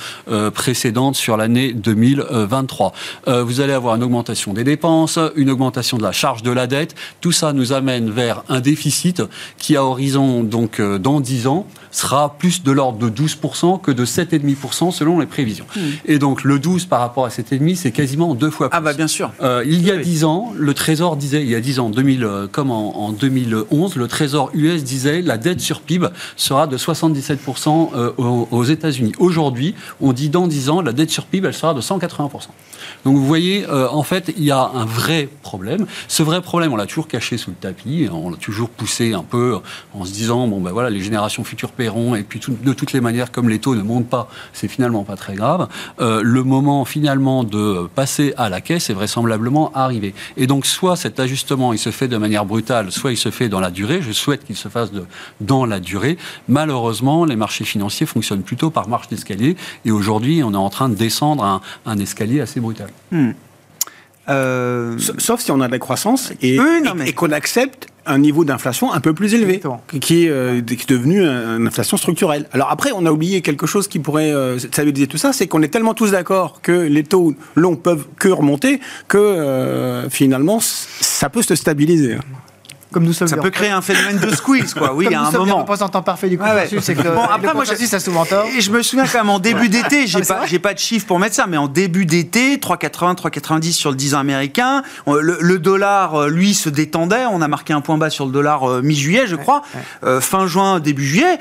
précédentes 0.54 1.16
sur 1.16 1.38
l'année 1.38 1.74
2023. 1.74 2.94
vous 3.28 3.62
allez 3.62 3.74
avoir 3.74 3.96
une 3.96 4.04
augmentation 4.04 4.54
des 4.54 4.64
dépenses, 4.64 5.20
une 5.36 5.50
augmentation 5.50 5.98
de 5.98 6.04
la 6.04 6.12
charge 6.12 6.44
de 6.44 6.52
la 6.52 6.68
dette. 6.68 6.96
Tout 7.22 7.32
ça 7.32 7.54
nous 7.54 7.74
amène 7.74 8.10
vers 8.10 8.44
un 8.50 8.60
déficit 8.60 9.22
qui, 9.58 9.76
à 9.76 9.84
horizon 9.84 10.44
donc 10.44 10.82
dans 10.82 11.20
10 11.20 11.48
ans, 11.48 11.68
sera 11.92 12.36
plus 12.38 12.64
de 12.64 12.72
l'ordre 12.72 13.00
de 13.00 13.10
12% 13.10 13.82
que 13.82 13.92
de 13.92 14.06
7,5% 14.06 14.92
selon 14.92 15.20
les 15.20 15.26
prévisions. 15.26 15.66
Hmm. 15.76 15.80
Et 16.06 16.20
donc 16.20 16.44
le 16.44 16.60
12 16.60 16.86
par 16.86 17.00
rapport 17.00 17.26
à 17.26 17.30
7,5%, 17.30 17.76
c'est 17.76 17.92
quasiment 17.92 18.36
deux 18.36 18.50
fois 18.50 18.70
plus. 18.70 18.78
Ah 18.78 18.82
bah 18.82 18.94
bien 18.94 19.08
sûr. 19.08 19.32
Euh, 19.42 19.64
il 19.66 19.84
y 19.84 19.92
a 19.92 19.98
10 19.98 20.24
ans, 20.24 20.54
le 20.56 20.74
Trésor 20.74 21.18
disait, 21.18 21.42
il 21.42 21.50
y 21.50 21.56
a 21.56 21.60
10 21.60 21.80
ans, 21.80 21.90
2000, 21.90 22.24
euh, 22.24 22.48
comme 22.48 22.72
en, 22.72 23.12
2011, 23.12 23.96
le 23.96 24.08
Trésor 24.08 24.52
US 24.54 24.84
disait 24.84 25.22
la 25.22 25.38
dette 25.38 25.62
sur 25.62 25.82
PIB 25.82 26.08
sera 26.36 26.68
de 26.68 26.78
77% 26.78 27.90
euh, 27.96 28.12
aux, 28.18 28.48
aux 28.52 28.64
États-Unis. 28.64 29.14
Aujourd'hui, 29.20 29.76
on 30.02 30.14
dit 30.14 30.30
dans 30.30 30.48
10 30.48 30.70
ans, 30.70 30.82
la 30.82 30.94
dette 30.94 31.10
sur 31.10 31.26
PIB, 31.26 31.48
elle 31.48 31.54
sera 31.54 31.74
de 31.74 31.82
180%. 31.82 32.30
Donc 33.06 33.16
vous 33.16 33.26
voyez, 33.26 33.66
en 33.68 34.04
fait, 34.04 34.34
il 34.38 34.44
y 34.44 34.52
a 34.52 34.72
un 34.74 34.86
vrai 34.86 35.28
problème. 35.42 35.88
Ce 36.08 36.24
vrai 36.24 36.42
problème, 36.42 36.74
on 36.74 36.76
l'a 36.76 36.86
toujours 36.86 37.08
caché 37.08 37.38
sous 37.38 37.50
le 37.50 37.56
tapis, 37.56 38.08
on 38.12 38.30
l'a 38.30 38.38
toujours 38.38 38.70
poussé 38.70 39.14
un 39.14 39.24
peu 39.24 39.58
en 39.94 40.06
se 40.06 40.12
disant, 40.12 40.48
bon 40.48 40.62
ben 40.62 40.72
voilà, 40.72 40.90
les 40.90 41.02
générations 41.02 41.44
futures 41.44 41.72
paieront, 41.88 42.16
et 42.16 42.24
puis 42.24 42.42
de 42.50 42.74
toutes 42.74 42.94
les 42.94 43.02
manières, 43.02 43.32
comme 43.32 43.50
les 43.50 43.60
taux 43.60 43.76
ne 43.76 43.82
montent 43.82 44.10
pas, 44.10 44.30
c'est 44.54 44.68
finalement 44.68 45.04
pas 45.04 45.16
très 45.16 45.36
grave. 45.36 45.68
Euh, 46.00 46.22
le 46.24 46.44
moment 46.44 46.86
finalement 46.86 47.44
de 47.44 47.88
passer 47.96 48.34
à 48.38 48.50
la 48.50 48.62
caisse 48.62 48.90
est 48.90 48.94
vraisemblablement 48.94 49.72
arrivé. 49.74 50.14
Et 50.36 50.48
donc 50.48 50.66
soit 50.66 50.96
cet 50.96 51.20
ajustement, 51.20 51.74
il 51.74 51.80
se 51.80 51.92
fait 51.92 52.08
de 52.08 52.18
manière 52.18 52.46
brutale, 52.46 52.92
soit 52.92 53.12
il 53.12 53.18
se 53.18 53.32
fait 53.32 53.50
dans 53.50 53.60
la 53.60 53.72
durée. 53.72 54.02
Je 54.02 54.12
souhaite 54.12 54.46
qu'il 54.46 54.56
se 54.56 54.68
fasse 54.68 54.92
de, 54.92 55.04
dans 55.42 55.66
la 55.66 55.80
durée. 55.80 56.18
Malheureusement, 56.48 57.26
les 57.26 57.36
marchés 57.36 57.66
financiers 57.66 58.06
fonctionnent 58.06 58.44
plutôt 58.44 58.70
par 58.70 58.88
marche 58.88 59.08
d'escalier, 59.08 59.56
et 59.86 59.92
aujourd'hui, 59.92 60.44
on 60.44 60.54
est 60.54 60.58
en 60.58 60.70
train 60.70 60.90
de 60.90 60.96
descendre 60.96 61.44
un, 61.44 61.62
un 61.86 61.98
escalier 62.00 62.42
assez 62.42 62.60
brutal. 62.60 62.90
Hmm. 63.12 63.32
Euh, 64.30 64.98
sauf 65.18 65.40
si 65.40 65.52
on 65.52 65.62
a 65.62 65.68
de 65.68 65.72
la 65.72 65.80
croissance 65.80 66.34
et, 66.42 66.58
et, 67.06 67.14
qu'on 67.14 67.32
accepte 67.32 67.88
un 68.08 68.20
niveau 68.20 68.46
d'inflation 68.46 68.92
un 68.92 69.00
peu 69.00 69.14
plus 69.14 69.34
élevé, 69.34 69.62
qui 70.02 70.30
euh, 70.30 70.58
est, 70.58 70.90
devenu 70.90 71.26
une 71.26 71.68
inflation 71.68 71.98
structurelle. 71.98 72.48
Alors 72.54 72.72
après, 72.72 72.92
on 72.96 73.06
a 73.06 73.12
oublié 73.12 73.42
quelque 73.42 73.68
chose 73.68 73.88
qui 73.88 74.00
pourrait 74.00 74.32
euh, 74.32 74.58
stabiliser 74.60 75.08
tout 75.08 75.18
ça, 75.18 75.34
c'est 75.34 75.48
qu'on 75.48 75.62
est 75.62 75.68
tellement 75.68 75.94
tous 75.94 76.12
d'accord 76.12 76.62
que 76.62 76.72
les 76.72 77.04
taux 77.04 77.36
longs 77.56 77.76
peuvent 77.76 78.06
que 78.18 78.30
remonter 78.30 78.80
que 79.08 80.08
finalement, 80.10 80.60
ça 80.62 81.30
peut 81.30 81.42
se 81.42 81.56
stabiliser 81.56 82.18
comme 82.98 83.06
nous 83.06 83.14
sommes. 83.14 83.28
Ça 83.28 83.38
peut 83.38 83.52
créer 83.52 83.70
un 83.70 83.82
phénomène 83.82 84.18
de 84.18 84.34
squeeze, 84.34 84.74
quoi. 84.74 84.94
Oui, 84.94 85.14
à 85.14 85.28
un 85.28 85.32
moment. 85.32 85.58
représentant 85.58 86.02
parfait 86.02 86.30
du 86.30 86.38
consensus, 86.38 86.80
c'est 86.82 86.96
que 86.96 87.08
bon, 87.08 87.24
après, 87.24 87.54
moi, 87.54 87.64
ça 87.66 88.00
souvent 88.00 88.26
tort. 88.26 88.48
Et 88.58 88.62
je 88.62 88.72
me 88.72 88.82
souviens 88.82 89.06
quand 89.06 89.20
même 89.20 89.30
en 89.30 89.40
début 89.40 89.70
d'été, 89.70 90.08
j'ai 90.08 90.22
pas, 90.22 90.46
j'ai 90.48 90.60
pas 90.60 90.74
de 90.74 90.80
chiffres 90.80 91.06
pour 91.06 91.20
mettre 91.20 91.36
ça, 91.36 91.46
mais 91.48 91.58
en 91.58 91.68
début 91.68 92.06
d'été, 92.06 92.58
3,80, 92.58 93.16
3,90 93.16 93.72
sur 93.72 93.92
le 93.92 93.96
10 93.96 94.16
ans 94.16 94.20
américain. 94.20 94.82
Le, 95.08 95.58
dollar, 95.60 96.16
euh, 96.16 96.30
lui, 96.30 96.54
se 96.54 96.70
détendait. 96.70 97.26
On 97.32 97.42
a 97.42 97.48
marqué 97.48 97.74
un 97.74 97.82
point 97.82 97.98
bas 97.98 98.10
sur 98.10 98.26
le 98.26 98.32
dollar 98.32 98.64
euh, 98.64 98.82
mi-juillet, 98.82 99.28
je 99.28 99.36
crois. 99.36 99.62
Euh, 100.04 100.20
fin 100.22 100.48
juin, 100.48 100.80
début 100.80 101.06
juillet 101.06 101.40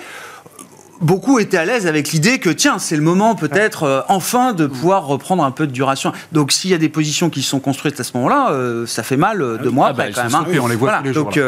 beaucoup 1.00 1.38
étaient 1.38 1.56
à 1.56 1.64
l'aise 1.64 1.86
avec 1.86 2.10
l'idée 2.10 2.38
que 2.38 2.50
tiens, 2.50 2.78
c'est 2.78 2.96
le 2.96 3.02
moment 3.02 3.34
peut-être 3.34 3.82
euh, 3.84 4.00
enfin 4.08 4.52
de 4.52 4.66
pouvoir 4.66 5.06
reprendre 5.06 5.44
un 5.44 5.50
peu 5.50 5.66
de 5.66 5.72
duration. 5.72 6.12
Donc 6.32 6.52
s'il 6.52 6.70
y 6.70 6.74
a 6.74 6.78
des 6.78 6.88
positions 6.88 7.30
qui 7.30 7.42
sont 7.42 7.60
construites 7.60 7.98
à 8.00 8.04
ce 8.04 8.12
moment-là, 8.16 8.50
euh, 8.50 8.86
ça 8.86 9.02
fait 9.02 9.16
mal 9.16 9.42
euh, 9.42 9.58
de 9.58 9.68
moi 9.68 9.88
ah 9.90 9.92
bah, 9.92 10.04
quand 10.14 10.22
même. 10.24 10.34
Hein. 10.34 10.46
on 10.60 10.66
les 10.66 10.76
voit 10.76 10.98
tous 10.98 11.04
les 11.04 11.12
jours. 11.12 11.24
Donc, 11.24 11.40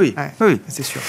oui, 0.00 0.14
oui, 0.40 0.60
c'est 0.68 0.82
sûr. 0.82 1.00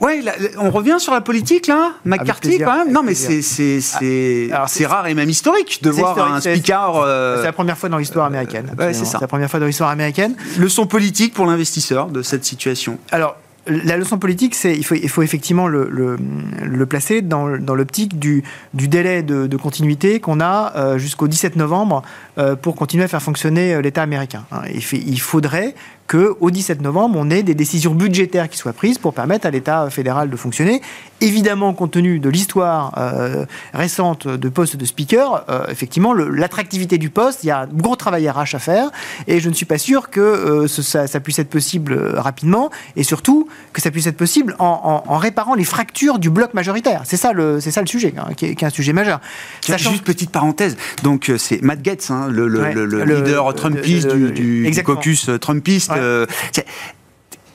Ouais, 0.00 0.22
on 0.58 0.70
revient 0.70 0.98
sur 1.00 1.12
la 1.12 1.20
politique 1.20 1.66
là, 1.66 1.90
McCarthy 2.04 2.60
quand 2.60 2.84
même. 2.84 2.92
Non, 2.92 3.02
mais 3.02 3.14
c'est 3.14 3.42
c'est 3.42 4.48
ah, 4.52 4.66
c'est 4.68 4.86
rare 4.86 5.08
et 5.08 5.14
même 5.14 5.28
historique 5.28 5.82
de 5.82 5.90
voir 5.90 6.32
un 6.32 6.40
speaker. 6.40 7.04
C'est 7.38 7.44
la 7.44 7.52
première 7.52 7.76
fois 7.76 7.88
dans 7.88 7.98
l'histoire 7.98 8.26
américaine. 8.26 8.70
c'est 8.78 8.94
ça. 8.94 9.04
C'est 9.04 9.20
la 9.20 9.26
première 9.26 9.50
fois 9.50 9.60
dans 9.60 9.66
l'histoire 9.66 9.90
américaine. 9.90 10.36
Leçon 10.58 10.86
politique 10.86 11.34
pour 11.34 11.46
l'investisseur 11.46 12.08
de 12.08 12.22
cette 12.22 12.44
situation. 12.44 12.98
Alors 13.10 13.36
la 13.68 13.96
leçon 13.96 14.18
politique, 14.18 14.54
c'est 14.54 14.74
il 14.74 14.84
faut, 14.84 15.22
effectivement 15.22 15.68
le, 15.68 16.86
placer 16.86 17.22
dans, 17.22 17.46
l'optique 17.46 18.18
du, 18.18 18.42
délai 18.74 19.22
de, 19.22 19.56
continuité 19.56 20.20
qu'on 20.20 20.40
a 20.40 20.72
euh, 20.76 20.98
jusqu'au 20.98 21.28
17 21.28 21.56
novembre 21.56 22.02
euh, 22.38 22.56
pour 22.56 22.76
continuer 22.76 23.04
à 23.04 23.08
faire 23.08 23.22
fonctionner 23.22 23.74
euh, 23.74 23.82
l'État 23.82 24.02
américain. 24.02 24.44
Hein. 24.52 24.62
Il 24.92 25.20
faudrait 25.20 25.74
qu'au 26.08 26.50
17 26.50 26.80
novembre, 26.80 27.18
on 27.20 27.30
ait 27.30 27.42
des 27.42 27.54
décisions 27.54 27.94
budgétaires 27.94 28.48
qui 28.48 28.56
soient 28.56 28.72
prises 28.72 28.98
pour 28.98 29.12
permettre 29.12 29.46
à 29.46 29.50
l'État 29.50 29.90
fédéral 29.90 30.30
de 30.30 30.36
fonctionner. 30.36 30.80
Évidemment, 31.20 31.74
compte 31.74 31.90
tenu 31.90 32.18
de 32.20 32.28
l'histoire 32.30 32.94
euh, 32.96 33.44
récente 33.74 34.26
de 34.26 34.48
poste 34.48 34.76
de 34.76 34.84
speaker, 34.84 35.44
euh, 35.48 35.66
effectivement, 35.68 36.14
l'attractivité 36.14 36.96
du 36.96 37.10
poste, 37.10 37.44
il 37.44 37.48
y 37.48 37.50
a 37.50 37.62
un 37.62 37.66
gros 37.66 37.96
travail 37.96 38.28
RH 38.30 38.54
à 38.54 38.58
faire, 38.58 38.90
et 39.26 39.40
je 39.40 39.48
ne 39.48 39.54
suis 39.54 39.66
pas 39.66 39.78
sûr 39.78 40.10
que 40.10 40.20
euh, 40.20 40.68
ça, 40.68 41.20
puisse 41.20 41.38
être 41.40 41.50
possible 41.50 41.98
rapidement, 42.14 42.70
et 42.96 43.02
surtout 43.02 43.48
que 43.72 43.82
ça 43.82 43.90
puisse 43.90 44.06
être 44.06 44.16
possible 44.16 44.54
en, 44.58 45.18
réparant 45.18 45.54
les 45.54 45.64
fractures 45.64 46.18
du 46.18 46.30
bloc 46.30 46.54
majoritaire. 46.54 47.02
C'est 47.04 47.16
ça 47.16 47.32
le, 47.32 47.60
c'est 47.60 47.72
ça 47.72 47.80
le 47.80 47.88
sujet, 47.88 48.14
hein, 48.16 48.32
qui, 48.34 48.46
est, 48.46 48.62
un 48.62 48.70
sujet 48.70 48.92
majeur. 48.92 49.20
Juste 49.66 50.04
petite 50.04 50.30
parenthèse, 50.30 50.76
donc 51.02 51.32
c'est 51.36 51.60
Matt 51.62 51.82
Gaetz, 51.82 52.10
hein, 52.10 52.28
le, 52.30 52.46
leader 53.04 53.52
Trumpiste 53.54 54.14
du, 54.14 54.70
du, 54.70 54.82
caucus 54.82 55.28
Trumpiste. 55.40 55.97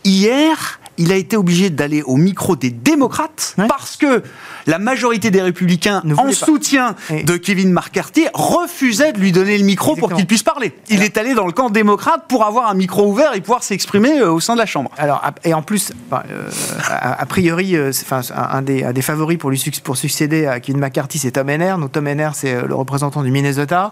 Hier, 0.03 0.57
il 0.97 1.11
a 1.11 1.15
été 1.15 1.37
obligé 1.37 1.69
d'aller 1.69 2.01
au 2.03 2.15
micro 2.15 2.55
des 2.55 2.69
démocrates 2.69 3.55
parce 3.67 3.97
que 3.97 4.23
la 4.67 4.79
majorité 4.79 5.31
des 5.31 5.41
républicains, 5.41 6.01
en 6.17 6.31
soutien 6.31 6.95
de 7.09 7.37
Kevin 7.37 7.71
McCarthy, 7.71 8.27
refusaient 8.33 9.13
de 9.13 9.19
lui 9.19 9.31
donner 9.31 9.57
le 9.57 9.65
micro 9.65 9.95
pour 9.95 10.13
qu'il 10.13 10.25
puisse 10.25 10.43
parler. 10.43 10.73
Il 10.89 11.03
est 11.03 11.17
allé 11.17 11.33
dans 11.33 11.45
le 11.45 11.51
camp 11.51 11.69
démocrate 11.69 12.25
pour 12.27 12.45
avoir 12.45 12.69
un 12.69 12.73
micro 12.73 13.07
ouvert 13.07 13.33
et 13.35 13.41
pouvoir 13.41 13.63
s'exprimer 13.63 14.19
euh, 14.19 14.31
au 14.31 14.39
sein 14.39 14.53
de 14.53 14.59
la 14.59 14.65
Chambre. 14.65 14.91
Alors, 14.97 15.21
et 15.43 15.53
en 15.53 15.61
plus, 15.61 15.91
euh, 16.11 16.49
a, 16.89 17.25
priori, 17.25 17.75
euh, 17.75 17.89
enfin, 17.89 18.21
un, 18.35 18.61
des, 18.61 18.93
des, 18.93 19.01
favoris 19.01 19.37
pour, 19.37 19.49
lui, 19.49 19.63
pour 19.83 19.97
succéder 19.97 20.45
à 20.45 20.59
Kevin 20.59 20.79
McCarthy, 20.79 21.19
c'est 21.19 21.31
Tom 21.31 21.49
Henner. 21.49 21.75
Donc, 21.79 21.91
Tom 21.91 22.07
Henner, 22.07 22.29
c'est 22.33 22.65
le 22.65 22.75
représentant 22.75 23.23
du 23.23 23.31
Minnesota, 23.31 23.91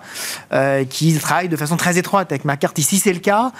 qui 0.89 1.17
travaille 1.17 1.49
de 1.49 1.57
façon 1.57 1.77
très 1.77 1.97
étroite 1.97 2.31
avec 2.31 2.45
McCarthy. 2.45 2.83
Si 2.83 2.99
c'est 2.99 3.13
le 3.13 3.19
cas, 3.19 3.51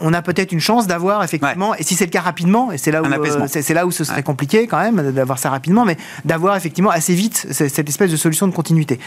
on 0.00 0.12
a 0.12 0.22
peut-être 0.22 0.52
une 0.52 0.60
chance 0.60 0.86
d'avoir 0.86 1.24
effectivement, 1.24 1.74
et 1.74 1.82
si 1.82 1.94
c'est 1.94 2.06
le 2.06 2.10
cas 2.10 2.20
rapidement, 2.20 2.70
et 2.76 2.78
c'est 2.78 2.90
là, 2.90 3.02
où, 3.02 3.06
c'est 3.48 3.74
là 3.74 3.86
où 3.86 3.90
ce 3.90 4.04
serait 4.04 4.22
compliqué 4.22 4.66
quand 4.66 4.78
même 4.78 5.12
d'avoir 5.12 5.38
ça 5.38 5.50
rapidement, 5.50 5.84
mais 5.84 5.96
d'avoir 6.24 6.56
effectivement 6.56 6.90
assez 6.90 7.14
vite 7.14 7.46
cette 7.50 7.88
espèce 7.88 8.10
de 8.10 8.16
solution 8.16 8.46
de 8.46 8.52
continuité. 8.52 9.00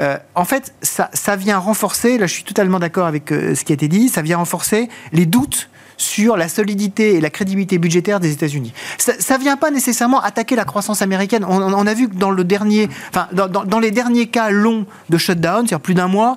Euh, 0.00 0.18
en 0.34 0.44
fait, 0.44 0.74
ça, 0.82 1.08
ça, 1.14 1.34
vient 1.36 1.58
renforcer, 1.58 2.18
là 2.18 2.26
je 2.26 2.34
suis 2.34 2.44
totalement 2.44 2.78
d'accord 2.78 3.06
avec 3.06 3.32
euh, 3.32 3.54
ce 3.54 3.64
qui 3.64 3.72
a 3.72 3.74
été 3.74 3.88
dit, 3.88 4.08
ça 4.08 4.20
vient 4.20 4.36
renforcer 4.36 4.88
les 5.12 5.24
doutes 5.24 5.70
sur 5.96 6.36
la 6.36 6.48
solidité 6.48 7.14
et 7.14 7.20
la 7.22 7.30
crédibilité 7.30 7.78
budgétaire 7.78 8.20
des 8.20 8.30
États-Unis. 8.30 8.74
Ça 8.98 9.38
ne 9.38 9.42
vient 9.42 9.56
pas 9.56 9.70
nécessairement 9.70 10.20
attaquer 10.20 10.54
la 10.54 10.66
croissance 10.66 11.00
américaine. 11.00 11.42
On, 11.48 11.86
a 11.86 11.94
vu 11.94 12.10
que 12.10 12.16
dans, 12.16 12.30
le 12.30 12.44
dernier, 12.44 12.90
enfin, 13.08 13.28
dans, 13.32 13.48
dans 13.48 13.78
les 13.78 13.90
derniers 13.90 14.26
cas 14.26 14.50
longs 14.50 14.84
de 15.08 15.16
shutdown, 15.16 15.66
c'est-à-dire 15.66 15.80
plus 15.80 15.94
d'un 15.94 16.08
mois, 16.08 16.36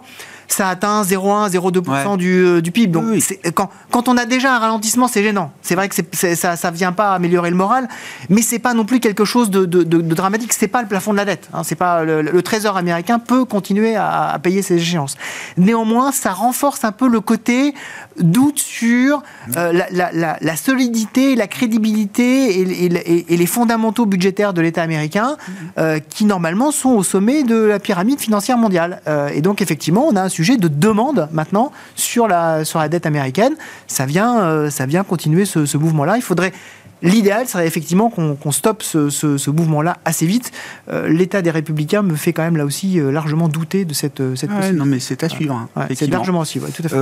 ça 0.54 0.70
atteint 0.70 1.04
0,1, 1.04 1.50
0,2% 1.50 2.18
du, 2.18 2.46
euh, 2.46 2.62
du, 2.62 2.72
PIB. 2.72 2.92
Donc, 2.92 3.06
quand, 3.54 3.70
quand, 3.92 4.08
on 4.08 4.18
a 4.18 4.26
déjà 4.26 4.56
un 4.56 4.60
ralentissement, 4.60 5.08
c'est 5.08 5.24
gênant. 5.24 5.52
C'est 5.62 5.76
vrai 5.76 5.90
que 5.90 5.96
ça 5.96 6.72
ne 6.72 6.76
vient 6.76 6.92
pas 6.92 7.14
améliorer 7.14 7.50
le 7.50 7.56
moral, 7.56 7.88
mais 8.30 8.42
c'est 8.42 8.60
pas 8.60 8.74
non 8.74 8.86
plus 8.86 9.00
quelque 9.00 9.26
chose 9.26 9.50
de, 9.50 9.66
de, 9.66 9.84
de, 9.84 10.02
de 10.02 10.16
dramatique. 10.16 10.54
C'est 10.54 10.68
pas 10.68 10.82
le 10.82 10.88
plafond 10.88 11.12
de 11.12 11.18
la 11.18 11.26
dette. 11.26 11.50
Hein. 11.54 11.62
C'est 11.64 11.76
pas 11.76 12.04
le, 12.04 12.42
Trésor 12.42 12.78
américain 12.78 13.20
peut 13.20 13.46
continuer 13.46 13.96
à, 13.96 14.40
payer 14.42 14.62
ses 14.62 14.78
échéances. 14.78 15.16
Néanmoins, 15.58 16.12
ça 16.12 16.32
renforce 16.32 16.84
un 16.84 16.92
peu 16.92 17.08
le 17.08 17.20
côté 17.20 17.74
doute 18.18 18.60
sur 18.60 19.22
euh, 19.56 19.72
la, 19.92 20.12
la, 20.12 20.38
la, 20.42 20.56
solidité, 20.56 21.36
la 21.36 21.48
crédibilité 21.48 22.60
et, 22.60 23.34
et, 23.34 23.38
les 23.38 23.46
fondamentaux 23.46 24.06
budgétaires 24.06 24.54
de 24.54 24.62
l'État 24.62 24.82
américain, 24.82 25.38
euh, 25.78 26.00
qui 26.00 26.26
normalement 26.26 26.72
sont 26.72 26.90
au 26.90 27.04
sommet 27.04 27.44
de 27.44 27.56
la 27.56 27.80
pyramide 27.80 28.20
financière 28.20 28.58
mondiale. 28.58 29.02
et 29.34 29.42
donc, 29.42 29.62
effectivement, 29.62 30.08
on 30.08 30.16
a 30.16 30.22
un 30.22 30.30
sujet 30.40 30.56
de 30.56 30.70
demande 30.70 31.28
maintenant 31.34 31.74
sur 31.96 32.30
la, 32.30 32.64
sur 32.64 32.80
la 32.80 32.88
dette 32.88 33.06
américaine. 33.06 33.56
Ça 33.88 34.06
vient, 34.06 34.40
euh, 34.40 34.70
ça 34.70 34.86
vient 34.86 35.04
continuer 35.04 35.44
ce, 35.44 35.78
mouvement-là. 35.78 36.16
Il 36.16 36.22
faudrait 36.22 36.54
L'idéal 37.02 37.48
serait 37.48 37.66
effectivement 37.66 38.10
qu'on 38.10 38.52
stoppe 38.52 38.84
ce, 38.84 39.50
mouvement-là 39.50 39.98
assez 40.04 40.26
vite. 40.26 40.52
Euh, 40.92 41.08
l'état 41.08 41.42
des 41.42 41.50
Républicains 41.50 42.02
me 42.02 42.16
fait 42.16 42.34
quand 42.34 42.44
même 42.44 42.58
là 42.58 42.66
aussi 42.66 43.00
euh, 43.00 43.10
largement 43.10 43.48
douter 43.48 43.86
de 43.86 43.94
cette, 43.94 44.22
cette 44.36 44.50
Non, 44.74 44.84
mais 44.84 45.00
c'est 45.00 45.24
à 45.24 45.30
suivre. 45.30 45.56
Hein, 45.78 45.88
c'est 45.96 46.08
largement 46.08 46.42
à 46.42 46.46
suivre, 46.46 46.68
tout 46.76 46.84
à 46.84 46.90
fait. 46.90 46.98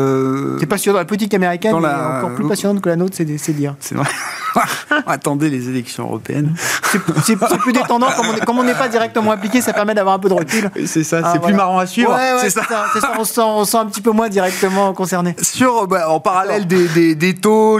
C'est 0.59 0.67
passionnant. 0.67 0.99
La 0.99 1.05
politique 1.05 1.33
américaine 1.33 1.73
est 1.73 1.75
encore 1.75 2.35
plus 2.35 2.47
passionnante 2.47 2.81
que 2.81 2.89
la 2.89 2.95
nôtre, 2.95 3.15
c'est 3.15 3.53
dire. 3.53 3.75
C'est 3.79 3.95
vrai. 3.95 4.07
attendez 5.07 5.49
les 5.49 5.69
élections 5.69 6.03
européennes. 6.03 6.53
C'est 7.23 7.37
plus 7.57 7.73
détendant, 7.73 8.07
comme 8.45 8.59
on 8.59 8.63
n'est 8.63 8.73
pas 8.73 8.87
directement 8.87 9.31
impliqué, 9.31 9.61
ça 9.61 9.73
permet 9.73 9.93
d'avoir 9.93 10.15
un 10.15 10.19
peu 10.19 10.29
de 10.29 10.33
recul. 10.33 10.69
C'est 10.85 11.03
ça, 11.03 11.21
c'est 11.21 11.37
ah, 11.37 11.39
plus 11.39 11.53
marrant 11.53 11.79
à 11.79 11.85
suivre. 11.85 12.11
Ouais, 12.11 12.39
c'est 12.41 12.49
ça. 12.49 12.63
On, 13.17 13.23
se 13.25 13.33
sent, 13.71 13.77
un 13.77 13.85
petit 13.85 14.01
peu 14.01 14.11
moins 14.11 14.29
directement 14.29 14.93
concerné. 14.93 15.35
Sur, 15.41 15.83
euh, 15.83 15.87
bah, 15.87 16.09
en 16.09 16.19
parallèle 16.19 16.65
des, 16.67 17.35
taux. 17.35 17.79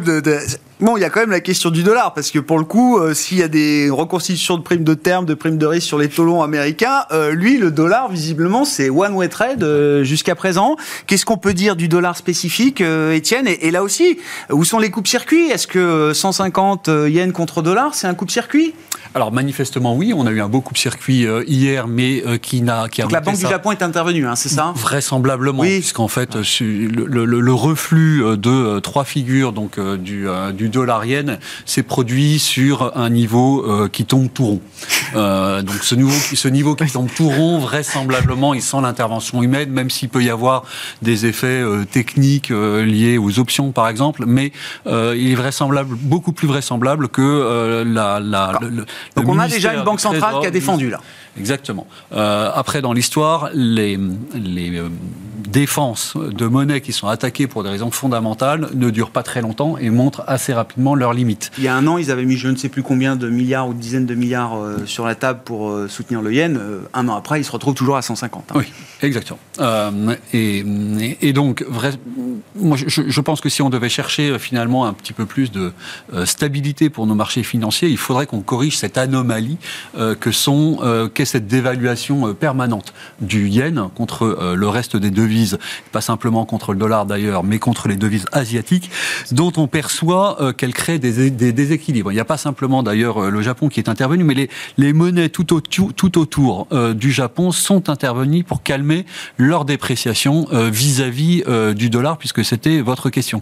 Bon, 0.79 0.95
il 0.95 1.01
y 1.01 1.03
a 1.03 1.09
quand 1.09 1.21
même 1.21 1.31
la 1.31 1.39
question 1.39 1.71
du 1.71 1.81
dollar, 1.81 2.13
parce 2.13 2.29
que 2.29 2.37
pour 2.37 2.59
le 2.59 2.63
coup, 2.63 2.99
euh, 2.99 3.15
s'il 3.15 3.39
y 3.39 3.43
a 3.43 3.47
des 3.47 3.89
reconstitutions 3.89 4.57
de 4.57 4.61
primes 4.61 4.83
de 4.83 4.93
terme, 4.93 5.25
de 5.25 5.33
primes 5.33 5.57
de 5.57 5.65
risque 5.65 5.87
sur 5.87 5.97
les 5.97 6.07
taux 6.07 6.23
longs 6.23 6.43
américains, 6.43 7.05
euh, 7.11 7.31
lui, 7.31 7.57
le 7.57 7.71
dollar, 7.71 8.11
visiblement, 8.11 8.63
c'est 8.63 8.89
one-way 8.89 9.29
trade 9.29 9.65
jusqu'à 10.03 10.35
présent. 10.35 10.75
Qu'est-ce 11.07 11.25
qu'on 11.25 11.37
peut 11.37 11.53
dire 11.53 11.75
du 11.75 11.87
dollar 11.87 12.15
spécifique, 12.15 12.81
Étienne? 12.81 13.47
Et, 13.47 13.67
et, 13.67 13.71
là 13.71 13.81
aussi, 13.81 14.19
où 14.51 14.63
sont 14.65 14.79
les 14.79 14.91
coupes-circuits? 14.91 15.49
Est-ce 15.49 15.67
que 15.67 16.11
150 16.13 16.66
1,40 16.75 16.89
euh, 16.89 17.09
yens 17.09 17.33
contre 17.33 17.61
dollar, 17.61 17.93
c'est 17.93 18.07
un 18.07 18.13
coup 18.13 18.25
de 18.25 18.31
circuit 18.31 18.73
alors 19.15 19.31
manifestement 19.31 19.95
oui, 19.95 20.13
on 20.13 20.27
a 20.27 20.31
eu 20.31 20.41
un 20.41 20.47
beau 20.47 20.61
coup 20.61 20.73
de 20.73 20.77
circuit 20.77 21.25
euh, 21.25 21.43
hier, 21.47 21.87
mais 21.87 22.23
euh, 22.25 22.37
qui 22.37 22.61
n'a 22.61 22.87
qui 22.89 23.01
a. 23.01 23.05
Donc 23.05 23.13
la 23.13 23.21
Banque 23.21 23.37
du 23.37 23.47
Japon 23.47 23.71
est 23.71 23.81
intervenue, 23.81 24.27
hein, 24.27 24.35
c'est 24.35 24.49
ça? 24.49 24.73
Vraisemblablement, 24.75 25.63
puisqu'en 25.63 26.07
fait 26.07 26.35
le, 26.35 27.53
reflux 27.53 28.37
de 28.37 28.79
trois 28.79 29.05
figures 29.05 29.53
donc 29.53 29.79
du, 29.79 30.27
du 30.53 30.69
dollar 30.69 31.05
yen 31.05 31.39
s'est 31.65 31.83
produit 31.83 32.37
sur 32.37 32.95
un 32.95 33.09
niveau 33.09 33.87
qui 33.91 34.05
tombe 34.05 34.29
tout 34.31 34.45
rond. 34.45 34.61
donc 35.13 35.83
ce 35.83 35.95
niveau 35.95 36.13
niveau 36.49 36.75
qui 36.75 36.91
tombe 36.91 37.09
tout 37.15 37.29
rond, 37.29 37.59
vraisemblablement, 37.59 38.53
il 38.53 38.61
sent 38.61 38.81
l'intervention 38.81 39.41
humaine, 39.41 39.71
même 39.71 39.89
s'il 39.89 40.09
peut 40.09 40.23
y 40.23 40.29
avoir 40.29 40.63
des 41.01 41.25
effets 41.25 41.63
techniques 41.91 42.49
liés 42.49 43.17
aux 43.17 43.39
options 43.39 43.71
par 43.71 43.87
exemple, 43.87 44.25
mais 44.27 44.51
il 44.85 45.31
est 45.31 45.35
vraisemblable 45.35 45.95
beaucoup 45.95 46.33
plus 46.33 46.46
vraisemblable 46.47 47.09
que 47.09 47.21
euh, 47.21 47.83
la, 47.85 48.19
la, 48.19 48.53
le- 48.61 48.69
le- 48.69 48.85
Donc 49.15 49.27
on 49.29 49.37
a 49.39 49.47
déjà 49.47 49.73
une 49.73 49.83
banque 49.83 49.99
centrale 49.99 50.33
qui 50.41 50.47
a 50.47 50.51
défendu 50.51 50.89
là. 50.89 50.99
Exactement. 51.37 51.87
Euh, 52.13 52.51
après, 52.53 52.81
dans 52.81 52.93
l'histoire, 52.93 53.49
les, 53.53 53.97
les 54.35 54.77
euh, 54.77 54.89
défenses 55.47 56.15
de 56.17 56.45
monnaie 56.45 56.81
qui 56.81 56.91
sont 56.91 57.07
attaquées 57.07 57.47
pour 57.47 57.63
des 57.63 57.69
raisons 57.69 57.89
fondamentales 57.91 58.69
ne 58.73 58.89
durent 58.89 59.11
pas 59.11 59.23
très 59.23 59.41
longtemps 59.41 59.77
et 59.77 59.89
montrent 59.89 60.23
assez 60.27 60.53
rapidement 60.53 60.93
leurs 60.93 61.13
limites. 61.13 61.51
Il 61.57 61.63
y 61.63 61.67
a 61.67 61.75
un 61.75 61.87
an, 61.87 61.97
ils 61.97 62.11
avaient 62.11 62.25
mis 62.25 62.37
je 62.37 62.49
ne 62.49 62.55
sais 62.55 62.69
plus 62.69 62.83
combien 62.83 63.15
de 63.15 63.29
milliards 63.29 63.67
ou 63.69 63.73
de 63.73 63.79
dizaines 63.79 64.05
de 64.05 64.15
milliards 64.15 64.57
euh, 64.57 64.85
sur 64.85 65.05
la 65.05 65.15
table 65.15 65.39
pour 65.45 65.69
euh, 65.69 65.87
soutenir 65.87 66.21
le 66.21 66.33
yen. 66.33 66.59
Un 66.93 67.07
an 67.07 67.15
après, 67.15 67.39
ils 67.39 67.45
se 67.45 67.51
retrouvent 67.51 67.73
toujours 67.75 67.97
à 67.97 68.01
150. 68.01 68.43
hein. 68.49 68.53
Oui, 68.57 68.65
exactement. 69.01 69.39
Et, 70.33 70.65
et 71.21 71.33
donc, 71.33 71.63
vrai, 71.67 71.91
moi, 72.55 72.77
je, 72.77 73.01
je 73.07 73.21
pense 73.21 73.41
que 73.41 73.49
si 73.49 73.61
on 73.61 73.69
devait 73.69 73.89
chercher 73.89 74.37
finalement 74.39 74.85
un 74.85 74.93
petit 74.93 75.13
peu 75.13 75.25
plus 75.25 75.51
de 75.51 75.71
stabilité 76.25 76.89
pour 76.89 77.07
nos 77.07 77.15
marchés 77.15 77.43
financiers, 77.43 77.89
il 77.89 77.97
faudrait 77.97 78.27
qu'on 78.27 78.41
corrige 78.41 78.77
cette 78.77 78.97
anomalie 78.97 79.57
que 80.19 80.31
sont 80.31 80.79
cette 81.27 81.45
dévaluation 81.47 82.27
euh, 82.29 82.33
permanente 82.33 82.93
du 83.21 83.47
yen 83.47 83.89
contre 83.95 84.23
euh, 84.23 84.55
le 84.55 84.67
reste 84.67 84.97
des 84.97 85.11
devises, 85.11 85.59
pas 85.91 86.01
simplement 86.01 86.45
contre 86.45 86.73
le 86.73 86.79
dollar 86.79 87.05
d'ailleurs, 87.05 87.43
mais 87.43 87.59
contre 87.59 87.87
les 87.87 87.95
devises 87.95 88.25
asiatiques, 88.31 88.89
dont 89.31 89.51
on 89.57 89.67
perçoit 89.67 90.41
euh, 90.41 90.53
qu'elles 90.53 90.73
créent 90.73 90.97
des, 90.99 91.29
déséquilibres. 91.29 92.11
Il 92.11 92.15
n'y 92.15 92.19
a 92.21 92.25
pas 92.25 92.37
simplement 92.37 92.81
d'ailleurs 92.81 93.29
le 93.29 93.41
Japon 93.41 93.69
qui 93.69 93.79
est 93.79 93.89
intervenu, 93.89 94.23
mais 94.23 94.49
les, 94.77 94.93
monnaies 94.93 95.29
tout, 95.29 95.53
au- 95.53 95.61
tout 95.61 96.17
autour 96.17 96.67
du 96.95 97.11
Japon 97.11 97.51
sont 97.51 97.89
intervenues 97.89 98.43
pour 98.43 98.63
calmer 98.63 99.05
leur 99.37 99.65
dépréciation 99.65 100.47
vis-à-vis 100.51 101.43
du 101.75 101.89
dollar, 101.89 102.17
puisque 102.17 102.43
c'était 102.45 102.81
votre 102.81 103.09
question. 103.09 103.41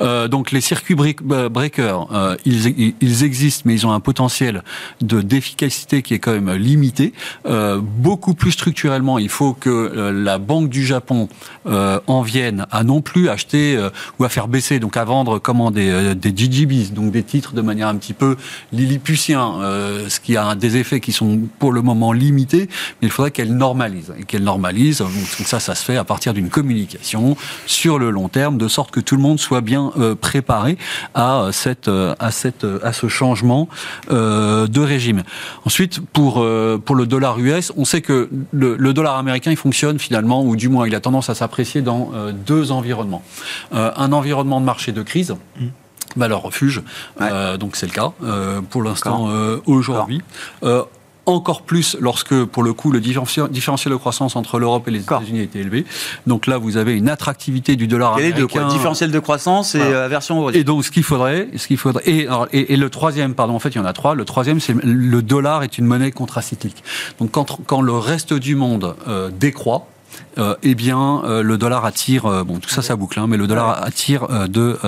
Donc 0.00 0.52
les 0.52 0.60
circuits 0.60 0.94
break- 0.94 1.22
breakers, 1.22 2.06
ils, 2.44 3.24
existent, 3.24 3.62
mais 3.66 3.74
ils 3.74 3.86
ont 3.86 3.92
un 3.92 4.00
potentiel 4.00 4.62
de 5.00 5.20
d'efficacité 5.20 6.02
qui 6.02 6.14
est 6.14 6.18
quand 6.18 6.32
même 6.32 6.52
limité. 6.54 7.12
Euh, 7.46 7.80
beaucoup 7.82 8.34
plus 8.34 8.52
structurellement, 8.52 9.18
il 9.18 9.28
faut 9.28 9.52
que 9.52 9.70
euh, 9.70 10.12
la 10.12 10.38
Banque 10.38 10.68
du 10.68 10.84
Japon 10.84 11.28
euh, 11.66 12.00
en 12.06 12.22
vienne 12.22 12.66
à 12.70 12.84
non 12.84 13.00
plus 13.00 13.28
acheter 13.28 13.78
ou 14.18 14.24
à 14.24 14.28
faire 14.28 14.48
baisser, 14.48 14.78
donc 14.78 14.96
à 14.96 15.04
vendre 15.04 15.38
comment 15.38 15.70
des, 15.70 16.14
des 16.14 16.34
GGBs, 16.34 16.92
donc 16.92 17.10
des 17.10 17.22
titres 17.22 17.52
de 17.52 17.60
manière 17.60 17.88
un 17.88 17.96
petit 17.96 18.12
peu 18.12 18.36
lilliputien, 18.72 19.54
ce 20.08 20.20
qui 20.20 20.36
a 20.36 20.54
des 20.54 20.76
effets 20.76 21.00
qui 21.00 21.12
sont 21.12 21.40
pour 21.58 21.72
le 21.72 21.82
moment 21.82 22.12
limités, 22.12 22.68
mais 23.00 23.08
il 23.08 23.10
faudrait 23.10 23.30
qu'elle 23.30 23.54
normalise. 23.56 24.12
Et 24.18 24.24
qu'elle 24.24 24.44
normalise, 24.44 24.98
donc 24.98 25.10
ça, 25.46 25.60
ça 25.60 25.74
se 25.74 25.84
fait 25.84 25.96
à 25.96 26.04
partir 26.04 26.34
d'une 26.34 26.48
communication 26.48 27.36
sur 27.66 27.98
le 27.98 28.10
long 28.10 28.28
terme, 28.28 28.58
de 28.58 28.68
sorte 28.68 28.90
que 28.90 29.00
tout 29.00 29.16
le 29.16 29.22
monde 29.22 29.38
soit 29.38 29.60
bien 29.60 29.92
préparé 30.20 30.76
à, 31.14 31.48
cette, 31.52 31.88
à, 31.88 32.30
cette, 32.30 32.66
à 32.82 32.92
ce 32.92 33.08
changement 33.08 33.68
de 34.10 34.80
régime. 34.80 35.22
Ensuite, 35.64 36.00
pour, 36.00 36.46
pour 36.84 36.96
le 36.96 37.03
dollar 37.06 37.38
US, 37.38 37.72
on 37.76 37.84
sait 37.84 38.00
que 38.00 38.28
le, 38.52 38.76
le 38.76 38.92
dollar 38.94 39.16
américain, 39.16 39.50
il 39.50 39.56
fonctionne 39.56 39.98
finalement, 39.98 40.44
ou 40.44 40.56
du 40.56 40.68
moins 40.68 40.86
il 40.86 40.94
a 40.94 41.00
tendance 41.00 41.30
à 41.30 41.34
s'apprécier 41.34 41.82
dans 41.82 42.10
euh, 42.14 42.32
deux 42.32 42.72
environnements. 42.72 43.22
Euh, 43.72 43.90
un 43.96 44.12
environnement 44.12 44.60
de 44.60 44.66
marché 44.66 44.92
de 44.92 45.02
crise, 45.02 45.34
bah, 46.16 46.28
leur 46.28 46.42
refuge, 46.42 46.82
euh, 47.20 47.56
donc 47.56 47.76
c'est 47.76 47.86
le 47.86 47.92
cas 47.92 48.12
pour 48.70 48.82
l'instant 48.82 49.28
aujourd'hui. 49.66 50.22
Encore 51.26 51.62
plus 51.62 51.96
lorsque, 52.00 52.44
pour 52.44 52.62
le 52.62 52.74
coup, 52.74 52.90
le 52.92 53.00
différentiel, 53.00 53.48
de 53.48 53.96
croissance 53.96 54.36
entre 54.36 54.58
l'Europe 54.58 54.88
et 54.88 54.90
les. 54.90 55.00
États-Unis 55.00 55.40
était 55.40 55.60
élevé. 55.60 55.86
Donc 56.26 56.46
là, 56.46 56.58
vous 56.58 56.76
avez 56.76 56.94
une 56.94 57.08
attractivité 57.08 57.76
du 57.76 57.86
dollar 57.86 58.14
a 58.14 58.16
deux, 58.18 58.26
américain. 58.32 58.60
quoi. 58.60 58.64
Différentiel 58.70 59.10
de 59.10 59.18
croissance 59.18 59.74
et 59.74 59.78
Voilà. 59.78 59.96
euh, 59.96 60.08
risque. 60.46 60.58
Et 60.60 60.64
donc, 60.64 60.84
ce 60.84 60.90
qu'il 60.90 61.02
faudrait, 61.02 61.48
ce 61.56 61.66
qu'il 61.66 61.78
faudrait, 61.78 62.02
et, 62.06 62.26
alors, 62.26 62.46
et, 62.52 62.74
et 62.74 62.76
le 62.76 62.90
troisième, 62.90 63.34
pardon, 63.34 63.54
en 63.54 63.58
fait, 63.58 63.70
il 63.70 63.76
y 63.76 63.80
en 63.80 63.84
a 63.86 63.92
trois. 63.94 64.14
Le 64.14 64.24
troisième, 64.24 64.60
c'est 64.60 64.74
le 64.82 65.22
dollar 65.22 65.62
est 65.62 65.78
une 65.78 65.86
monnaie 65.86 66.10
contracyclique. 66.12 66.84
Donc, 67.18 67.30
quand, 67.30 67.58
quand 67.66 67.80
le 67.80 67.92
reste 67.94 68.34
du 68.34 68.54
monde 68.54 68.94
euh, 69.08 69.30
décroît, 69.32 69.86
euh, 70.38 70.56
eh 70.62 70.74
bien, 70.74 71.22
euh, 71.24 71.42
le 71.42 71.58
dollar 71.58 71.84
attire, 71.84 72.26
euh, 72.26 72.44
bon, 72.44 72.58
tout 72.58 72.68
ça, 72.68 72.82
ça 72.82 72.96
boucle, 72.96 73.18
hein, 73.20 73.26
mais 73.28 73.36
le 73.36 73.46
dollar 73.46 73.82
attire 73.82 74.48
de, 74.48 74.78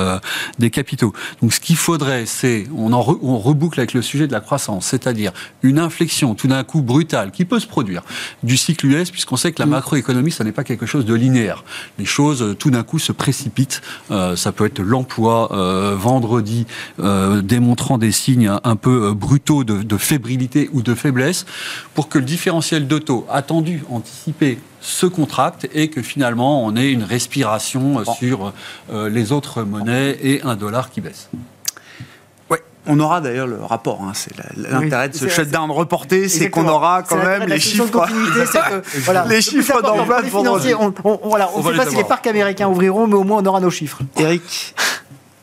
des 0.59 0.71
capitaux. 0.71 1.13
Donc, 1.41 1.53
ce 1.53 1.61
qu'il 1.61 1.77
faudrait, 1.77 2.27
c'est, 2.27 2.67
on, 2.77 2.93
en 2.93 3.01
re- 3.01 3.19
on 3.23 3.39
reboucle 3.39 3.79
avec 3.79 3.95
le 3.95 4.03
sujet 4.03 4.27
de 4.27 4.33
la 4.33 4.41
croissance, 4.41 4.87
c'est-à-dire 4.87 5.33
une 5.63 5.79
inflexion 5.79 6.35
tout 6.35 6.49
d'un 6.49 6.65
coup 6.65 6.83
brutale 6.83 7.31
qui 7.31 7.45
peut 7.45 7.61
se 7.61 7.67
produire 7.67 8.03
du 8.43 8.57
cycle 8.57 8.87
US, 8.87 9.11
puisqu'on 9.11 9.37
sait 9.37 9.53
que 9.53 9.61
la 9.61 9.67
macroéconomie, 9.67 10.33
ça 10.33 10.45
n'est 10.45 10.53
pas 10.53 10.65
quelque 10.65 10.87
chose 10.87 11.05
de 11.05 11.15
linéaire. 11.15 11.65
Les 11.99 12.05
choses, 12.05 12.57
tout 12.59 12.71
d'un 12.71 12.83
coup, 12.83 12.99
se 12.99 13.13
précipitent. 13.13 13.83
Ça 14.11 14.53
peut 14.53 14.67
être 14.67 14.81
l'emploi 14.81 15.49
vendredi, 15.97 16.67
démontrant 17.43 17.99
des 17.99 18.13
signes 18.13 18.51
un, 18.63 18.77
peu 18.77 19.13
brutaux 19.13 19.65
de, 19.65 19.83
de 19.83 19.97
fébrilité 19.97 20.71
ou 20.73 20.83
de 20.83 20.95
faiblesse, 20.95 21.47
pour 21.95 22.09
que 22.09 22.19
le 22.19 22.25
différentiel 22.25 22.89
de 22.89 22.99
taux 22.99 23.27
attendu, 23.31 23.85
anticipé, 23.91 24.59
se 24.87 25.07
contracte 25.07 25.67
et 25.75 25.89
que 25.91 26.01
finalement 26.01 26.65
on 26.65 26.77
ait 26.77 26.91
une 26.93 27.03
respiration 27.03 28.05
sur 28.15 28.53
euh, 28.93 29.09
les 29.09 29.33
autres 29.33 29.63
monnaies 29.65 30.17
et 30.23 30.43
un 30.43 30.55
dollar 30.55 30.91
qui 30.91 31.01
baisse. 31.01 31.29
Ouais. 32.49 32.63
On 32.87 33.01
aura 33.01 33.21
d'ailleurs 33.21 33.49
le 33.49 33.59
rapport. 33.63 34.01
hein. 34.03 34.13
C'est 34.15 34.33
l'intérêt 34.57 35.09
de 35.09 35.17
ce 35.17 35.27
shutdown 35.29 35.71
reporté, 35.73 36.29
c'est 36.29 36.51
qu'on 36.51 36.69
aura 36.69 37.03
quand 37.03 37.17
même 37.17 37.49
les 37.49 37.59
chiffres. 37.59 37.87
que, 37.91 38.83
voilà, 39.01 39.25
Les 39.27 39.43
chiffres 39.43 39.83
d'emploi 39.83 40.23
de 40.23 40.29
vendredi. 40.29 40.73
On 40.75 40.89
ne 40.91 40.93
sait 40.93 41.77
pas 41.77 41.85
les 41.85 41.91
si 41.91 41.97
les 41.97 42.05
parcs 42.05 42.27
américains 42.29 42.69
ouvriront, 42.69 43.09
mais 43.09 43.15
au 43.17 43.25
moins 43.25 43.43
on 43.43 43.47
aura 43.47 43.59
nos 43.61 43.71
chiffres. 43.71 43.99
Eric, 44.19 44.75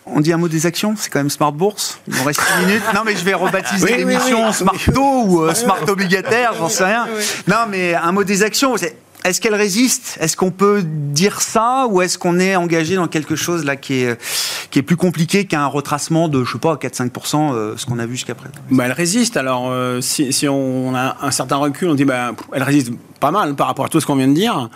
on 0.06 0.22
dit 0.22 0.32
un 0.32 0.38
mot 0.38 0.48
des 0.48 0.66
actions 0.66 0.96
C'est 0.98 1.10
quand 1.10 1.20
même 1.20 1.30
Smart 1.30 1.52
Bourse 1.52 2.00
Il 2.08 2.16
nous 2.16 2.24
reste 2.24 2.40
6 2.60 2.66
minutes. 2.66 2.84
Non, 2.96 3.02
mais 3.06 3.16
je 3.16 3.26
vais 3.26 3.34
rebaptiser 3.34 3.84
Oui, 3.86 3.92
oui, 3.94 3.98
l'émission 4.00 4.48
oui. 4.48 4.54
Smart 4.54 4.76
Do 4.94 5.02
ou 5.26 5.42
euh, 5.44 5.54
Smart 5.54 5.80
Obligataire, 5.88 6.54
j'en 6.58 6.70
sais 6.70 6.86
rien. 6.86 7.08
Non, 7.48 7.66
mais 7.70 7.94
un 7.94 8.12
mot 8.14 8.24
des 8.24 8.44
actions. 8.44 8.76
Est-ce 9.24 9.40
qu'elle 9.40 9.56
résiste? 9.56 10.18
Est-ce 10.20 10.36
qu'on 10.36 10.52
peut 10.52 10.84
dire 10.84 11.42
ça? 11.42 11.88
Ou 11.90 12.02
est-ce 12.02 12.18
qu'on 12.18 12.40
est 12.40 12.56
engagé 12.56 12.96
dans 12.96 13.08
quelque 13.08 13.36
chose 13.36 13.64
là 13.64 13.76
qui 13.76 14.02
est, 14.02 14.22
qui 14.70 14.80
est 14.80 14.84
plus 14.84 14.98
compliqué 14.98 15.46
qu'un 15.46 15.66
retracement 15.66 16.28
de, 16.28 16.44
je 16.44 16.52
sais 16.52 16.60
pas, 16.60 16.76
4-5%, 16.76 17.54
euh, 17.54 17.78
ce 17.78 17.86
qu'on 17.86 18.00
a 18.00 18.06
vu 18.06 18.14
jusqu'à 18.14 18.36
présent? 18.36 18.54
Bah, 18.70 18.84
elle 18.86 18.92
résiste. 18.92 19.38
Alors, 19.38 19.70
euh, 19.70 20.02
si, 20.02 20.34
si 20.34 20.48
on 20.48 20.94
a 20.94 21.18
un 21.22 21.32
certain 21.32 21.56
recul, 21.56 21.90
on 21.90 21.96
dit 21.96 22.06
bah, 22.06 22.32
elle 22.54 22.64
résiste 22.64 22.92
pas 23.20 23.32
mal 23.32 23.56
par 23.56 23.68
rapport 23.68 23.86
à 23.86 23.90
tout 23.90 24.02
ce 24.02 24.06
qu'on 24.06 24.16
vient 24.16 24.28
de 24.28 24.34
dire. 24.34 24.70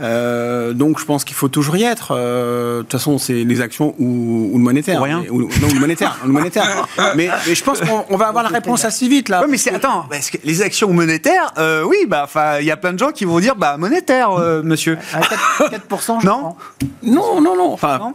Euh, 0.00 0.72
donc, 0.72 0.98
je 0.98 1.04
pense 1.04 1.24
qu'il 1.24 1.36
faut 1.36 1.48
toujours 1.48 1.76
y 1.76 1.84
être. 1.84 2.08
Euh, 2.16 2.78
De 2.78 2.82
toute 2.82 2.92
façon, 2.92 3.18
c'est 3.18 3.44
les 3.44 3.60
actions 3.60 3.94
ou, 3.98 4.50
ou 4.52 4.58
le 4.58 4.64
monétaire. 4.64 5.00
Ou 5.00 5.04
rien. 5.04 5.20
Mais- 5.22 5.30
ou- 5.30 5.42
non, 5.42 5.68
le 5.72 5.78
monétaire. 5.80 6.18
le 6.24 6.32
monétaire. 6.32 6.86
Mais, 7.16 7.28
mais 7.46 7.54
je 7.54 7.62
pense 7.64 7.80
qu'on 7.80 8.04
on 8.10 8.16
va 8.16 8.26
avoir 8.28 8.42
la 8.42 8.50
réponse 8.50 8.84
assez 8.84 9.06
vite 9.08 9.28
là. 9.28 9.42
Ouais, 9.42 9.46
mais 9.48 9.56
c'est 9.56 9.72
attends, 9.74 10.06
parce 10.10 10.30
que 10.30 10.38
les 10.44 10.62
actions 10.62 10.92
monétaires, 10.92 11.52
euh, 11.58 11.84
oui, 11.84 11.96
bah, 12.08 12.22
enfin, 12.24 12.58
il 12.60 12.66
y 12.66 12.70
a 12.70 12.76
plein 12.76 12.92
de 12.92 12.98
gens 12.98 13.10
qui 13.12 13.24
vont 13.24 13.38
dire, 13.40 13.54
bah, 13.56 13.76
monétaire, 13.76 14.30
euh, 14.32 14.62
monsieur. 14.62 14.98
À 15.12 15.20
4%, 15.20 15.68
4% 15.70 16.20
je 16.22 16.26
Non. 16.26 16.38
crois. 16.38 16.56
Non, 17.02 17.40
non, 17.40 17.56
non. 17.56 17.72
Enfin, 17.72 17.98
Non 17.98 18.14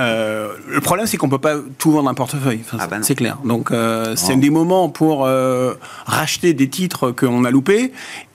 euh, 0.00 0.48
le 0.68 0.80
problème, 0.80 1.06
c'est 1.06 1.16
qu'on 1.18 1.28
peut 1.28 1.38
pas 1.38 1.54
tout 1.78 1.92
vendre 1.92 2.08
un 2.08 2.14
portefeuille. 2.14 2.60
Enfin, 2.64 2.78
Ah 2.80 2.86
bah 2.88 2.96
c'est 3.02 3.14
clair. 3.14 3.36
Donc, 3.44 3.70
euh, 3.70 4.14
c'est 4.16 4.34
des 4.36 4.48
moments 4.50 4.88
pour 4.88 5.26
euh, 5.26 5.74
racheter 6.06 6.54
des 6.54 6.68
titres 6.68 7.10
qu'on 7.12 7.44
a 7.44 7.50
loupés 7.50 7.92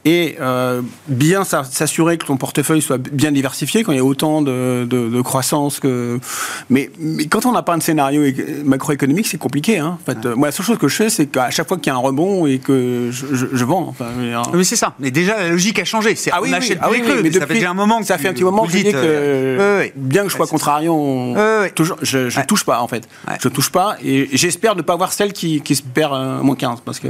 et 0.07 0.37
euh, 0.39 0.81
bien 1.09 1.43
s'assurer 1.43 2.17
que 2.17 2.25
ton 2.25 2.37
portefeuille 2.37 2.81
soit 2.81 2.97
bien 2.97 3.33
diversifié 3.33 3.83
quand 3.83 3.91
il 3.91 3.97
y 3.97 3.99
a 3.99 4.05
autant 4.05 4.41
de, 4.41 4.85
de, 4.85 5.21
croissance 5.21 5.81
que. 5.81 6.17
Mais, 6.69 6.89
mais, 6.97 7.25
quand 7.25 7.45
on 7.45 7.51
n'a 7.51 7.61
pas 7.61 7.73
un 7.73 7.81
scénario 7.81 8.23
macroéconomique, 8.63 9.27
c'est 9.27 9.37
compliqué. 9.37 9.79
Hein. 9.79 9.97
En 10.01 10.05
fait, 10.05 10.25
moi, 10.25 10.47
la 10.47 10.51
seule 10.53 10.65
chose 10.65 10.77
que 10.77 10.87
je 10.87 10.95
fais, 10.95 11.09
c'est 11.09 11.25
qu'à 11.25 11.49
chaque 11.49 11.67
fois 11.67 11.75
qu'il 11.75 11.87
y 11.87 11.89
a 11.89 11.95
un 11.95 12.01
rebond 12.01 12.47
et 12.47 12.59
que 12.59 13.09
je, 13.11 13.25
je, 13.51 13.65
vends. 13.65 13.87
Enfin, 13.89 14.05
mais 14.53 14.63
c'est 14.63 14.77
ça. 14.77 14.93
Mais 14.97 15.11
déjà, 15.11 15.35
la 15.35 15.49
logique 15.49 15.77
a 15.79 15.83
changé. 15.83 16.15
C'est 16.15 16.31
ah 16.31 16.39
oui, 16.41 16.51
on 16.53 16.53
achète 16.53 16.79
ah 16.81 16.87
oui, 16.89 17.03
mais 17.21 17.29
ça 17.33 17.45
fait 17.45 17.55
déjà 17.55 17.71
un 17.71 17.73
moment. 17.73 18.01
ça 18.03 18.17
fait 18.17 18.29
un 18.29 18.33
petit 18.33 18.45
moment 18.45 18.65
que 18.65 18.71
je 18.71 18.77
dis 18.77 18.83
que 18.85 18.91
euh, 18.95 19.87
bien 19.97 20.23
que 20.23 20.29
je 20.29 20.35
sois 20.35 20.47
contrariant, 20.47 21.35
toujours, 21.75 21.97
je, 22.01 22.19
ne 22.19 22.45
touche 22.45 22.63
pas 22.63 22.79
en 22.79 22.87
fait. 22.87 23.09
Je 23.43 23.49
touche 23.49 23.71
pas 23.71 23.97
et 24.01 24.29
j'espère 24.31 24.77
ne 24.77 24.83
pas 24.83 24.93
avoir 24.93 25.11
celle 25.11 25.33
qui, 25.33 25.59
qui 25.59 25.75
se 25.75 25.83
perd 25.83 26.13
à 26.13 26.39
moins 26.41 26.55
15 26.55 26.79
parce 26.85 27.01
que 27.01 27.09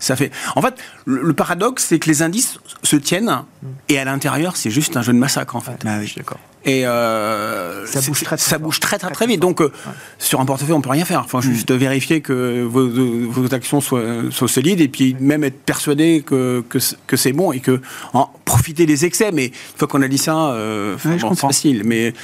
ça 0.00 0.16
fait. 0.16 0.32
En 0.56 0.62
fait, 0.62 0.74
le, 1.04 1.32
paradoxe, 1.32 1.84
c'est 1.84 2.00
que 2.00 2.08
les 2.08 2.23
indices 2.24 2.58
se 2.82 2.96
tiennent 2.96 3.44
et 3.88 3.98
à 3.98 4.04
l'intérieur, 4.04 4.56
c'est 4.56 4.70
juste 4.70 4.96
un 4.96 5.02
jeu 5.02 5.12
de 5.12 5.18
massacre 5.18 5.54
en 5.54 5.60
fait. 5.60 5.78
Ah 5.84 5.98
oui, 6.00 6.12
d'accord. 6.16 6.40
Et 6.66 6.86
euh, 6.86 7.86
ça 7.86 8.00
bouge 8.00 8.22
très, 8.22 8.38
ça 8.38 8.58
bouge 8.58 8.80
très, 8.80 8.98
très, 8.98 9.10
très, 9.10 9.26
vite. 9.26 9.40
Donc, 9.40 9.60
euh, 9.60 9.70
sur 10.18 10.40
un 10.40 10.46
portefeuille, 10.46 10.72
on 10.72 10.80
peut 10.80 10.90
rien 10.90 11.04
faire. 11.04 11.22
Il 11.26 11.30
faut 11.30 11.42
juste 11.42 11.70
mm. 11.70 11.76
vérifier 11.76 12.20
que 12.22 12.62
vos, 12.62 12.88
vos 12.88 13.54
actions 13.54 13.82
soient, 13.82 14.30
soient, 14.30 14.48
solides 14.48 14.80
et 14.80 14.88
puis 14.88 15.14
même 15.20 15.44
être 15.44 15.60
persuadé 15.60 16.24
que, 16.26 16.64
que, 16.70 16.78
que 17.06 17.16
c'est 17.18 17.32
bon 17.32 17.52
et 17.52 17.60
que 17.60 17.82
en, 18.14 18.30
profiter 18.46 18.86
des 18.86 19.04
excès. 19.04 19.30
Mais 19.30 19.46
une 19.46 19.52
fois 19.76 19.88
qu'on 19.88 20.00
a 20.00 20.08
dit 20.08 20.18
ça, 20.18 20.52
euh, 20.52 20.96
c'est 21.02 21.36
facile. 21.36 21.82
Mais 21.84 22.14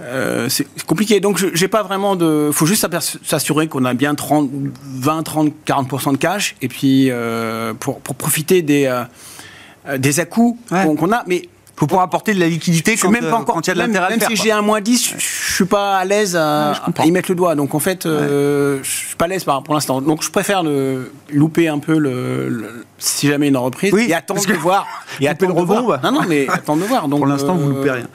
euh, 0.00 0.48
c'est 0.48 0.66
compliqué. 0.86 1.20
Donc, 1.20 1.42
j'ai 1.54 1.68
pas 1.68 1.82
vraiment 1.82 2.16
de. 2.16 2.50
faut 2.52 2.66
juste 2.66 2.86
s'assurer 3.24 3.68
qu'on 3.68 3.84
a 3.84 3.94
bien 3.94 4.14
30, 4.14 4.50
20, 4.52 5.22
30, 5.22 5.52
40% 5.66 6.12
de 6.12 6.16
cash. 6.18 6.56
Et 6.62 6.68
puis, 6.68 7.10
euh, 7.10 7.72
pour, 7.74 8.00
pour, 8.00 8.14
profiter 8.14 8.62
des, 8.62 8.86
euh, 8.86 9.98
des 9.98 10.20
à-coups 10.20 10.58
qu'on 10.68 11.12
a. 11.12 11.24
Mais 11.26 11.48
faut 11.76 11.86
pouvoir 11.86 12.04
apporter 12.04 12.32
de 12.32 12.40
la 12.40 12.48
liquidité 12.48 12.96
quand, 12.96 13.10
même 13.10 13.28
pas 13.28 13.36
encore, 13.36 13.60
il 13.62 13.66
y 13.66 13.70
a 13.70 13.74
de 13.74 13.78
l'intérêt 13.78 14.16
Même, 14.16 14.20
si 14.20 14.36
j'ai 14.36 14.50
un 14.50 14.62
moins 14.62 14.80
10, 14.80 15.14
je, 15.18 15.54
suis 15.54 15.64
pas 15.66 15.98
à 15.98 16.04
l'aise 16.04 16.34
à, 16.34 16.72
y 17.04 17.10
mettre 17.10 17.30
le 17.30 17.34
doigt. 17.34 17.54
Donc 17.54 17.74
en 17.74 17.78
fait, 17.78 18.06
euh, 18.06 18.78
je 18.82 18.90
suis 18.90 19.16
pas 19.16 19.26
à 19.26 19.28
l'aise 19.28 19.44
pour 19.44 19.74
l'instant. 19.74 20.00
Donc 20.00 20.22
je 20.22 20.30
préfère 20.30 20.62
le, 20.62 21.12
louper 21.30 21.68
un 21.68 21.78
peu 21.78 21.98
le, 21.98 22.84
si 22.98 23.28
jamais 23.28 23.48
une 23.48 23.56
reprise 23.56 23.92
oui, 23.92 24.06
et 24.08 24.14
attendre 24.14 24.44
de 24.44 24.54
voir. 24.54 24.86
Et 25.20 25.28
attendre 25.28 25.54
le 25.54 25.60
rebond. 25.60 25.96
Non, 26.02 26.12
non, 26.12 26.20
mais 26.28 26.46
attendre 26.48 26.82
de 26.82 26.86
voir. 26.86 27.08
Donc, 27.08 27.20
pour 27.20 27.26
l'instant, 27.26 27.54
vous 27.54 27.70
loupez 27.70 27.90
rien. 27.90 28.06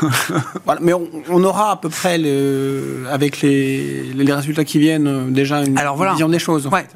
voilà, 0.64 0.80
mais 0.82 0.92
on, 0.94 1.44
aura 1.44 1.72
à 1.72 1.76
peu 1.76 1.90
près, 1.90 2.16
le, 2.16 3.04
avec 3.10 3.42
les, 3.42 4.04
les 4.14 4.32
résultats 4.32 4.64
qui 4.64 4.78
viennent, 4.78 5.06
euh, 5.06 5.24
déjà 5.28 5.62
une, 5.62 5.76
Alors, 5.76 5.96
voilà. 5.96 6.12
vision 6.12 6.28
des 6.28 6.38
choses. 6.38 6.66
ouais. 6.66 6.86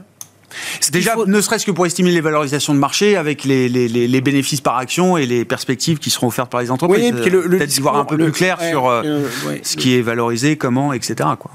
Déjà, 0.93 1.17
ne 1.27 1.41
serait-ce 1.41 1.67
que 1.67 1.71
pour 1.71 1.87
estimer 1.87 2.11
les 2.11 2.21
valorisations 2.21 2.75
de 2.75 2.79
marché 2.79 3.17
avec 3.17 3.45
les, 3.45 3.69
les, 3.69 3.89
les, 3.89 4.21
bénéfices 4.21 4.61
par 4.61 4.77
action 4.77 5.17
et 5.17 5.27
les 5.27 5.45
perspectives 5.45 5.99
qui 5.99 6.11
seront 6.11 6.29
offertes 6.29 6.51
par 6.51 6.61
les 6.61 6.71
entreprises. 6.71 7.13
Oui, 7.15 7.31
peut-être 7.31 7.81
voir 7.81 7.97
un 7.97 8.05
peu 8.05 8.17
plus 8.17 8.33
clair 8.33 8.61
sur 8.61 8.89
euh, 8.89 9.23
ce 9.63 9.77
qui 9.77 9.97
est 9.97 10.03
valorisé, 10.03 10.57
comment, 10.57 10.93
etc. 10.93 11.31
Quoi. 11.39 11.53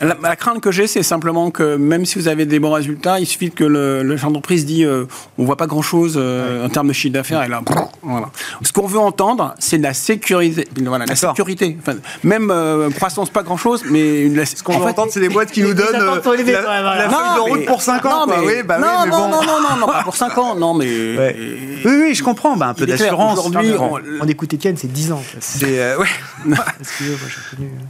La, 0.00 0.34
crainte 0.34 0.60
que 0.60 0.72
j'ai, 0.72 0.88
c'est 0.88 1.04
simplement 1.04 1.52
que 1.52 1.76
même 1.76 2.04
si 2.04 2.18
vous 2.18 2.26
avez 2.26 2.46
des 2.46 2.58
bons 2.58 2.72
résultats, 2.72 3.20
il 3.20 3.26
suffit 3.26 3.52
que 3.52 3.62
le, 3.62 4.02
le 4.02 4.16
d'entreprise 4.16 4.66
dit 4.66 4.84
euh, 4.84 5.04
on 5.38 5.44
voit 5.44 5.56
pas 5.56 5.68
grand 5.68 5.82
chose 5.82 6.14
euh, 6.16 6.66
en 6.66 6.68
termes 6.68 6.88
de 6.88 6.92
chiffre 6.92 7.12
d'affaires 7.12 7.44
et 7.44 7.48
là, 7.48 7.62
voilà. 8.02 8.30
Ce 8.62 8.72
qu'on 8.72 8.88
veut 8.88 8.98
entendre, 8.98 9.54
c'est 9.60 9.78
la 9.78 9.94
sécurité. 9.94 10.66
Voilà, 10.84 11.06
la 11.06 11.14
sécurité. 11.14 11.76
Enfin, 11.80 11.98
même 12.24 12.50
euh, 12.50 12.90
croissance, 12.90 13.30
pas 13.30 13.44
grand 13.44 13.56
chose, 13.56 13.84
mais 13.88 14.28
ce 14.44 14.62
qu'on 14.64 14.78
veut 14.78 14.86
entendre, 14.86 15.12
c'est 15.12 15.20
des 15.20 15.28
boîtes 15.28 15.52
qui 15.52 15.62
nous 15.62 15.74
donnent 15.74 15.92
la, 15.92 16.20
feuille 16.20 16.44
de 16.44 17.50
route 17.50 17.64
pour 17.64 17.80
5 17.80 18.04
ans. 18.04 18.26
Non, 18.26 18.36
mais, 18.44 18.64
bah, 18.64 18.78
non, 18.78 19.06
non, 19.06 19.28
non, 19.28 19.42
non, 19.42 19.76
non, 19.78 19.86
pas 19.86 20.02
pour 20.02 20.16
5 20.16 20.36
ans, 20.38 20.54
non, 20.56 20.74
mais. 20.74 20.84
Oui, 21.84 21.92
oui, 22.00 22.14
je 22.14 22.24
comprends, 22.24 22.56
bah, 22.56 22.68
un 22.68 22.74
peu 22.74 22.86
d'assurance. 22.86 23.38
Aujourd'hui, 23.38 23.72
on, 23.78 24.00
on, 24.22 24.26
écoute 24.26 24.54
Étienne, 24.54 24.76
c'est 24.76 24.90
10 24.90 25.12
ans. 25.12 25.22
C'est 25.38 25.96
ouais. 25.96 26.06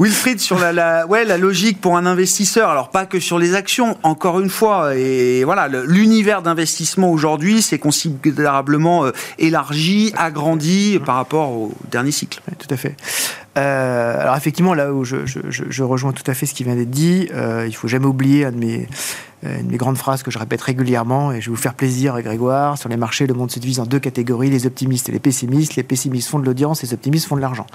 Wilfried 0.00 0.40
sur 0.40 0.58
la, 0.58 0.72
la, 0.72 1.06
ouais, 1.06 1.24
la 1.24 1.38
logique 1.38 1.80
pour 1.80 1.93
un 1.96 2.06
investisseur, 2.06 2.68
alors 2.70 2.90
pas 2.90 3.06
que 3.06 3.20
sur 3.20 3.38
les 3.38 3.54
actions, 3.54 3.96
encore 4.02 4.40
une 4.40 4.50
fois, 4.50 4.96
et 4.96 5.44
voilà, 5.44 5.68
l'univers 5.68 6.42
d'investissement 6.42 7.10
aujourd'hui 7.10 7.62
s'est 7.62 7.78
considérablement 7.78 9.06
euh, 9.06 9.12
élargi, 9.38 10.12
agrandi 10.16 10.98
par 11.04 11.16
rapport 11.16 11.50
au 11.50 11.72
dernier 11.90 12.12
cycle. 12.12 12.40
tout 12.58 12.68
à 12.70 12.76
fait. 12.76 12.96
Euh, 13.56 14.20
alors 14.20 14.36
effectivement, 14.36 14.74
là 14.74 14.92
où 14.92 15.04
je, 15.04 15.26
je, 15.26 15.40
je, 15.48 15.82
rejoins 15.82 16.12
tout 16.12 16.28
à 16.28 16.34
fait 16.34 16.46
ce 16.46 16.54
qui 16.54 16.64
vient 16.64 16.74
d'être 16.74 16.90
dit, 16.90 17.28
euh, 17.32 17.66
il 17.68 17.74
faut 17.74 17.88
jamais 17.88 18.06
oublier 18.06 18.46
un 18.46 18.52
de 18.52 18.56
mes 18.56 18.88
euh, 19.44 19.60
une 19.60 19.68
des 19.68 19.76
grandes 19.76 19.98
phrases 19.98 20.22
que 20.22 20.30
je 20.30 20.38
répète 20.38 20.62
régulièrement, 20.62 21.32
et 21.32 21.40
je 21.40 21.50
vais 21.50 21.56
vous 21.56 21.60
faire 21.60 21.74
plaisir, 21.74 22.20
Grégoire. 22.22 22.78
Sur 22.78 22.88
les 22.88 22.96
marchés, 22.96 23.26
le 23.26 23.34
monde 23.34 23.50
se 23.50 23.58
divise 23.58 23.80
en 23.80 23.86
deux 23.86 23.98
catégories 23.98 24.48
les 24.48 24.66
optimistes 24.66 25.08
et 25.08 25.12
les 25.12 25.18
pessimistes. 25.18 25.76
Les 25.76 25.82
pessimistes 25.82 26.28
font 26.28 26.38
de 26.38 26.46
l'audience, 26.46 26.82
les 26.82 26.94
optimistes 26.94 27.26
font 27.26 27.36
de 27.36 27.40
l'argent. 27.40 27.66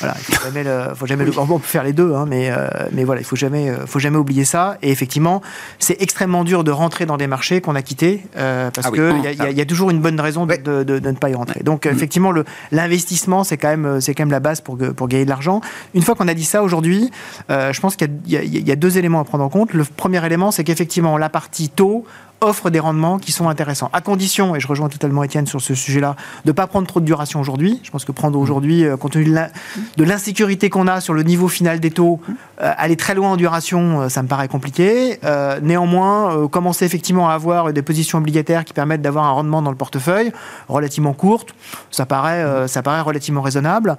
Voilà, 0.00 0.14
il 0.28 0.34
faut 0.34 0.44
jamais, 0.44 0.64
le, 0.64 0.94
faut 0.94 1.06
jamais 1.06 1.24
le, 1.24 1.32
on 1.38 1.46
peut 1.46 1.58
faire 1.60 1.84
les 1.84 1.92
deux, 1.92 2.14
hein, 2.14 2.26
mais, 2.28 2.50
euh, 2.50 2.66
mais 2.92 3.04
voilà, 3.04 3.20
il 3.20 3.24
faut 3.24 3.36
jamais, 3.36 3.72
faut 3.86 3.98
jamais 3.98 4.18
oublier 4.18 4.44
ça. 4.44 4.76
Et 4.82 4.90
effectivement, 4.90 5.40
c'est 5.78 6.00
extrêmement 6.02 6.44
dur 6.44 6.62
de 6.62 6.70
rentrer 6.70 7.06
dans 7.06 7.16
des 7.16 7.26
marchés 7.26 7.60
qu'on 7.60 7.74
a 7.74 7.82
quittés 7.82 8.24
parce 8.34 8.88
ah 8.88 8.90
qu'il 8.90 9.50
y, 9.50 9.54
y, 9.54 9.60
a 9.60 9.66
toujours 9.66 9.90
une 9.90 10.00
bonne 10.00 10.20
raison 10.20 10.46
de, 10.46 10.56
de, 10.56 10.82
de, 10.82 11.10
ne 11.10 11.16
pas 11.16 11.30
y 11.30 11.34
rentrer. 11.34 11.60
Donc, 11.62 11.86
effectivement, 11.86 12.32
l'investissement, 12.70 13.44
c'est 13.44 13.56
quand 13.56 13.68
même, 13.68 13.98
quand 14.04 14.18
même 14.18 14.30
la 14.30 14.40
base 14.40 14.60
pour, 14.60 14.76
pour 14.76 15.08
gagner 15.08 15.23
de 15.24 15.30
l'argent. 15.30 15.60
Une 15.94 16.02
fois 16.02 16.14
qu'on 16.14 16.28
a 16.28 16.34
dit 16.34 16.44
ça 16.44 16.62
aujourd'hui, 16.62 17.10
je 17.48 17.80
pense 17.80 17.96
qu'il 17.96 18.10
y, 18.26 18.36
y, 18.36 18.72
a 18.72 18.76
deux 18.76 18.98
éléments 18.98 19.20
à 19.20 19.24
prendre 19.24 19.44
en 19.44 19.48
compte. 19.48 19.72
Le 19.72 19.84
premier 19.84 20.24
élément, 20.24 20.50
c'est 20.50 20.64
qu'effectivement, 20.64 21.18
la 21.18 21.28
partie 21.28 21.68
taux 21.68 22.04
offre 22.44 22.70
des 22.70 22.80
rendements 22.80 23.18
qui 23.18 23.32
sont 23.32 23.48
intéressants. 23.48 23.90
À 23.92 24.00
condition, 24.00 24.54
et 24.54 24.60
je 24.60 24.68
rejoins 24.68 24.88
totalement 24.88 25.24
Étienne 25.24 25.46
sur 25.46 25.60
ce 25.60 25.74
sujet-là, 25.74 26.16
de 26.44 26.50
ne 26.50 26.52
pas 26.52 26.66
prendre 26.66 26.86
trop 26.86 27.00
de 27.00 27.04
duration 27.04 27.40
aujourd'hui. 27.40 27.80
Je 27.82 27.90
pense 27.90 28.04
que 28.04 28.12
prendre 28.12 28.38
aujourd'hui, 28.38 28.84
euh, 28.84 28.96
compte 28.96 29.12
tenu 29.12 29.24
de 29.24 30.04
l'insécurité 30.04 30.70
qu'on 30.70 30.86
a 30.86 31.00
sur 31.00 31.14
le 31.14 31.22
niveau 31.22 31.48
final 31.48 31.80
des 31.80 31.90
taux, 31.90 32.20
euh, 32.60 32.72
aller 32.76 32.96
très 32.96 33.14
loin 33.14 33.30
en 33.30 33.36
duration, 33.36 34.02
euh, 34.02 34.08
ça 34.08 34.22
me 34.22 34.28
paraît 34.28 34.48
compliqué. 34.48 35.18
néanmoins, 35.62 36.48
commencer 36.48 36.84
effectivement 36.84 37.30
à 37.30 37.34
avoir 37.34 37.72
des 37.72 37.82
positions 37.82 38.18
obligataires 38.18 38.64
qui 38.64 38.72
permettent 38.72 39.02
d'avoir 39.02 39.24
un 39.24 39.30
rendement 39.30 39.62
dans 39.62 39.70
le 39.70 39.76
portefeuille 39.76 40.32
relativement 40.68 41.14
courte, 41.14 41.54
ça 41.90 42.06
paraît, 42.06 42.68
ça 42.68 42.82
paraît 42.82 43.00
relativement 43.00 43.40
raisonnable. 43.40 43.96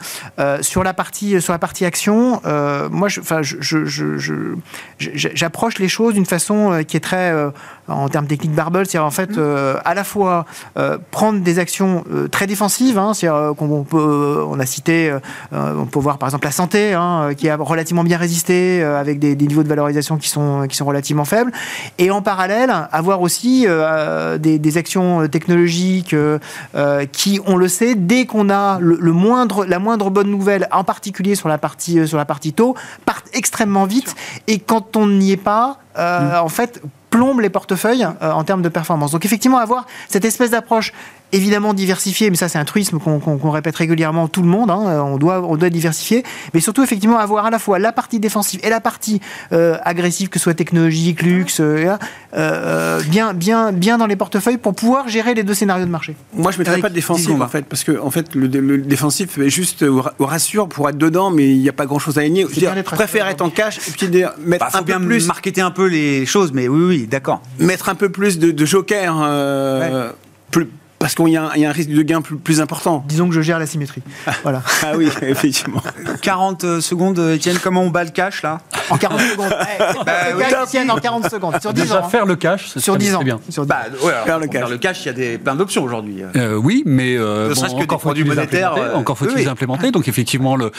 sur, 0.62 0.84
la 0.84 0.94
partie, 0.94 1.42
sur 1.42 1.54
la 1.54 1.60
partie 1.60 1.86
action, 1.86 2.42
moi, 2.92 3.08
j'approche 3.10 3.56
je, 5.76 5.82
les 5.82 5.90
choses 5.90 6.14
d'une 6.14 6.26
façon 6.26 6.84
qui 6.88 6.98
est 6.98 7.02
très, 7.02 7.34
en 7.88 8.10
termes 8.10 8.28
techniques 8.28 8.54
barbel, 8.54 8.86
c'est-à-dire 8.86 9.06
en 9.06 9.12
fait 9.12 9.32
mmh. 9.32 9.40
euh, 9.40 9.78
à 9.86 9.94
la 9.94 10.04
fois 10.04 10.46
euh, 10.78 10.98
prendre 11.12 11.42
des 11.42 11.60
actions 11.60 12.04
euh, 12.12 12.28
très 12.28 12.48
défensives, 12.48 12.98
hein, 12.98 13.14
c'est-à-dire 13.14 13.56
qu'on 13.56 13.84
peut, 13.84 14.44
on 14.48 14.60
a 14.60 14.66
cité, 14.66 15.16
on 15.52 15.86
peut 15.86 16.00
voir 16.00 16.18
par 16.18 16.28
exemple 16.30 16.46
la 16.46 16.52
santé, 16.52 16.94
hein, 16.94 17.32
qui 17.38 17.50
a 17.50 17.56
relativement 17.58 18.04
bien 18.04 18.18
résisté 18.18 18.84
avec 18.84 19.20
des, 19.20 19.36
niveaux 19.36 19.64
de 19.64 19.68
valorisation 19.68 20.18
qui 20.18 20.30
sont 20.30 20.66
qui 20.68 20.76
sont 20.76 20.86
relativement 20.86 21.26
faibles, 21.26 21.52
et 21.98 22.10
en 22.10 22.22
parallèle 22.22 22.72
avoir 22.92 23.22
aussi 23.22 23.68
des, 24.40 24.78
actions 24.78 25.28
technologiques 25.28 26.16
qui, 27.12 27.40
on 27.46 27.56
le 27.56 27.68
sait, 27.68 27.96
dès 27.96 28.26
qu'on 28.26 28.50
a 28.50 28.80
le, 28.80 29.12
moindre 29.12 29.66
la 29.66 29.80
moindre 29.80 30.10
bonne 30.10 30.30
nouvelle, 30.30 30.68
en 30.72 30.84
particulier 30.84 31.36
sur 31.36 31.50
la 31.50 31.58
partie 31.58 32.08
sur 32.08 32.18
la 32.18 32.26
partie 32.26 32.54
taux, 32.54 32.76
partent 33.06 33.30
extrêmement 33.34 33.86
vite, 33.86 34.16
et 34.48 34.60
quand 34.60 34.98
on 34.98 35.08
n'y 35.08 35.32
est 35.32 35.38
pas, 35.38 35.80
mmh. 35.98 36.02
en 36.42 36.50
fait 36.50 36.82
plombe 37.16 37.40
les 37.40 37.50
portefeuilles 37.50 38.06
euh, 38.22 38.32
en 38.32 38.44
termes 38.44 38.62
de 38.62 38.68
performance. 38.68 39.12
Donc 39.12 39.24
effectivement, 39.24 39.60
avoir 39.60 39.86
cette 40.10 40.26
espèce 40.26 40.52
d'approche 40.52 40.92
évidemment 41.32 41.74
diversifier, 41.74 42.30
mais 42.30 42.36
ça 42.36 42.48
c'est 42.48 42.58
un 42.58 42.66
truisme 42.66 43.00
qu'on 43.00 43.52
répète 43.52 43.76
régulièrement 43.76 44.28
tout 44.28 44.42
le 44.42 44.48
monde, 44.48 44.70
hein, 44.70 44.84
euh, 44.88 45.00
on, 45.00 45.18
doit, 45.18 45.42
on 45.42 45.58
doit 45.58 45.70
diversifier, 45.70 46.24
mais 46.54 46.60
surtout 46.60 46.84
effectivement 46.84 47.18
avoir 47.18 47.46
à 47.46 47.50
la 47.50 47.60
fois 47.60 47.80
la 47.80 47.92
partie 47.92 48.20
défensive 48.20 48.60
et 48.64 48.70
la 48.70 48.80
partie 48.80 49.22
euh, 49.52 49.78
agressive, 49.84 50.30
que 50.30 50.40
ce 50.40 50.44
soit 50.44 50.54
technologique, 50.54 51.22
luxe, 51.22 51.60
euh, 51.60 53.02
bien, 53.08 53.34
bien, 53.34 53.72
bien 53.72 53.98
dans 53.98 54.08
les 54.08 54.16
portefeuilles 54.16 54.58
pour 54.58 54.76
pouvoir 54.76 55.08
gérer 55.08 55.34
les 55.34 55.44
deux 55.44 55.54
scénarios 55.54 55.86
de 55.86 55.92
marché. 55.92 56.16
Moi 56.34 56.52
je 56.52 56.58
ne 56.58 56.64
mettrais 56.64 56.80
pas 56.80 56.90
de 56.90 56.96
défensive 56.96 57.42
en 57.42 57.48
fait, 57.48 57.66
parce 57.66 57.84
que 57.84 58.00
en 58.00 58.12
fait, 58.12 58.36
le, 58.36 58.78
défensif 58.78 59.38
est 59.38 59.50
juste 59.50 59.84
au, 59.84 60.04
rassure 60.20 60.68
pour 60.68 60.90
être 60.90 60.98
dedans, 60.98 61.32
mais 61.32 61.50
il 61.50 61.60
n'y 61.60 61.70
a 61.70 61.74
pas 61.74 61.86
grand 61.86 62.00
chose 62.00 62.18
à 62.18 62.24
gagner. 62.24 62.46
Je 62.52 62.82
préfère 62.82 63.28
être 63.28 63.42
en 63.42 63.50
cash 63.50 63.78
et 63.88 63.92
puis 63.92 64.08
mettre 64.40 64.68
bah, 64.72 64.80
un 64.80 64.84
peu 64.84 65.00
plus. 65.00 65.28
marketer 65.28 65.62
un 65.62 65.72
peu 65.72 65.88
les 65.88 66.26
choses, 66.26 66.52
mais 66.54 66.68
oui, 66.68 66.86
oui, 66.86 67.08
d'accord. 67.08 67.42
Mettre 67.60 67.90
un 67.90 67.96
peu 67.96 68.10
plus 68.10 68.40
de, 68.40 68.52
de 68.52 68.66
joker. 68.66 69.16
plus, 70.52 70.68
parce 71.06 71.14
qu'il 71.14 71.28
y, 71.28 71.38
a 71.38 71.52
un 71.52 71.72
risque 71.72 71.92
de 71.92 72.02
gain 72.02 72.24
plus, 72.24 72.62
important. 72.62 73.06
Disons 73.08 73.30
que 73.30 73.36
je 73.36 73.42
gère 73.42 73.60
la 73.60 73.68
symétrie. 73.68 74.02
voilà. 74.42 74.64
ah 74.82 74.94
oui, 74.98 75.08
effectivement. 75.22 75.84
40 76.24 76.64
euh, 76.64 76.82
secondes, 76.82 77.20
Étienne, 77.20 77.60
comment 77.62 77.84
on 77.84 77.92
bat 77.92 78.06
le 78.06 78.10
cash 78.10 78.42
là? 78.42 78.62
En 78.90 78.98
40 78.98 79.20
secondes. 79.20 79.50
bah, 80.04 80.14
en 80.90 80.98
40 80.98 81.30
secondes. 81.30 81.62
Sur 81.62 81.74
10 81.74 81.82
Déjà, 81.84 82.04
ans. 82.04 82.10
faire 82.10 82.26
le 82.26 82.36
cash, 82.36 82.76
sur 82.80 82.98
10 82.98 83.14
ans. 83.14 83.22
bien. 83.22 83.40
Bah, 83.68 83.82
faire, 84.26 84.40
le 84.40 84.48
cash. 84.48 84.68
le 84.68 84.78
cash, 84.80 85.02
il 85.04 85.06
y 85.06 85.10
a 85.10 85.14
des, 85.14 85.38
plein 85.38 85.54
d'options 85.54 85.84
aujourd'hui. 85.84 86.24
Euh, 86.36 86.56
oui, 86.56 86.82
mais 86.88 87.16
euh, 87.16 87.54
bon, 87.54 87.82
encore 87.84 88.02
faut-il 88.02 88.26
monétaires. 88.26 88.74
Encore 88.96 89.16
faut-il 89.16 89.36
les 89.36 89.48
implémenter. 89.48 89.92
Donc 89.92 90.08
effectivement, 90.08 90.56
le, 90.56 90.72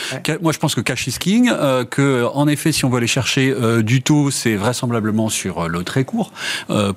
moi 0.42 0.50
je 0.50 0.58
pense 0.58 0.74
que 0.74 0.80
cash 0.80 1.06
is 1.06 1.18
king. 1.20 1.52
que 1.90 2.24
en 2.34 2.48
effet, 2.48 2.72
si 2.72 2.84
on 2.84 2.90
veut 2.90 2.96
aller 2.96 3.06
chercher 3.06 3.54
du 3.84 4.02
taux, 4.02 4.32
c'est 4.32 4.56
vraisemblablement 4.56 5.28
sur 5.28 5.68
le 5.68 5.84
très 5.84 6.02
court 6.02 6.32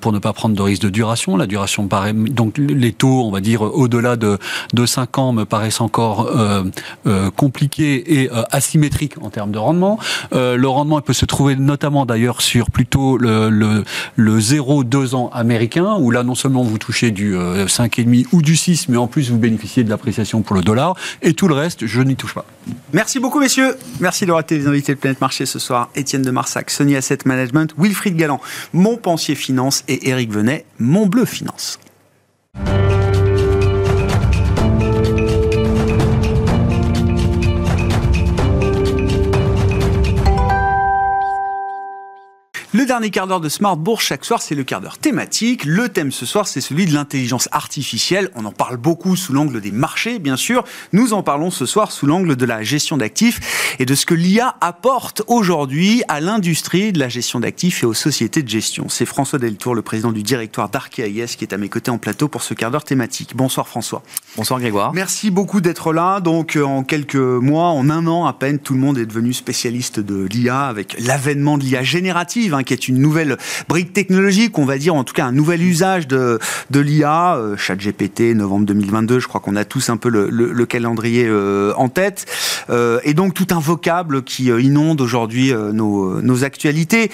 pour 0.00 0.12
ne 0.12 0.18
pas 0.18 0.32
prendre 0.32 0.56
de 0.56 0.62
risque 0.62 0.82
de 0.82 0.90
duration. 0.90 1.36
La 1.36 1.46
duration 1.46 1.86
paraît 1.86 2.12
donc 2.12 2.58
les 2.58 2.92
taux 2.92 3.19
on 3.26 3.30
va 3.30 3.40
dire 3.40 3.62
au-delà 3.62 4.16
de, 4.16 4.38
de 4.72 4.86
5 4.86 5.18
ans, 5.18 5.32
me 5.32 5.44
paraissent 5.44 5.80
encore 5.80 6.26
euh, 6.26 6.64
euh, 7.06 7.30
compliqués 7.30 8.20
et 8.20 8.30
euh, 8.30 8.42
asymétriques 8.50 9.14
en 9.20 9.30
termes 9.30 9.50
de 9.50 9.58
rendement. 9.58 9.98
le 10.32 10.66
rendement 10.66 11.00
peut 11.00 11.12
se 11.12 11.24
trouver 11.24 11.56
notamment 11.56 12.06
d'ailleurs 12.06 12.42
sur 12.42 12.70
plutôt 12.70 13.16
le 13.18 13.84
0-2 14.18 15.14
ans 15.14 15.30
américain, 15.32 15.96
où 15.98 16.10
là 16.10 16.22
non 16.22 16.34
seulement 16.34 16.62
vous 16.62 16.78
touchez 16.78 17.10
du 17.10 17.34
5,5 17.34 18.26
ou 18.32 18.42
du 18.42 18.56
6, 18.56 18.88
mais 18.88 18.96
en 18.96 19.06
plus 19.06 19.30
vous 19.30 19.38
bénéficiez 19.38 19.84
de 19.84 19.90
l'appréciation 19.90 20.42
pour 20.42 20.56
le 20.56 20.62
dollar, 20.62 20.96
et 21.22 21.34
tout 21.34 21.48
le 21.48 21.54
reste, 21.54 21.86
je 21.86 22.00
n'y 22.02 22.16
touche 22.16 22.34
pas. 22.34 22.44
Merci 22.92 23.18
beaucoup 23.20 23.40
messieurs, 23.40 23.76
merci 24.00 24.26
d'avoir 24.26 24.40
été 24.40 24.56
les 24.58 24.66
invités 24.66 24.94
de 24.94 24.98
Planète 24.98 25.20
Marché 25.20 25.46
ce 25.46 25.58
soir, 25.58 25.88
Étienne 25.94 26.22
de 26.22 26.30
Marsac, 26.30 26.70
Sony 26.70 26.96
Asset 26.96 27.18
Management, 27.24 27.74
Wilfried 27.78 28.16
Galland, 28.16 28.40
Montpensier 28.72 29.34
Finance 29.34 29.84
et 29.88 30.08
Eric 30.08 30.30
Venet, 30.30 30.64
Montbleu 30.78 31.24
Finance. 31.24 31.78
Dernier 42.90 43.10
quart 43.10 43.28
d'heure 43.28 43.40
de 43.40 43.48
Smart 43.48 43.76
Bourse 43.76 44.04
chaque 44.04 44.24
soir, 44.24 44.42
c'est 44.42 44.56
le 44.56 44.64
quart 44.64 44.80
d'heure 44.80 44.98
thématique. 44.98 45.64
Le 45.64 45.88
thème 45.90 46.10
ce 46.10 46.26
soir, 46.26 46.48
c'est 46.48 46.60
celui 46.60 46.86
de 46.86 46.92
l'intelligence 46.92 47.48
artificielle. 47.52 48.32
On 48.34 48.44
en 48.44 48.50
parle 48.50 48.78
beaucoup 48.78 49.14
sous 49.14 49.32
l'angle 49.32 49.60
des 49.60 49.70
marchés, 49.70 50.18
bien 50.18 50.36
sûr. 50.36 50.64
Nous 50.92 51.12
en 51.12 51.22
parlons 51.22 51.52
ce 51.52 51.66
soir 51.66 51.92
sous 51.92 52.06
l'angle 52.06 52.34
de 52.34 52.44
la 52.44 52.64
gestion 52.64 52.96
d'actifs 52.96 53.76
et 53.78 53.86
de 53.86 53.94
ce 53.94 54.06
que 54.06 54.14
l'IA 54.14 54.56
apporte 54.60 55.22
aujourd'hui 55.28 56.02
à 56.08 56.20
l'industrie 56.20 56.90
de 56.90 56.98
la 56.98 57.08
gestion 57.08 57.38
d'actifs 57.38 57.84
et 57.84 57.86
aux 57.86 57.94
sociétés 57.94 58.42
de 58.42 58.48
gestion. 58.48 58.88
C'est 58.88 59.06
François 59.06 59.38
Deltour, 59.38 59.76
le 59.76 59.82
président 59.82 60.10
du 60.10 60.24
directoire 60.24 60.68
d'Arkeaïs, 60.68 61.36
qui 61.36 61.44
est 61.44 61.54
à 61.54 61.58
mes 61.58 61.68
côtés 61.68 61.92
en 61.92 61.98
plateau 61.98 62.26
pour 62.26 62.42
ce 62.42 62.54
quart 62.54 62.72
d'heure 62.72 62.82
thématique. 62.82 63.36
Bonsoir 63.36 63.68
François. 63.68 64.02
Bonsoir 64.36 64.58
Grégoire. 64.58 64.92
Merci 64.94 65.30
beaucoup 65.30 65.60
d'être 65.60 65.92
là. 65.92 66.18
Donc 66.18 66.56
euh, 66.56 66.64
en 66.64 66.82
quelques 66.82 67.14
mois, 67.14 67.68
en 67.68 67.88
un 67.88 68.08
an 68.08 68.26
à 68.26 68.32
peine, 68.32 68.58
tout 68.58 68.74
le 68.74 68.80
monde 68.80 68.98
est 68.98 69.06
devenu 69.06 69.32
spécialiste 69.32 70.00
de 70.00 70.26
l'IA 70.28 70.62
avec 70.66 70.96
l'avènement 70.98 71.56
de 71.56 71.62
l'IA 71.62 71.84
générative. 71.84 72.52
Hein, 72.52 72.64
qui 72.64 72.74
est 72.74 72.79
une 72.88 72.98
nouvelle 72.98 73.36
brique 73.68 73.92
technologique, 73.92 74.58
on 74.58 74.64
va 74.64 74.78
dire, 74.78 74.94
en 74.94 75.04
tout 75.04 75.14
cas 75.14 75.24
un 75.24 75.32
nouvel 75.32 75.62
usage 75.62 76.08
de, 76.08 76.38
de 76.70 76.80
l'IA. 76.80 77.36
Euh, 77.36 77.56
ChatGPT, 77.56 78.34
novembre 78.34 78.66
2022, 78.66 79.20
je 79.20 79.28
crois 79.28 79.40
qu'on 79.40 79.56
a 79.56 79.64
tous 79.64 79.90
un 79.90 79.96
peu 79.96 80.08
le, 80.08 80.28
le, 80.30 80.66
calendrier 80.66 81.26
euh, 81.26 81.72
en 81.76 81.88
tête. 81.88 82.26
Euh, 82.70 83.00
et 83.04 83.14
donc 83.14 83.34
tout 83.34 83.48
un 83.50 83.60
vocable 83.60 84.22
qui 84.22 84.50
euh, 84.50 84.60
inonde 84.60 85.00
aujourd'hui 85.00 85.52
nos, 85.72 86.44
actualités. 86.44 87.10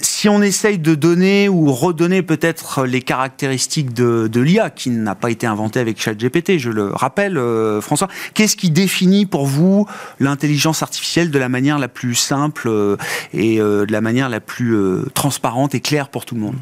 Si 0.00 0.28
on 0.28 0.40
essaye 0.40 0.78
de 0.78 0.94
donner 0.94 1.48
ou 1.50 1.70
redonner 1.72 2.22
peut-être 2.22 2.86
les 2.86 3.02
caractéristiques 3.02 3.92
de, 3.92 4.26
de 4.26 4.40
l'IA, 4.40 4.70
qui 4.70 4.88
n'a 4.88 5.14
pas 5.14 5.30
été 5.30 5.46
inventée 5.46 5.80
avec 5.80 6.00
ChatGPT, 6.00 6.58
je 6.58 6.70
le 6.70 6.86
rappelle, 6.86 7.38
François, 7.82 8.08
qu'est-ce 8.32 8.56
qui 8.56 8.70
définit 8.70 9.26
pour 9.26 9.44
vous 9.44 9.86
l'intelligence 10.18 10.82
artificielle 10.82 11.30
de 11.30 11.38
la 11.38 11.50
manière 11.50 11.78
la 11.78 11.88
plus 11.88 12.14
simple 12.14 12.96
et 13.34 13.58
de 13.58 13.92
la 13.92 14.00
manière 14.00 14.30
la 14.30 14.40
plus 14.40 14.74
transparente 15.12 15.74
et 15.74 15.80
claire 15.80 16.08
pour 16.08 16.24
tout 16.24 16.34
le 16.34 16.40
monde. 16.40 16.56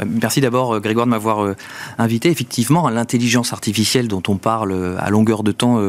Bah, 0.00 0.04
merci 0.08 0.40
d'abord 0.40 0.74
euh, 0.74 0.80
Grégoire 0.80 1.06
de 1.06 1.10
m'avoir 1.10 1.44
euh, 1.44 1.56
invité. 1.98 2.30
Effectivement, 2.30 2.88
l'intelligence 2.88 3.52
artificielle 3.52 4.08
dont 4.08 4.22
on 4.28 4.36
parle 4.36 4.72
euh, 4.72 4.96
à 4.98 5.10
longueur 5.10 5.42
de 5.42 5.52
temps 5.52 5.80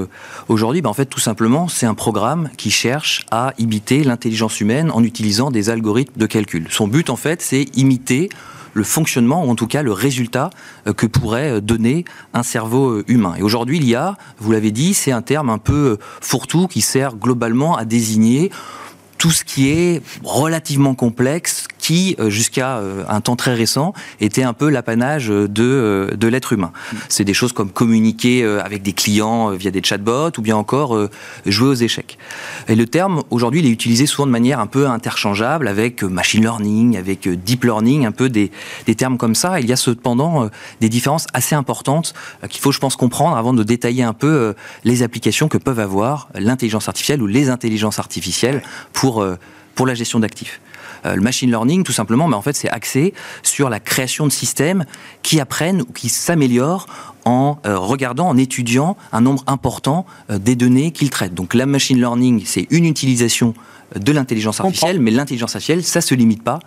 aujourd'hui, 0.47 0.81
bah, 0.81 0.89
en 0.89 0.93
fait 0.93 1.05
tout 1.05 1.19
simplement 1.19 1.67
c'est 1.67 1.85
un 1.85 1.93
programme 1.93 2.49
qui 2.57 2.71
cherche 2.71 3.25
à 3.31 3.53
imiter 3.57 4.03
l'intelligence 4.03 4.59
humaine 4.59 4.91
en 4.91 5.03
utilisant 5.03 5.51
des 5.51 5.69
algorithmes 5.69 6.19
de 6.19 6.25
calcul. 6.25 6.67
Son 6.69 6.87
but 6.87 7.09
en 7.09 7.15
fait 7.15 7.41
c'est 7.41 7.63
imiter 7.75 8.29
le 8.73 8.83
fonctionnement, 8.83 9.43
ou 9.45 9.49
en 9.49 9.55
tout 9.55 9.67
cas 9.67 9.81
le 9.81 9.91
résultat 9.91 10.49
que 10.95 11.05
pourrait 11.05 11.59
donner 11.59 12.05
un 12.33 12.41
cerveau 12.41 13.03
humain. 13.09 13.35
Et 13.37 13.41
aujourd'hui, 13.41 13.79
l'IA, 13.79 14.15
vous 14.39 14.53
l'avez 14.53 14.71
dit, 14.71 14.93
c'est 14.93 15.11
un 15.11 15.21
terme 15.21 15.49
un 15.49 15.57
peu 15.57 15.97
fourre-tout 16.21 16.67
qui 16.67 16.79
sert 16.79 17.15
globalement 17.15 17.75
à 17.75 17.83
désigner 17.83 18.49
tout 19.21 19.29
ce 19.29 19.43
qui 19.43 19.69
est 19.69 20.01
relativement 20.23 20.95
complexe, 20.95 21.67
qui, 21.81 22.15
euh, 22.19 22.29
jusqu'à 22.29 22.77
euh, 22.77 23.03
un 23.09 23.19
temps 23.19 23.35
très 23.35 23.53
récent, 23.53 23.93
était 24.21 24.43
un 24.43 24.53
peu 24.53 24.69
l'apanage 24.69 25.27
de, 25.27 25.49
euh, 25.59 26.15
de 26.15 26.27
l'être 26.27 26.53
humain. 26.53 26.71
C'est 27.09 27.25
des 27.25 27.33
choses 27.33 27.51
comme 27.51 27.71
communiquer 27.71 28.45
avec 28.63 28.83
des 28.83 28.93
clients 28.93 29.49
via 29.49 29.71
des 29.71 29.81
chatbots 29.83 30.37
ou 30.37 30.41
bien 30.41 30.55
encore 30.55 31.09
jouer 31.45 31.69
aux 31.69 31.73
échecs. 31.73 32.19
Et 32.67 32.75
le 32.75 32.85
terme, 32.85 33.23
aujourd'hui, 33.31 33.61
il 33.61 33.65
est 33.65 33.71
utilisé 33.71 34.05
souvent 34.05 34.27
de 34.27 34.31
manière 34.31 34.59
un 34.59 34.67
peu 34.67 34.87
interchangeable 34.87 35.67
avec 35.67 36.03
machine 36.03 36.41
learning, 36.41 36.97
avec 36.97 37.27
deep 37.27 37.63
learning, 37.63 38.05
un 38.05 38.11
peu 38.11 38.29
des, 38.29 38.51
des 38.85 38.95
termes 38.95 39.17
comme 39.17 39.33
ça. 39.33 39.59
Il 39.59 39.67
y 39.67 39.73
a 39.73 39.75
cependant 39.75 40.49
des 40.79 40.89
différences 40.89 41.25
assez 41.33 41.55
importantes 41.55 42.13
qu'il 42.49 42.61
faut, 42.61 42.71
je 42.71 42.79
pense, 42.79 42.95
comprendre 42.95 43.35
avant 43.35 43.53
de 43.53 43.63
détailler 43.63 44.03
un 44.03 44.13
peu 44.13 44.53
les 44.83 45.01
applications 45.01 45.47
que 45.47 45.57
peuvent 45.57 45.79
avoir 45.79 46.29
l'intelligence 46.35 46.87
artificielle 46.87 47.21
ou 47.23 47.27
les 47.27 47.49
intelligences 47.49 47.97
artificielles 47.97 48.61
pour, 48.93 49.25
pour 49.73 49.87
la 49.87 49.95
gestion 49.95 50.19
d'actifs. 50.19 50.61
Euh, 51.05 51.15
le 51.15 51.21
machine 51.21 51.49
learning, 51.49 51.83
tout 51.83 51.91
simplement, 51.91 52.27
mais 52.27 52.35
en 52.35 52.41
fait, 52.41 52.55
c'est 52.55 52.69
axé 52.69 53.13
sur 53.43 53.69
la 53.69 53.79
création 53.79 54.25
de 54.25 54.31
systèmes 54.31 54.85
qui 55.23 55.39
apprennent 55.39 55.81
ou 55.81 55.91
qui 55.93 56.09
s'améliorent 56.09 56.87
en 57.25 57.57
euh, 57.65 57.77
regardant, 57.77 58.27
en 58.27 58.37
étudiant 58.37 58.97
un 59.11 59.21
nombre 59.21 59.43
important 59.47 60.05
euh, 60.29 60.37
des 60.37 60.55
données 60.55 60.91
qu'ils 60.91 61.09
traitent. 61.09 61.33
Donc 61.33 61.53
la 61.53 61.65
machine 61.65 61.97
learning, 61.97 62.43
c'est 62.45 62.67
une 62.69 62.85
utilisation 62.85 63.53
de 63.95 64.11
l'intelligence 64.11 64.59
artificielle, 64.59 64.99
mais 64.99 65.11
l'intelligence 65.11 65.55
artificielle, 65.55 65.83
ça 65.83 66.01
se 66.01 66.15
limite 66.15 66.43
pas 66.43 66.59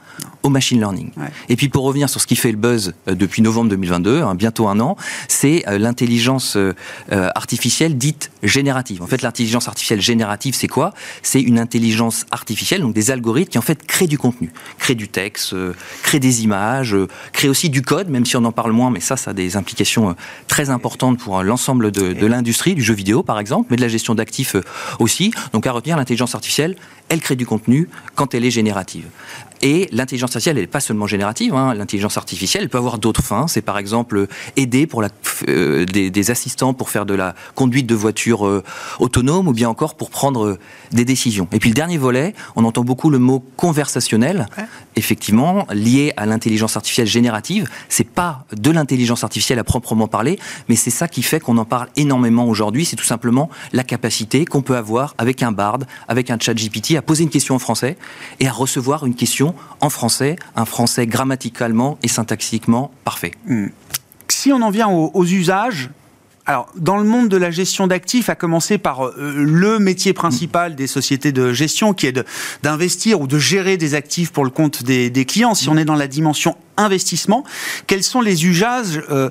au 0.43 0.51
machine 0.51 0.79
learning. 0.79 1.11
Et 1.49 1.57
puis 1.57 1.69
pour 1.69 1.85
revenir 1.85 2.09
sur 2.11 2.21
ce 2.21 2.27
qui 2.27 2.37
fait 2.37 2.53
le 2.53 2.59
buzz 2.59 2.93
euh, 3.09 3.15
depuis 3.15 3.41
novembre 3.41 3.71
2022, 3.71 4.21
hein, 4.21 4.35
bientôt 4.35 4.69
un 4.69 4.79
an, 4.79 4.97
c'est 5.27 5.65
euh, 5.67 5.79
l'intelligence 5.79 6.57
euh, 6.57 6.75
artificielle 7.09 7.97
dite 7.97 8.31
générative. 8.43 9.03
En 9.03 9.07
fait, 9.07 9.23
l'intelligence 9.23 9.69
artificielle 9.69 10.03
générative, 10.03 10.55
c'est 10.55 10.69
quoi? 10.69 10.93
C'est 11.23 11.41
une 11.41 11.59
intelligence 11.59 12.27
artificielle, 12.31 12.83
donc 12.83 12.95
des 12.95 13.11
algorithmes 13.11 13.51
qui 13.51 13.59
en 13.59 13.63
fait 13.63 13.87
créent 13.87 14.07
du 14.07 14.19
contenu, 14.19 14.53
créent 14.79 14.95
du 14.95 15.09
texte, 15.09 15.55
créent 16.03 16.21
des 16.21 16.45
images, 16.45 16.95
créent 17.33 17.49
aussi 17.49 17.71
du 17.71 17.81
code, 17.81 18.11
même 18.11 18.27
si 18.27 18.37
on 18.37 18.45
en 18.45 18.53
parle 18.53 18.73
moins, 18.73 18.91
mais 18.91 19.01
ça, 19.01 19.17
ça 19.17 19.31
a 19.31 19.35
des 19.35 19.57
implications 19.57 20.15
très 20.47 20.69
importantes 20.69 21.19
pour 21.19 21.43
l'ensemble 21.43 21.91
de, 21.91 22.13
de 22.13 22.27
l'industrie, 22.27 22.75
du 22.75 22.83
jeu 22.83 22.95
vidéo 22.95 23.23
par 23.23 23.39
exemple, 23.39 23.69
mais 23.71 23.77
de 23.77 23.83
la 23.83 23.89
gestion 23.89 24.15
d'actifs 24.15 24.57
aussi. 24.99 25.33
Donc 25.53 25.67
à 25.67 25.73
retenir, 25.73 25.97
l'intelligence 25.97 26.35
artificielle, 26.35 26.77
elle 27.15 27.21
crée 27.21 27.37
du 27.37 27.47
contenu 27.47 27.89
quand 28.17 28.35
elle 28.35 28.45
est 28.45 28.51
générative. 28.51 29.07
Et 29.65 29.89
l'intelligence 29.93 30.29
artificielle, 30.29 30.59
elle 30.59 30.65
n'est 30.65 30.69
pas 30.69 30.81
seulement 30.81 31.07
générative. 31.07 31.55
Hein. 31.55 31.73
L'intelligence 31.73 32.19
artificielle, 32.19 32.65
elle 32.65 32.69
peut 32.69 32.77
avoir 32.77 32.99
d'autres 32.99 33.23
fins. 33.23 33.49
C'est 33.49 33.63
par 33.63 33.79
exemple 33.79 34.27
aider 34.57 34.87
pour 34.87 35.01
la, 35.01 35.09
euh, 35.49 35.87
des, 35.87 36.31
assistants 36.31 36.75
pour 36.75 36.91
faire 36.91 37.07
de 37.07 37.15
la 37.15 37.35
conduite 37.55 37.87
de 37.87 37.95
voitures 37.95 38.47
euh, 38.47 38.63
autonomes 39.01 39.49
ou 39.49 39.55
bien 39.55 39.71
encore 39.71 39.95
pour 39.95 40.11
prendre 40.11 40.45
euh, 40.45 40.59
des 40.93 41.07
décisions. 41.07 41.49
Et 41.53 41.59
puis 41.61 41.71
le 41.71 41.75
dernier 41.75 41.97
volet, 41.97 42.35
on 42.57 42.65
entend 42.67 42.85
beaucoup 42.85 43.09
le 43.09 43.19
mot 43.19 43.43
conversationnel. 43.57 44.49
Effectivement, 44.97 45.67
lié 45.73 46.13
à 46.19 46.27
l'intelligence 46.27 46.77
artificielle 46.77 47.07
générative. 47.07 47.67
C'est 47.89 48.09
pas 48.09 48.45
de 48.53 48.71
l'intelligence 48.71 49.25
artificielle 49.25 49.59
à 49.59 49.65
proprement 49.65 50.09
parler, 50.09 50.39
mais 50.69 50.77
c'est 50.77 50.91
ça 50.91 51.09
qui 51.09 51.23
fait 51.23 51.41
qu'on 51.41 51.57
en 51.57 51.65
parle 51.65 51.89
énormément 51.97 52.47
aujourd'hui. 52.47 52.85
C'est 52.85 52.97
tout 52.97 53.05
simplement 53.05 53.49
la 53.73 53.83
capacité 53.83 54.45
qu'on 54.45 54.61
peut 54.61 54.77
avoir 54.77 55.15
avec 55.17 55.43
un 55.43 55.53
Bard, 55.53 55.79
avec 56.07 56.31
un 56.31 56.39
chat 56.39 56.53
GPT, 56.53 56.97
à 56.97 57.03
poser 57.03 57.25
une 57.25 57.31
question 57.31 57.55
en 57.55 57.59
français 57.59 57.97
et 58.41 58.47
à 58.47 58.53
recevoir 58.53 59.07
une 59.07 59.15
question 59.15 59.54
en 59.81 59.91
français, 59.91 60.37
un 60.57 60.65
français 60.65 61.07
grammaticalement 61.07 61.99
et 62.03 62.09
syntaxiquement 62.09 62.91
parfait. 63.05 63.33
Hmm. 63.47 63.67
Si 64.29 64.53
on 64.53 64.63
en 64.63 64.71
vient 64.71 64.89
aux, 64.89 65.25
usages, 65.25 65.91
alors, 66.47 66.69
dans 66.77 66.99
le 66.99 67.05
monde 67.05 67.29
de 67.29 67.37
la 67.37 67.51
gestion 67.51 67.87
d'actifs, 67.87 68.29
à 68.29 68.35
commencer 68.35 68.77
par 68.77 69.07
euh, 69.07 69.35
le 69.37 69.79
métier 69.79 70.13
principal 70.13 70.75
des 70.75 70.87
sociétés 70.87 71.33
de 71.33 71.53
gestion, 71.53 71.95
qui 71.95 72.07
est 72.07 72.27
d'investir 72.63 73.21
ou 73.21 73.27
de 73.27 73.39
gérer 73.39 73.77
des 73.77 73.95
actifs 73.95 74.31
pour 74.31 74.45
le 74.45 74.51
compte 74.51 74.83
des, 74.83 75.25
clients. 75.25 75.55
Si 75.55 75.69
on 75.69 75.77
est 75.77 75.87
dans 75.87 75.95
la 75.95 76.09
dimension 76.09 76.57
investissement, 76.77 77.45
quels 77.87 78.03
sont 78.03 78.21
les 78.21 78.45
usages 78.45 79.03
euh, 79.11 79.31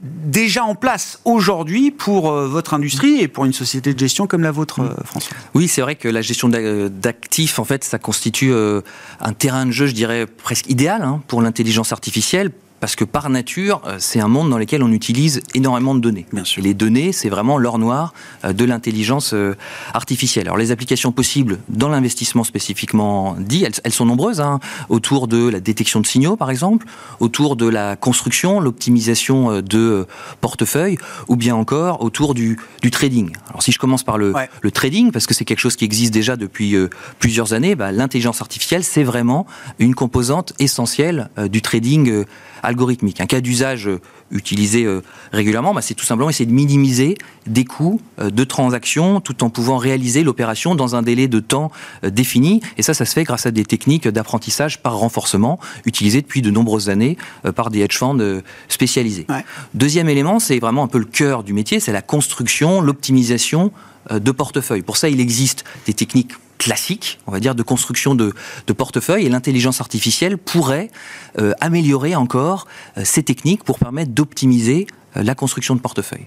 déjà 0.00 0.64
en 0.64 0.74
place 0.74 1.20
aujourd'hui 1.24 1.90
pour 1.90 2.30
euh, 2.30 2.46
votre 2.48 2.74
industrie 2.74 3.20
et 3.20 3.28
pour 3.28 3.44
une 3.44 3.52
société 3.52 3.94
de 3.94 3.98
gestion 3.98 4.26
comme 4.26 4.42
la 4.42 4.50
vôtre, 4.50 4.80
euh, 4.80 4.94
François. 5.04 5.36
Oui, 5.54 5.68
c'est 5.68 5.80
vrai 5.80 5.94
que 5.94 6.08
la 6.08 6.20
gestion 6.20 6.48
d'actifs, 6.48 7.58
en 7.58 7.64
fait, 7.64 7.84
ça 7.84 7.98
constitue 7.98 8.52
euh, 8.52 8.80
un 9.20 9.32
terrain 9.32 9.66
de 9.66 9.70
jeu, 9.70 9.86
je 9.86 9.92
dirais, 9.92 10.26
presque 10.26 10.68
idéal 10.68 11.02
hein, 11.02 11.22
pour 11.28 11.42
l'intelligence 11.42 11.92
artificielle 11.92 12.50
parce 12.80 12.96
que 12.96 13.04
par 13.04 13.30
nature, 13.30 13.80
euh, 13.86 13.96
c'est 13.98 14.20
un 14.20 14.28
monde 14.28 14.50
dans 14.50 14.58
lequel 14.58 14.82
on 14.82 14.92
utilise 14.92 15.40
énormément 15.54 15.94
de 15.94 16.00
données. 16.00 16.26
Bien 16.32 16.44
sûr. 16.44 16.62
Et 16.62 16.66
les 16.66 16.74
données, 16.74 17.12
c'est 17.12 17.30
vraiment 17.30 17.56
l'or 17.56 17.78
noir 17.78 18.12
euh, 18.44 18.52
de 18.52 18.64
l'intelligence 18.64 19.32
euh, 19.32 19.56
artificielle. 19.94 20.48
Alors 20.48 20.58
les 20.58 20.70
applications 20.70 21.10
possibles 21.10 21.60
dans 21.68 21.88
l'investissement 21.88 22.44
spécifiquement 22.44 23.36
dit, 23.38 23.64
elles, 23.84 23.92
sont 23.92 24.04
nombreuses, 24.04 24.40
hein, 24.40 24.60
autour 24.90 25.28
de 25.28 25.48
la 25.48 25.60
détection 25.60 26.00
de 26.00 26.06
signaux 26.06 26.36
par 26.36 26.50
exemple, 26.50 26.86
autour 27.20 27.56
de 27.56 27.66
la 27.66 27.96
construction, 27.96 28.60
l'optimisation 28.60 29.62
de 29.62 30.06
portefeuilles, 30.40 30.98
ou 31.28 31.36
bien 31.36 31.54
encore 31.54 32.02
autour 32.02 32.34
du, 32.34 32.58
du 32.82 32.90
trading. 32.90 33.32
Alors 33.48 33.62
si 33.62 33.72
je 33.72 33.78
commence 33.78 34.02
par 34.02 34.18
le, 34.18 34.34
le 34.60 34.70
trading, 34.70 35.10
parce 35.10 35.26
que 35.26 35.34
c'est 35.34 35.44
quelque 35.44 35.60
chose 35.60 35.76
qui 35.76 35.84
existe 35.84 36.12
déjà 36.12 36.36
depuis 36.36 36.76
plusieurs 37.18 37.52
années, 37.52 37.76
bah, 37.76 37.92
l'intelligence 37.92 38.40
artificielle, 38.40 38.84
c'est 38.84 39.04
vraiment 39.04 39.46
une 39.78 39.94
composante 39.94 40.52
essentielle 40.58 41.30
du 41.50 41.62
trading 41.62 42.24
algorithmique. 42.64 43.20
Un 43.20 43.26
cas 43.26 43.40
d'usage 43.40 43.88
utilisé 44.30 44.86
régulièrement, 45.32 45.74
bah, 45.74 45.82
c'est 45.82 45.94
tout 45.94 46.04
simplement 46.04 46.30
essayer 46.30 46.46
de 46.46 46.52
minimiser 46.52 47.16
des 47.46 47.64
coûts 47.64 48.00
de 48.18 48.44
transaction 48.44 49.20
tout 49.20 49.44
en 49.44 49.50
pouvant 49.50 49.76
réaliser 49.76 50.24
l'opération 50.24 50.74
dans 50.74 50.96
un 50.96 51.02
délai 51.02 51.28
de 51.28 51.40
temps 51.40 51.70
défini. 52.02 52.60
Et 52.78 52.82
ça, 52.82 52.94
ça 52.94 53.04
se 53.04 53.12
fait 53.12 53.24
grâce 53.24 53.46
à 53.46 53.50
des 53.50 53.64
techniques 53.64 54.08
d'apprentissage 54.08 54.82
par 54.82 54.96
renforcement 54.96 55.60
utilisées 55.84 56.22
depuis 56.22 56.42
de 56.42 56.50
nombreuses 56.50 56.88
années 56.88 57.16
par 57.54 57.70
des 57.70 57.80
hedge 57.80 57.96
funds 57.96 58.42
spécialisés. 58.68 59.26
Deuxième 59.74 60.08
élément, 60.08 60.40
c'est 60.40 60.58
vraiment 60.58 60.82
un 60.82 60.88
peu 60.88 60.98
le 60.98 61.04
cœur 61.04 61.44
du 61.44 61.52
métier, 61.52 61.80
c'est 61.80 61.92
la 61.92 62.02
construction, 62.02 62.80
l'optimisation 62.80 63.72
de 64.10 64.30
portefeuille. 64.32 64.82
Pour 64.82 64.96
ça, 64.96 65.08
il 65.08 65.20
existe 65.20 65.64
des 65.86 65.94
techniques 65.94 66.32
classiques, 66.58 67.18
on 67.26 67.32
va 67.32 67.40
dire, 67.40 67.54
de 67.54 67.62
construction 67.62 68.14
de, 68.14 68.32
de 68.66 68.72
portefeuille, 68.72 69.26
et 69.26 69.28
l'intelligence 69.28 69.80
artificielle 69.80 70.38
pourrait 70.38 70.90
euh, 71.38 71.52
améliorer 71.60 72.14
encore 72.14 72.66
euh, 72.96 73.02
ces 73.04 73.22
techniques 73.22 73.64
pour 73.64 73.78
permettre 73.78 74.12
d'optimiser 74.12 74.86
euh, 75.16 75.22
la 75.22 75.34
construction 75.34 75.74
de 75.74 75.80
portefeuille. 75.80 76.26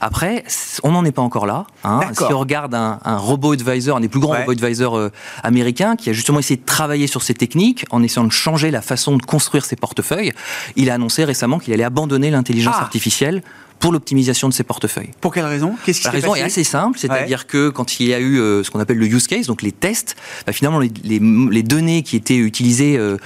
Après, 0.00 0.44
on 0.82 0.92
n'en 0.92 1.04
est 1.04 1.12
pas 1.12 1.22
encore 1.22 1.46
là. 1.46 1.66
Hein. 1.82 2.00
Si 2.12 2.24
on 2.24 2.38
regarde 2.38 2.74
un, 2.74 2.98
un 3.04 3.16
robot 3.16 3.52
advisor, 3.52 3.96
un 3.96 4.00
des 4.00 4.08
plus 4.08 4.20
grands 4.20 4.36
robots 4.36 4.52
advisors 4.52 5.10
américains, 5.42 5.96
qui 5.96 6.10
a 6.10 6.12
justement 6.12 6.38
essayé 6.38 6.56
de 6.56 6.64
travailler 6.64 7.06
sur 7.06 7.22
ces 7.22 7.34
techniques 7.34 7.84
en 7.90 8.02
essayant 8.02 8.24
de 8.24 8.32
changer 8.32 8.70
la 8.70 8.82
façon 8.82 9.16
de 9.16 9.22
construire 9.22 9.64
ses 9.64 9.76
portefeuilles, 9.76 10.32
il 10.76 10.90
a 10.90 10.94
annoncé 10.94 11.24
récemment 11.24 11.58
qu'il 11.58 11.72
allait 11.72 11.84
abandonner 11.84 12.30
l'intelligence 12.30 12.76
ah. 12.78 12.82
artificielle 12.82 13.42
pour 13.78 13.92
l'optimisation 13.92 14.48
de 14.48 14.54
ses 14.54 14.64
portefeuilles. 14.64 15.10
Pour 15.20 15.34
quelle 15.34 15.44
raison? 15.44 15.74
Qu'est-ce 15.84 16.00
qui 16.00 16.06
La 16.06 16.10
raison 16.10 16.34
est 16.34 16.42
assez 16.42 16.64
simple, 16.64 16.98
c'est-à-dire 16.98 17.46
que 17.46 17.68
quand 17.68 18.00
il 18.00 18.08
y 18.08 18.14
a 18.14 18.20
eu 18.20 18.38
euh, 18.38 18.62
ce 18.62 18.70
qu'on 18.70 18.80
appelle 18.80 18.98
le 18.98 19.06
use 19.06 19.26
case, 19.26 19.46
donc 19.46 19.62
les 19.62 19.72
tests, 19.72 20.16
bah, 20.46 20.52
finalement 20.52 20.80
les, 20.80 20.90
les, 21.04 21.62
données 21.62 22.02
qui 22.02 22.16
étaient 22.16 22.36
utilisées 22.36 22.96
euh, 22.96 23.16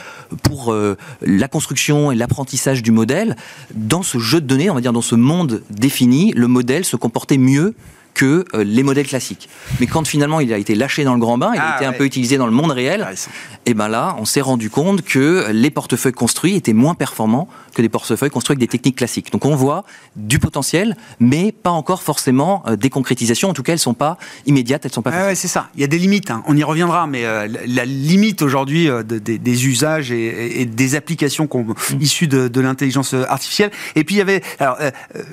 pour 0.43 0.73
euh, 0.73 0.97
la 1.23 1.49
construction 1.49 2.11
et 2.11 2.17
l'apprentissage 2.17 2.83
du 2.83 2.91
modèle, 2.91 3.37
dans 3.75 4.03
ce 4.03 4.19
jeu 4.19 4.41
de 4.41 4.47
données, 4.47 4.71
on 4.71 4.75
va 4.75 4.81
dire 4.81 4.93
dans 4.93 5.03
ce 5.03 5.15
monde 5.15 5.63
défini, 5.71 6.33
le 6.35 6.49
modèle 6.49 6.85
se 6.85 6.97
comportait 6.97 7.39
mieux 7.39 7.75
que 8.15 8.45
les 8.57 8.83
modèles 8.83 9.07
classiques. 9.07 9.49
Mais 9.79 9.87
quand 9.87 10.05
finalement 10.05 10.41
il 10.41 10.53
a 10.53 10.59
été 10.59 10.75
lâché 10.75 11.05
dans 11.05 11.15
le 11.15 11.21
grand 11.21 11.39
bain, 11.39 11.53
il 11.55 11.61
a 11.61 11.75
ah 11.75 11.77
été 11.77 11.85
un 11.85 11.93
peu 11.93 12.05
utilisé 12.05 12.37
dans 12.37 12.47
le 12.47 12.53
monde 12.53 12.73
réel, 12.73 13.07
et 13.65 13.75
ben 13.75 13.87
là, 13.87 14.17
on 14.19 14.25
s'est 14.25 14.41
rendu 14.41 14.71
compte 14.71 15.03
que 15.03 15.47
les 15.53 15.71
portefeuilles 15.71 16.13
construits 16.13 16.57
étaient 16.57 16.73
moins 16.73 16.97
performants 16.97 17.49
que 17.79 17.83
des 17.83 17.89
portefeuilles 17.89 18.31
construits 18.31 18.55
avec 18.55 18.61
des 18.61 18.69
techniques 18.69 18.97
classiques. 18.97 19.31
Donc 19.33 19.45
on 19.45 19.55
voit 19.55 19.85
du 20.17 20.39
potentiel, 20.39 20.97
mais 21.21 21.53
pas 21.53 21.71
encore 21.71 22.03
forcément 22.03 22.63
euh, 22.67 22.77
des 22.77 22.91
concrétisations. 22.91 23.49
En 23.49 23.55
tout 23.55 23.63
cas, 23.63 23.73
elles 23.73 23.79
sont 23.79 23.95
pas 23.95 24.19
immédiates, 24.47 24.85
elles 24.85 24.93
sont 24.93 25.03
pas. 25.03 25.11
ouais, 25.11 25.35
c'est 25.35 25.49
ça. 25.49 25.69
Il 25.75 25.81
y 25.81 25.85
a 25.85 25.87
des 25.87 25.99
limites. 25.99 26.31
Hein. 26.31 26.43
On 26.47 26.57
y 26.57 26.65
reviendra, 26.65 27.07
mais 27.07 27.25
euh, 27.25 27.47
la 27.67 27.85
limite 27.85 28.43
aujourd'hui 28.43 28.89
des 29.05 29.67
usages 29.67 30.11
et, 30.11 30.65
des 30.67 30.95
applications 30.95 31.49
mmh. 31.53 32.01
issues 32.01 32.29
de, 32.29 32.61
l'intelligence 32.61 33.15
artificielle. 33.15 33.71
Et 33.95 34.05
puis 34.05 34.17
il 34.17 34.19
y 34.19 34.23
avait 34.23 34.43
alors, 34.59 34.79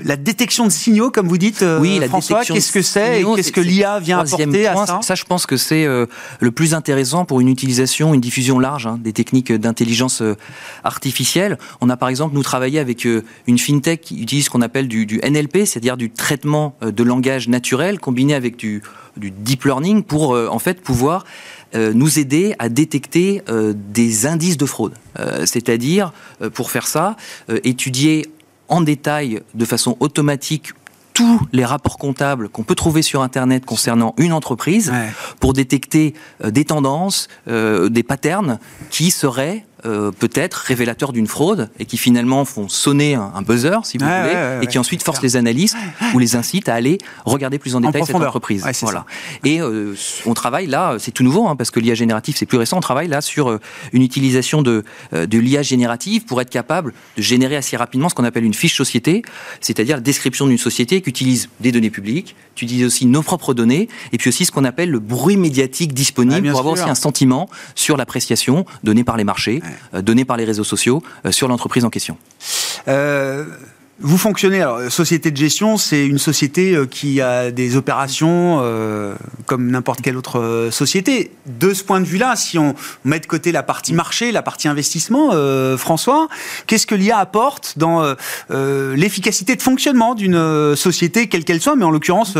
la 0.03 0.15
détection 0.15 0.65
de 0.65 0.71
signaux, 0.71 1.09
comme 1.09 1.27
vous 1.27 1.37
dites, 1.37 1.65
oui, 1.79 1.99
la 1.99 2.07
François 2.07 2.43
que 2.75 2.81
c'est 2.81 3.21
et 3.21 3.23
qu'est-ce 3.23 3.51
que 3.51 3.61
l'IA 3.61 3.99
vient 3.99 4.19
apporter 4.19 4.67
à 4.67 4.85
ça? 4.85 4.99
Ça, 5.01 5.15
je 5.15 5.23
pense 5.23 5.45
que 5.45 5.57
c'est 5.57 5.85
euh, 5.85 6.05
le 6.39 6.51
plus 6.51 6.73
intéressant 6.73 7.25
pour 7.25 7.41
une 7.41 7.49
utilisation, 7.49 8.13
une 8.13 8.21
diffusion 8.21 8.59
large 8.59 8.87
hein, 8.87 8.99
des 9.01 9.13
techniques 9.13 9.51
d'intelligence 9.51 10.21
euh, 10.21 10.35
artificielle. 10.83 11.57
On 11.81 11.89
a 11.89 11.97
par 11.97 12.09
exemple, 12.09 12.34
nous 12.35 12.43
travaillé 12.43 12.79
avec 12.79 13.05
euh, 13.05 13.23
une 13.47 13.57
fintech 13.57 14.01
qui 14.01 14.21
utilise 14.21 14.45
ce 14.45 14.49
qu'on 14.49 14.61
appelle 14.61 14.87
du, 14.87 15.19
NLP, 15.23 15.65
c'est-à-dire 15.65 15.97
du 15.97 16.11
traitement 16.11 16.75
de 16.81 17.03
langage 17.03 17.47
naturel 17.47 17.99
combiné 17.99 18.35
avec 18.35 18.57
du, 18.57 18.83
du 19.17 19.31
deep 19.31 19.63
learning 19.63 20.03
pour 20.03 20.31
en 20.31 20.59
fait 20.59 20.81
pouvoir 20.81 21.25
nous 21.73 22.19
aider 22.19 22.55
à 22.59 22.69
détecter 22.69 23.41
des 23.73 24.25
indices 24.25 24.57
de 24.57 24.65
fraude. 24.65 24.93
C'est-à-dire, 25.45 26.13
pour 26.53 26.71
faire 26.71 26.87
ça, 26.87 27.15
étudier 27.63 28.27
en 28.67 28.81
détail, 28.81 29.41
de 29.53 29.65
façon 29.65 29.97
automatique 29.99 30.73
tous 31.15 31.39
les 31.53 31.63
rapports 31.63 31.97
comptables 31.97 32.49
qu'on 32.49 32.63
peut 32.63 32.75
trouver 32.75 33.01
sur 33.01 33.21
Internet 33.21 33.65
concernant 33.65 34.13
une 34.17 34.33
entreprise 34.33 34.91
pour 35.39 35.53
détecter 35.53 36.13
euh, 36.43 36.51
des 36.51 36.65
tendances, 36.65 37.29
euh, 37.47 37.89
des 37.89 38.03
patterns 38.03 38.59
qui 38.91 39.11
seraient 39.11 39.65
euh, 39.85 40.11
peut-être 40.11 40.55
révélateurs 40.55 41.13
d'une 41.13 41.27
fraude 41.27 41.69
et 41.79 41.85
qui 41.85 41.97
finalement 41.97 42.43
font 42.45 42.67
sonner 42.67 43.15
un, 43.15 43.41
buzzer, 43.41 43.85
si 43.85 43.97
vous 43.97 44.05
voulez, 44.05 44.59
et 44.61 44.67
qui 44.67 44.79
ensuite 44.79 45.03
forcent 45.03 45.21
les 45.21 45.35
analystes 45.35 45.77
ou 46.13 46.19
les 46.19 46.35
incitent 46.35 46.69
à 46.69 46.73
aller 46.73 46.97
regarder 47.25 47.59
plus 47.59 47.75
en 47.75 47.81
détail 47.81 48.03
cette 48.05 48.15
entreprise. 48.15 48.65
voilà. 48.81 49.05
Et 49.43 49.61
euh, 49.61 49.95
on 50.25 50.33
travaille 50.33 50.67
là, 50.67 50.95
c'est 50.99 51.11
tout 51.11 51.23
nouveau, 51.23 51.47
hein, 51.47 51.55
parce 51.55 51.71
que 51.71 51.79
l'IA 51.79 51.93
générative 51.93 52.35
c'est 52.37 52.45
plus 52.45 52.57
récent, 52.57 52.77
on 52.77 52.81
travaille 52.81 53.07
là 53.07 53.21
sur 53.21 53.49
euh, 53.49 53.59
une 53.93 54.01
utilisation 54.01 54.61
de, 54.61 54.83
de 55.11 55.37
l'IA 55.37 55.61
générative 55.61 56.25
pour 56.25 56.41
être 56.41 56.49
capable 56.49 56.93
de 57.17 57.21
générer 57.21 57.55
assez 57.55 57.77
rapidement 57.77 58.09
ce 58.09 58.15
qu'on 58.15 58.23
appelle 58.23 58.43
une 58.43 58.53
fiche 58.53 58.75
société, 58.75 59.21
c'est-à-dire 59.61 59.97
la 59.97 60.01
description 60.01 60.47
d'une 60.47 60.57
société 60.57 61.01
qui 61.01 61.09
utilise 61.09 61.49
des 61.59 61.71
données 61.71 61.89
publiques, 61.89 62.35
tu 62.55 62.65
utilises 62.65 62.85
aussi 62.85 63.05
nos 63.05 63.21
propres 63.21 63.53
données, 63.53 63.87
et 64.11 64.17
puis 64.17 64.29
aussi 64.29 64.45
ce 64.45 64.51
qu'on 64.51 64.65
appelle 64.65 64.89
le 64.89 64.99
bruit 64.99 65.37
médiatique 65.37 65.93
disponible 65.93 66.49
pour 66.49 66.59
avoir 66.59 66.73
aussi 66.73 66.89
un 66.89 66.95
sentiment 66.95 67.49
sur 67.75 67.97
l'appréciation 67.97 68.65
donnée 68.83 69.03
par 69.03 69.17
les 69.17 69.23
marchés. 69.23 69.61
Euh, 69.93 70.01
donnés 70.01 70.25
par 70.25 70.37
les 70.37 70.45
réseaux 70.45 70.63
sociaux 70.63 71.03
euh, 71.25 71.31
sur 71.31 71.47
l'entreprise 71.47 71.85
en 71.85 71.89
question. 71.89 72.17
Euh, 74.03 74.05
vous 74.05 74.17
fonctionnez, 74.17 74.61
alors, 74.61 74.91
société 74.91 75.31
de 75.31 75.37
gestion, 75.37 75.77
c'est 75.77 76.05
une 76.05 76.17
société 76.17 76.75
euh, 76.75 76.85
qui 76.85 77.21
a 77.21 77.51
des 77.51 77.75
opérations 77.75 78.59
euh, 78.61 79.15
comme 79.45 79.71
n'importe 79.71 80.01
quelle 80.01 80.17
autre 80.17 80.39
euh, 80.39 80.71
société. 80.71 81.31
De 81.45 81.73
ce 81.73 81.83
point 81.83 81.99
de 82.01 82.05
vue-là, 82.05 82.35
si 82.35 82.57
on 82.57 82.75
met 83.03 83.19
de 83.19 83.25
côté 83.25 83.51
la 83.51 83.63
partie 83.63 83.93
marché, 83.93 84.31
la 84.31 84.41
partie 84.41 84.67
investissement, 84.67 85.31
François, 85.77 86.27
qu'est-ce 86.67 86.87
que 86.87 86.95
l'IA 86.95 87.17
apporte 87.17 87.77
dans 87.77 88.15
l'efficacité 88.49 89.55
de 89.55 89.61
fonctionnement 89.61 90.15
d'une 90.15 90.75
société, 90.75 91.27
quelle 91.27 91.43
qu'elle 91.43 91.61
soit, 91.61 91.75
mais 91.75 91.85
en 91.85 91.91
l'occurrence 91.91 92.33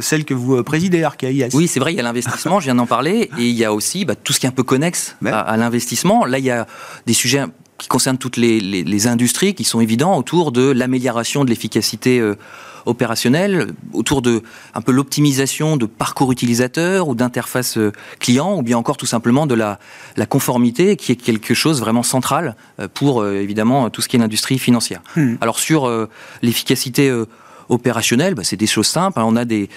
celle 0.00 0.24
que 0.24 0.34
vous 0.34 0.62
présidez, 0.64 1.04
Arcaïs 1.04 1.54
Oui, 1.54 1.68
c'est 1.68 1.80
vrai, 1.80 1.92
il 1.92 1.96
y 1.96 2.00
a 2.00 2.02
l'investissement, 2.02 2.60
je 2.60 2.64
viens 2.64 2.74
d'en 2.74 2.86
parler, 2.86 3.30
et 3.38 3.46
il 3.46 3.56
y 3.56 3.64
a 3.64 3.72
aussi 3.72 4.04
bah, 4.04 4.14
tout 4.16 4.32
ce 4.32 4.40
qui 4.40 4.46
est 4.46 4.48
un 4.48 4.52
peu 4.52 4.64
connexe 4.64 5.16
à, 5.24 5.40
à 5.40 5.56
l'investissement. 5.56 6.24
Là, 6.24 6.38
il 6.38 6.44
y 6.44 6.50
a 6.50 6.66
des 7.06 7.14
sujets 7.14 7.44
qui 7.80 7.88
concerne 7.88 8.18
toutes 8.18 8.36
les, 8.36 9.06
industries 9.06 9.54
qui 9.54 9.64
sont 9.64 9.80
évidents 9.80 10.16
autour 10.18 10.52
de 10.52 10.70
l'amélioration 10.70 11.44
de 11.44 11.48
l'efficacité 11.48 12.20
euh, 12.20 12.36
opérationnelle, 12.84 13.72
autour 13.94 14.20
de 14.20 14.42
un 14.74 14.82
peu 14.82 14.92
l'optimisation 14.92 15.78
de 15.78 15.86
parcours 15.86 16.30
utilisateur 16.30 17.08
ou 17.08 17.14
d'interface 17.14 17.78
euh, 17.78 17.92
client, 18.18 18.58
ou 18.58 18.62
bien 18.62 18.76
encore 18.76 18.98
tout 18.98 19.06
simplement 19.06 19.46
de 19.46 19.54
la, 19.54 19.78
conformité, 20.28 20.96
qui 20.96 21.12
est 21.12 21.16
quelque 21.16 21.54
chose 21.54 21.80
vraiment 21.80 22.02
central 22.02 22.54
euh, 22.78 22.88
pour 22.92 23.26
évidemment 23.26 23.88
tout 23.88 24.02
ce 24.02 24.08
qui 24.08 24.16
est 24.16 24.18
l'industrie 24.18 24.58
financière. 24.58 25.00
Hmm. 25.16 25.36
Alors 25.40 25.58
sur 25.58 25.90
l'efficacité 26.42 27.10
opérationnelle, 27.70 28.34
bah, 28.34 28.44
c'est 28.44 28.56
des 28.56 28.66
choses 28.66 28.88
simples. 28.88 29.18
Hein. 29.18 29.24
On 29.26 29.36
a 29.36 29.46
des, 29.46 29.68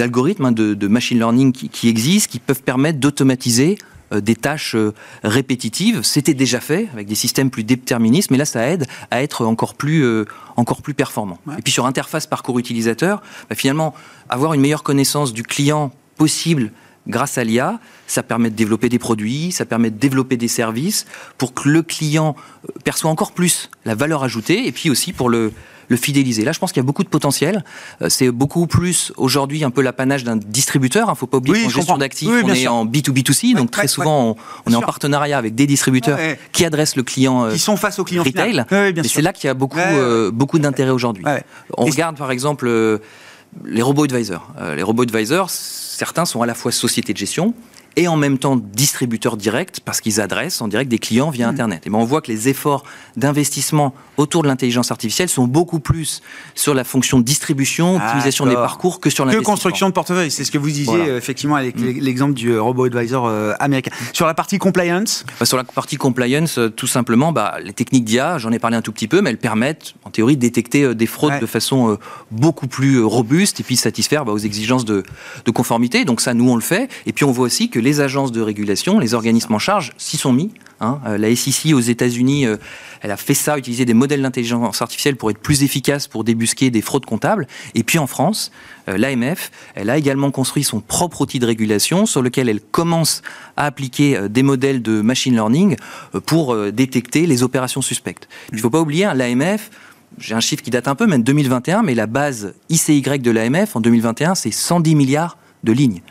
algorithmes 0.00 0.46
hein, 0.46 0.52
de, 0.52 0.88
machine 0.88 1.18
learning 1.18 1.52
qui, 1.52 1.68
qui, 1.68 1.88
existent, 1.88 2.30
qui 2.32 2.38
peuvent 2.38 2.62
permettre 2.62 2.98
d'automatiser 2.98 3.76
euh, 3.76 3.84
des 4.12 4.34
tâches 4.34 4.74
euh, 4.74 4.92
répétitives. 5.22 6.02
C'était 6.02 6.34
déjà 6.34 6.60
fait 6.60 6.88
avec 6.92 7.06
des 7.06 7.14
systèmes 7.14 7.50
plus 7.50 7.64
déterministes, 7.64 8.30
mais 8.30 8.38
là, 8.38 8.44
ça 8.44 8.66
aide 8.68 8.86
à 9.10 9.22
être 9.22 9.46
encore 9.46 9.74
plus, 9.74 10.02
euh, 10.04 10.24
encore 10.56 10.82
plus 10.82 10.94
performant. 10.94 11.38
Et 11.58 11.62
puis 11.62 11.72
sur 11.72 11.86
interface 11.86 12.26
parcours 12.26 12.58
utilisateur, 12.58 13.22
bah, 13.48 13.54
finalement, 13.54 13.94
avoir 14.28 14.54
une 14.54 14.60
meilleure 14.60 14.82
connaissance 14.82 15.32
du 15.32 15.42
client 15.42 15.92
possible 16.16 16.72
grâce 17.06 17.38
à 17.38 17.44
l'IA, 17.44 17.80
ça 18.06 18.22
permet 18.22 18.50
de 18.50 18.56
développer 18.56 18.88
des 18.88 18.98
produits, 18.98 19.52
ça 19.52 19.64
permet 19.64 19.90
de 19.90 19.98
développer 19.98 20.36
des 20.36 20.48
services 20.48 21.06
pour 21.38 21.54
que 21.54 21.68
le 21.68 21.82
client 21.82 22.36
perçoit 22.84 23.10
encore 23.10 23.32
plus 23.32 23.70
la 23.84 23.94
valeur 23.94 24.22
ajoutée 24.22 24.66
et 24.66 24.72
puis 24.72 24.90
aussi 24.90 25.12
pour 25.12 25.30
le, 25.30 25.52
le 25.90 25.96
fidéliser. 25.96 26.44
Là, 26.44 26.52
je 26.52 26.58
pense 26.58 26.72
qu'il 26.72 26.80
y 26.80 26.84
a 26.84 26.86
beaucoup 26.86 27.04
de 27.04 27.08
potentiel. 27.08 27.64
Euh, 28.00 28.08
c'est 28.08 28.30
beaucoup 28.30 28.66
plus 28.66 29.12
aujourd'hui 29.16 29.64
un 29.64 29.70
peu 29.70 29.82
l'apanage 29.82 30.24
d'un 30.24 30.36
distributeur. 30.36 31.08
Il 31.08 31.10
hein. 31.10 31.12
ne 31.12 31.16
faut 31.16 31.26
pas 31.26 31.38
oublier 31.38 31.64
qu'en 31.64 31.68
gestion 31.68 31.98
d'actifs, 31.98 32.30
on 32.30 32.48
est 32.48 32.66
en 32.68 32.86
B2B2C, 32.86 33.54
donc 33.54 33.70
très 33.70 33.88
souvent 33.88 34.36
on, 34.64 34.72
est 34.72 34.76
en 34.76 34.80
partenariat 34.80 35.36
avec 35.36 35.54
des 35.54 35.66
distributeurs 35.66 36.18
qui 36.52 36.64
adressent 36.64 36.96
le 36.96 37.02
client 37.02 37.50
qui 37.50 37.58
sont 37.58 37.76
face 37.76 37.98
au 37.98 38.04
client 38.04 38.22
retail. 38.22 38.64
Et 38.96 39.08
c'est 39.08 39.22
là 39.22 39.32
qu'il 39.32 39.48
y 39.48 39.50
a 39.50 39.54
beaucoup, 39.54 39.78
euh, 39.78 40.30
beaucoup 40.30 40.58
d'intérêt 40.58 40.90
aujourd'hui. 40.90 41.24
On 41.76 41.84
regarde 41.84 42.16
par 42.16 42.30
exemple 42.30 42.66
euh, 42.68 42.98
les 43.64 43.82
robots 43.82 44.04
advisors. 44.04 44.52
les 44.76 44.82
robots 44.82 45.02
advisors, 45.02 45.50
certains 45.50 46.24
sont 46.24 46.40
à 46.40 46.46
la 46.46 46.54
fois 46.54 46.70
sociétés 46.70 47.12
de 47.12 47.18
gestion, 47.18 47.52
et 47.96 48.08
en 48.08 48.16
même 48.16 48.38
temps 48.38 48.56
distributeurs 48.56 49.36
directs 49.36 49.80
parce 49.84 50.00
qu'ils 50.00 50.20
adressent 50.20 50.60
en 50.60 50.68
direct 50.68 50.90
des 50.90 50.98
clients 50.98 51.30
via 51.30 51.46
mmh. 51.46 51.50
Internet. 51.50 51.86
Et 51.86 51.90
ben 51.90 51.98
on 51.98 52.04
voit 52.04 52.20
que 52.20 52.30
les 52.30 52.48
efforts 52.48 52.84
d'investissement 53.16 53.94
autour 54.16 54.42
de 54.42 54.48
l'intelligence 54.48 54.90
artificielle 54.90 55.28
sont 55.28 55.46
beaucoup 55.46 55.80
plus 55.80 56.22
sur 56.54 56.74
la 56.74 56.84
fonction 56.84 57.18
de 57.18 57.24
distribution, 57.24 57.96
optimisation 57.96 58.46
des 58.46 58.54
parcours 58.54 59.00
que 59.00 59.10
sur 59.10 59.24
l'investissement. 59.24 59.42
Que 59.42 59.52
construction 59.52 59.88
de 59.88 59.94
portefeuille, 59.94 60.30
c'est 60.30 60.44
ce 60.44 60.50
que 60.50 60.58
vous 60.58 60.70
disiez 60.70 61.16
effectivement 61.16 61.56
avec 61.56 61.76
mmh. 61.76 61.98
l'exemple 62.00 62.34
du 62.34 62.50
euh, 62.50 62.62
robot 62.62 62.84
advisor 62.84 63.26
euh, 63.26 63.52
américain. 63.58 63.90
Sur 64.12 64.26
la 64.26 64.34
partie 64.34 64.58
compliance? 64.58 65.24
Bah, 65.38 65.46
Sur 65.46 65.56
la 65.56 65.64
partie 65.64 65.96
compliance, 65.96 66.58
euh, 66.58 66.68
tout 66.68 66.86
simplement, 66.86 67.32
bah, 67.32 67.56
les 67.62 67.72
techniques 67.72 68.04
d'IA, 68.04 68.38
j'en 68.38 68.52
ai 68.52 68.58
parlé 68.58 68.76
un 68.76 68.82
tout 68.82 68.92
petit 68.92 69.08
peu, 69.08 69.20
mais 69.20 69.30
elles 69.30 69.38
permettent 69.38 69.94
en 70.04 70.10
théorie 70.10 70.36
de 70.36 70.40
détecter 70.40 70.94
des 70.94 71.06
fraudes 71.06 71.40
de 71.40 71.46
façon 71.46 71.98
beaucoup 72.30 72.66
plus 72.66 73.02
robuste 73.02 73.60
et 73.60 73.62
puis 73.62 73.76
satisfaire 73.76 74.24
bah, 74.24 74.32
aux 74.32 74.38
exigences 74.38 74.84
de, 74.84 75.02
de 75.44 75.50
conformité. 75.50 76.04
Donc 76.04 76.20
ça, 76.20 76.34
nous, 76.34 76.48
on 76.48 76.56
le 76.56 76.62
fait. 76.62 76.90
Et 77.06 77.12
puis 77.12 77.24
on 77.24 77.32
voit 77.32 77.46
aussi 77.46 77.70
que 77.70 77.79
les 77.80 78.00
agences 78.00 78.32
de 78.32 78.40
régulation, 78.40 78.98
les 78.98 79.14
organismes 79.14 79.54
en 79.54 79.58
charge, 79.58 79.92
s'y 79.98 80.16
sont 80.16 80.32
mis. 80.32 80.50
Hein. 80.80 81.00
Euh, 81.06 81.18
la 81.18 81.34
SEC 81.34 81.74
aux 81.74 81.80
États-Unis, 81.80 82.46
euh, 82.46 82.56
elle 83.02 83.10
a 83.10 83.16
fait 83.16 83.34
ça, 83.34 83.58
utiliser 83.58 83.84
des 83.84 83.94
modèles 83.94 84.22
d'intelligence 84.22 84.82
artificielle 84.82 85.16
pour 85.16 85.30
être 85.30 85.38
plus 85.38 85.62
efficace 85.62 86.08
pour 86.08 86.24
débusquer 86.24 86.70
des 86.70 86.82
fraudes 86.82 87.06
comptables. 87.06 87.46
Et 87.74 87.82
puis 87.82 87.98
en 87.98 88.06
France, 88.06 88.50
euh, 88.88 88.96
l'AMF, 88.96 89.50
elle 89.74 89.90
a 89.90 89.98
également 89.98 90.30
construit 90.30 90.64
son 90.64 90.80
propre 90.80 91.20
outil 91.22 91.38
de 91.38 91.46
régulation 91.46 92.06
sur 92.06 92.22
lequel 92.22 92.48
elle 92.48 92.60
commence 92.60 93.22
à 93.56 93.66
appliquer 93.66 94.28
des 94.28 94.42
modèles 94.42 94.82
de 94.82 95.00
machine 95.00 95.34
learning 95.34 95.76
pour 96.26 96.56
détecter 96.72 97.26
les 97.26 97.42
opérations 97.42 97.82
suspectes. 97.82 98.28
Il 98.50 98.56
ne 98.56 98.60
faut 98.60 98.70
pas 98.70 98.80
oublier, 98.80 99.04
hein, 99.04 99.14
l'AMF, 99.14 99.70
j'ai 100.18 100.34
un 100.34 100.40
chiffre 100.40 100.62
qui 100.62 100.70
date 100.70 100.88
un 100.88 100.94
peu, 100.94 101.06
même 101.06 101.22
2021, 101.22 101.82
mais 101.82 101.94
la 101.94 102.06
base 102.06 102.54
ICY 102.68 103.02
de 103.02 103.30
l'AMF 103.30 103.76
en 103.76 103.80
2021, 103.80 104.34
c'est 104.34 104.50
110 104.50 104.94
milliards 104.94 105.38
de 105.64 105.72
lignes. 105.72 106.02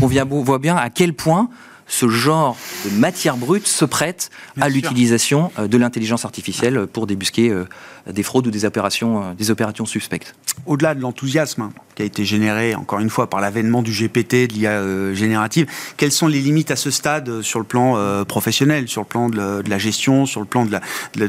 Donc 0.00 0.12
on 0.30 0.42
voit 0.42 0.58
bien 0.58 0.76
à 0.76 0.90
quel 0.90 1.12
point 1.12 1.48
ce 1.86 2.08
genre 2.08 2.56
de 2.84 2.90
matière 2.90 3.36
brute 3.36 3.66
se 3.66 3.84
prête 3.84 4.30
à 4.60 4.68
l'utilisation 4.68 5.52
euh, 5.58 5.68
de 5.68 5.78
l'intelligence 5.78 6.24
artificielle 6.24 6.86
pour 6.86 7.06
débusquer 7.06 7.48
euh, 7.50 7.68
des 8.12 8.22
fraudes 8.22 8.46
ou 8.46 8.50
des 8.50 8.64
opérations, 8.64 9.22
euh, 9.22 9.34
des 9.34 9.50
opérations 9.50 9.86
suspectes. 9.86 10.34
Au-delà 10.66 10.94
de 10.94 11.00
l'enthousiasme 11.00 11.62
hein, 11.62 11.72
qui 11.94 12.02
a 12.02 12.04
été 12.04 12.24
généré, 12.24 12.74
encore 12.74 13.00
une 13.00 13.10
fois, 13.10 13.28
par 13.28 13.40
l'avènement 13.40 13.82
du 13.82 13.92
GPT, 13.92 14.48
de 14.48 14.54
l'IA 14.54 15.14
générative, 15.14 15.66
quelles 15.96 16.12
sont 16.12 16.26
les 16.26 16.40
limites 16.40 16.70
à 16.70 16.76
ce 16.76 16.90
stade 16.90 17.42
sur 17.42 17.58
le 17.58 17.64
plan 17.64 18.24
professionnel, 18.24 18.88
sur 18.88 19.02
le 19.02 19.06
plan 19.06 19.28
de 19.28 19.62
la, 19.66 19.78
gestion, 19.78 20.26
sur 20.26 20.40
le 20.40 20.46
plan 20.46 20.66
de 20.66 20.78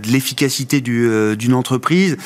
l'efficacité 0.09 0.81
d'une 0.81 1.53
entreprise 1.53 2.17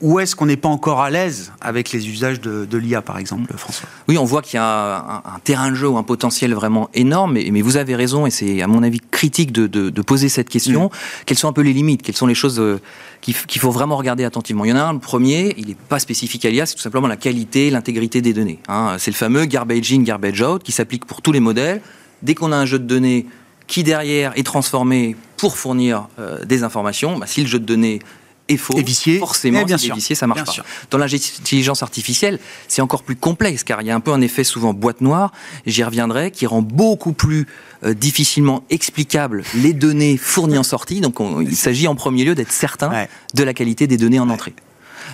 Où 0.00 0.18
est-ce 0.18 0.34
qu'on 0.34 0.46
n'est 0.46 0.56
pas 0.56 0.68
encore 0.68 1.00
à 1.00 1.10
l'aise 1.10 1.52
avec 1.60 1.92
les 1.92 2.08
usages 2.08 2.40
de, 2.40 2.78
l'IA, 2.78 3.00
par 3.02 3.18
exemple, 3.18 3.52
François? 3.56 3.88
Oui, 4.08 4.18
on 4.18 4.24
voit 4.24 4.42
qu'il 4.42 4.56
y 4.56 4.60
a 4.60 5.22
un, 5.24 5.38
terrain 5.44 5.70
de 5.70 5.76
jeu 5.76 5.88
ou 5.88 5.98
un 5.98 6.02
potentiel 6.02 6.54
vraiment 6.54 6.90
énorme, 6.94 7.34
mais, 7.34 7.48
mais 7.52 7.62
vous 7.62 7.76
avez 7.76 7.94
raison, 7.94 8.26
et 8.26 8.30
c'est 8.30 8.60
à 8.60 8.66
mon 8.66 8.82
avis 8.82 9.00
critique 9.10 9.52
de, 9.52 10.02
poser 10.02 10.28
cette 10.28 10.48
question. 10.48 10.86
Mm. 10.86 10.90
Quelles 11.26 11.38
sont 11.38 11.48
un 11.48 11.52
peu 11.52 11.62
les 11.62 11.72
limites? 11.72 12.02
Quelles 12.02 12.16
sont 12.16 12.26
les 12.26 12.34
choses 12.34 12.60
euh, 12.60 12.80
qu'il 13.20 13.60
faut 13.60 13.70
vraiment 13.70 13.96
regarder 13.96 14.24
attentivement 14.24 14.64
Il 14.64 14.70
y 14.70 14.72
en 14.72 14.76
a 14.76 14.82
un, 14.82 14.92
le 14.92 14.98
premier, 14.98 15.54
il 15.58 15.68
n'est 15.68 15.74
pas 15.74 15.98
spécifique 15.98 16.44
à 16.44 16.50
l'IA, 16.50 16.66
c'est 16.66 16.74
tout 16.74 16.82
simplement 16.82 17.08
la 17.08 17.16
qualité, 17.16 17.70
l'intégrité 17.70 18.20
des 18.22 18.32
données. 18.32 18.60
Hein. 18.68 18.96
C'est 18.98 19.10
le 19.10 19.16
fameux 19.16 19.44
garbage 19.44 19.92
in, 19.92 20.02
garbage 20.02 20.40
out 20.40 20.62
qui 20.62 20.72
s'applique 20.72 21.04
pour 21.04 21.22
tous 21.22 21.32
les 21.32 21.40
modèles. 21.40 21.80
Dès 22.22 22.34
qu'on 22.34 22.52
a 22.52 22.56
un 22.56 22.66
jeu 22.66 22.78
de 22.78 22.84
données 22.84 23.26
qui 23.66 23.82
derrière 23.82 24.32
est 24.36 24.44
transformé 24.44 25.14
pour 25.36 25.56
fournir 25.56 26.08
euh, 26.18 26.44
des 26.44 26.62
informations, 26.62 27.18
bah, 27.18 27.26
si 27.26 27.42
le 27.42 27.46
jeu 27.46 27.58
de 27.58 27.66
données 27.66 28.00
est 28.48 28.56
faux, 28.56 28.74
forcément, 29.18 29.64
bien 29.64 29.78
sûr. 29.78 29.94
vicié, 29.94 30.14
ça 30.14 30.26
marche 30.26 30.44
pas. 30.44 30.52
Dans 30.90 30.98
l'intelligence 30.98 31.82
artificielle, 31.82 32.38
c'est 32.66 32.82
encore 32.82 33.02
plus 33.02 33.16
complexe, 33.16 33.64
car 33.64 33.82
il 33.82 33.86
y 33.86 33.90
a 33.90 33.94
un 33.94 34.00
peu 34.00 34.12
un 34.12 34.20
effet 34.20 34.44
souvent 34.44 34.74
boîte 34.74 35.00
noire, 35.00 35.32
j'y 35.66 35.82
reviendrai, 35.84 36.30
qui 36.30 36.46
rend 36.46 36.62
beaucoup 36.62 37.12
plus 37.12 37.46
euh, 37.84 37.94
difficilement 37.94 38.64
explicable 38.70 39.42
les 39.54 39.72
données 39.72 40.16
fournies 40.16 40.58
en 40.58 40.62
sortie. 40.62 41.00
Donc 41.00 41.16
il 41.40 41.56
s'agit 41.56 41.88
en 41.88 41.94
premier 41.94 42.24
lieu 42.24 42.34
d'être 42.34 42.52
certain 42.52 43.06
de 43.34 43.42
la 43.42 43.54
qualité 43.54 43.86
des 43.86 43.96
données 43.96 44.20
en 44.20 44.30
entrée. 44.30 44.54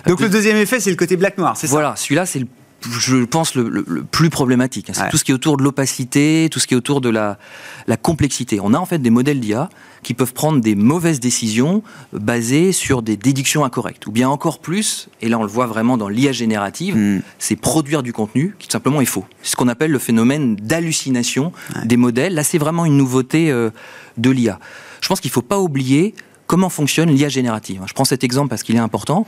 Donc 0.07 0.19
le 0.19 0.29
deuxième 0.29 0.57
effet, 0.57 0.79
c'est 0.79 0.89
le 0.89 0.95
côté 0.95 1.15
black 1.15 1.37
noir, 1.37 1.57
c'est 1.57 1.67
ça? 1.67 1.71
Voilà, 1.71 1.95
celui-là, 1.95 2.25
c'est 2.25 2.39
le 2.39 2.47
je 2.91 3.23
pense, 3.23 3.55
le, 3.55 3.83
plus 4.03 4.29
problématique. 4.29 4.91
C'est 4.93 5.09
tout 5.09 5.17
ce 5.17 5.23
qui 5.23 5.31
est 5.31 5.33
autour 5.33 5.57
de 5.57 5.63
l'opacité, 5.63 6.49
tout 6.51 6.59
ce 6.59 6.67
qui 6.67 6.73
est 6.73 6.77
autour 6.77 7.01
de 7.01 7.09
la, 7.09 7.37
complexité. 8.01 8.59
On 8.61 8.73
a 8.73 8.77
en 8.77 8.85
fait 8.85 8.99
des 8.99 9.09
modèles 9.09 9.39
d'IA 9.39 9.69
qui 10.05 10.13
peuvent 10.13 10.33
prendre 10.33 10.61
des 10.61 10.75
mauvaises 10.75 11.19
décisions 11.19 11.81
basées 12.13 12.71
sur 12.73 13.01
des 13.01 13.17
déductions 13.17 13.65
incorrectes. 13.65 14.05
Ou 14.05 14.11
bien 14.11 14.29
encore 14.29 14.59
plus, 14.59 15.09
et 15.23 15.27
là 15.27 15.39
on 15.39 15.41
le 15.41 15.49
voit 15.49 15.65
vraiment 15.65 15.97
dans 15.97 16.09
l'IA 16.09 16.31
générative, 16.31 16.95
hmm. 16.95 17.21
c'est 17.39 17.55
produire 17.55 18.03
du 18.03 18.13
contenu 18.13 18.55
qui 18.59 18.67
tout 18.67 18.73
simplement 18.73 19.01
est 19.01 19.05
faux. 19.05 19.25
C'est 19.41 19.53
ce 19.53 19.55
qu'on 19.55 19.67
appelle 19.67 19.89
le 19.89 19.97
phénomène 19.97 20.57
d'hallucination 20.57 21.51
des 21.85 21.97
modèles. 21.97 22.35
Là 22.35 22.43
c'est 22.43 22.59
vraiment 22.59 22.85
une 22.85 22.97
nouveauté 22.97 23.49
euh, 23.49 23.71
de 24.17 24.29
l'IA. 24.29 24.59
Je 25.01 25.07
pense 25.07 25.19
qu'il 25.19 25.29
ne 25.29 25.33
faut 25.33 25.41
pas 25.41 25.59
oublier 25.59 26.13
comment 26.45 26.69
fonctionne 26.69 27.09
l'IA 27.09 27.29
générative. 27.29 27.81
Je 27.87 27.93
prends 27.93 28.05
cet 28.05 28.23
exemple 28.23 28.49
parce 28.49 28.61
qu'il 28.61 28.75
est 28.75 28.79
important. 28.79 29.25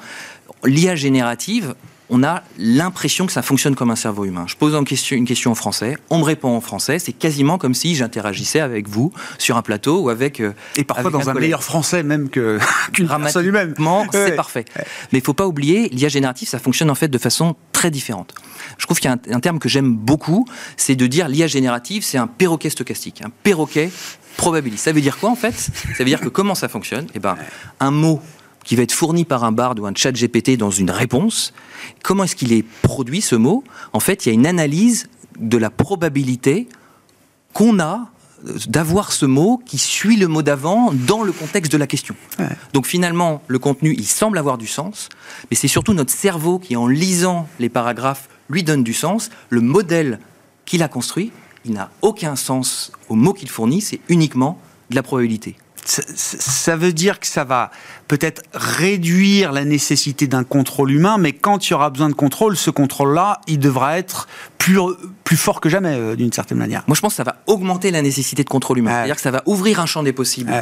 L'IA 0.64 0.96
générative, 0.96 1.74
on 2.10 2.24
a 2.24 2.44
l'impression 2.58 3.26
que 3.26 3.32
ça 3.32 3.42
fonctionne 3.42 3.76
comme 3.76 3.92
un 3.92 3.96
cerveau 3.96 4.26
humain. 4.26 4.46
Je 4.48 4.56
pose 4.56 4.74
une 4.74 4.86
question, 4.86 5.18
une 5.18 5.26
question 5.26 5.52
en 5.52 5.56
français, 5.56 5.98
on 6.10 6.20
me 6.20 6.24
répond 6.24 6.56
en 6.56 6.62
français, 6.62 7.00
c'est 7.00 7.14
quasiment 7.14 7.58
comme 7.58 7.74
si 7.74 7.96
j'interagissais 7.96 8.60
avec 8.60 8.88
vous 8.88 9.12
sur 9.38 9.58
un 9.58 9.62
plateau 9.62 10.02
ou 10.02 10.10
avec. 10.10 10.40
Euh, 10.40 10.54
Et 10.76 10.84
parfois 10.84 11.12
dans 11.12 11.30
un, 11.30 11.34
meilleur 11.34 11.64
français 11.64 12.04
même 12.04 12.30
qu'une 12.94 13.08
personne 13.08 13.46
humaine. 13.46 13.74
C'est 14.12 14.36
parfait. 14.36 14.66
Mais 15.12 15.20
il 15.20 15.24
faut 15.24 15.34
pas 15.34 15.48
oublier, 15.48 15.90
l'IA 15.90 16.10
générative, 16.10 16.48
ça 16.48 16.60
fonctionne 16.60 16.90
en 16.90 16.96
fait 16.96 17.08
de 17.08 17.18
façon 17.18 17.56
très 17.72 17.92
différente. 17.92 18.34
Je 18.78 18.86
trouve 18.86 19.00
qu'il 19.00 19.10
y 19.10 19.14
a 19.14 19.36
un, 19.36 19.40
terme 19.40 19.60
que 19.60 19.70
j'aime 19.70 19.94
beaucoup, 19.94 20.46
c'est 20.78 20.96
de 20.96 21.08
dire 21.08 21.28
l'IA 21.28 21.48
générative, 21.48 22.04
c'est 22.04 22.18
un 22.18 22.28
perroquet 22.28 22.70
stochastique, 22.70 23.22
un 23.24 23.32
perroquet 23.44 23.92
probabiliste. 24.38 24.84
Ça 24.86 24.92
veut 24.92 25.02
dire 25.02 25.18
quoi 25.18 25.30
en 25.30 25.36
fait? 25.36 25.54
Ça 25.54 25.72
veut 26.00 26.06
dire 26.06 26.22
que 26.22 26.30
comment 26.30 26.56
ça 26.56 26.70
fonctionne? 26.70 27.08
Eh 27.16 27.20
ben, 27.20 27.36
un 27.80 27.92
mot 27.92 28.22
qui 28.68 28.76
va 28.76 28.84
être 28.84 28.92
fourni 28.92 29.24
par 29.24 29.46
un 29.46 29.54
bard 29.54 29.76
ou 29.80 29.86
un 29.86 29.94
chat 29.96 30.12
GPT 30.12 30.58
dans 30.58 30.72
une 30.72 30.92
réponse. 30.92 31.54
Comment 32.04 32.26
est-ce 32.26 32.36
qu'il 32.36 32.52
est 32.52 32.66
produit 32.82 33.22
ce 33.22 33.36
mot? 33.36 33.64
En 33.94 34.02
fait, 34.02 34.26
il 34.26 34.30
y 34.30 34.32
a 34.32 34.34
une 34.34 34.46
analyse 34.46 35.08
de 35.40 35.58
la 35.58 35.70
probabilité 35.70 36.68
qu'on 37.54 37.80
a 37.80 38.10
euh, 38.46 38.58
d'avoir 38.68 39.14
ce 39.14 39.26
mot 39.26 39.62
qui 39.66 39.78
suit 39.78 40.18
le 40.18 40.28
mot 40.28 40.42
d'avant 40.42 40.92
dans 40.92 41.24
le 41.24 41.32
contexte 41.32 41.72
de 41.72 41.78
la 41.78 41.88
question. 41.88 42.14
Donc 42.74 42.88
finalement, 42.88 43.42
le 43.48 43.58
contenu, 43.58 43.96
il 43.98 44.06
semble 44.06 44.38
avoir 44.38 44.58
du 44.58 44.68
sens, 44.68 45.08
mais 45.50 45.56
c'est 45.56 45.70
surtout 45.70 45.94
notre 45.94 46.12
cerveau 46.12 46.60
qui, 46.60 46.76
en 46.76 46.88
lisant 46.88 47.48
les 47.60 47.70
paragraphes, 47.70 48.28
lui 48.50 48.64
donne 48.64 48.84
du 48.84 48.94
sens. 48.94 49.30
Le 49.50 49.62
modèle 49.62 50.20
qu'il 50.66 50.84
a 50.84 50.90
construit, 50.90 51.32
il 51.64 51.72
n'a 51.72 51.90
aucun 52.02 52.36
sens 52.36 52.92
au 53.08 53.16
mot 53.16 53.32
qu'il 53.32 53.50
fournit, 53.50 53.80
c'est 53.80 54.02
uniquement 54.10 54.60
de 54.90 54.96
la 54.96 55.04
probabilité 55.04 55.56
ça 55.88 56.76
veut 56.76 56.94
dire 56.94 57.20
que 57.20 57.28
ça 57.28 57.44
va 57.44 57.72
peut-être 58.08 58.42
réduire 58.54 59.52
la 59.52 59.64
nécessité 59.64 60.28
d'un 60.28 60.44
contrôle 60.44 60.92
humain, 60.92 61.18
mais 61.18 61.32
quand 61.34 61.68
il 61.68 61.72
y 61.72 61.74
aura 61.74 61.90
besoin 61.90 62.10
de 62.10 62.14
contrôle, 62.14 62.58
ce 62.58 62.70
contrôle-là, 62.70 63.42
il 63.48 63.60
devra 63.60 63.98
être 63.98 64.28
plus, 64.58 64.80
plus 65.24 65.38
fort 65.38 65.62
que 65.62 65.70
jamais, 65.70 65.96
euh, 65.96 66.16
d'une 66.16 66.34
certaine 66.34 66.58
manière. 66.58 66.84
Moi, 66.88 66.96
je 66.96 67.02
pense 67.02 67.14
que 67.14 67.18
ça 67.18 67.24
va 67.24 67.38
augmenter 67.48 67.92
la 67.92 68.02
nécessité 68.02 68.44
de 68.44 68.50
contrôle 68.50 68.80
humain. 68.80 68.92
C'est-à-dire 68.92 69.16
que 69.16 69.22
ça 69.22 69.32
va 69.32 69.44
ouvrir 69.46 69.80
un 69.80 69.86
champ 69.86 70.04
des 70.04 70.14
possibles 70.14 70.54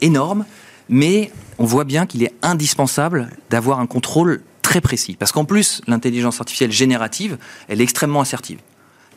énorme, 0.00 0.44
mais 0.88 1.30
on 1.58 1.64
voit 1.64 1.84
bien 1.84 2.06
qu'il 2.06 2.22
est 2.22 2.34
indispensable 2.42 3.30
d'avoir 3.50 3.80
un 3.80 3.86
contrôle 3.86 4.42
très 4.60 4.80
précis. 4.80 5.16
Parce 5.18 5.32
qu'en 5.32 5.44
plus, 5.44 5.80
l'intelligence 5.86 6.40
artificielle 6.40 6.72
générative, 6.72 7.38
elle 7.68 7.80
est 7.80 7.84
extrêmement 7.84 8.20
assertive. 8.20 8.58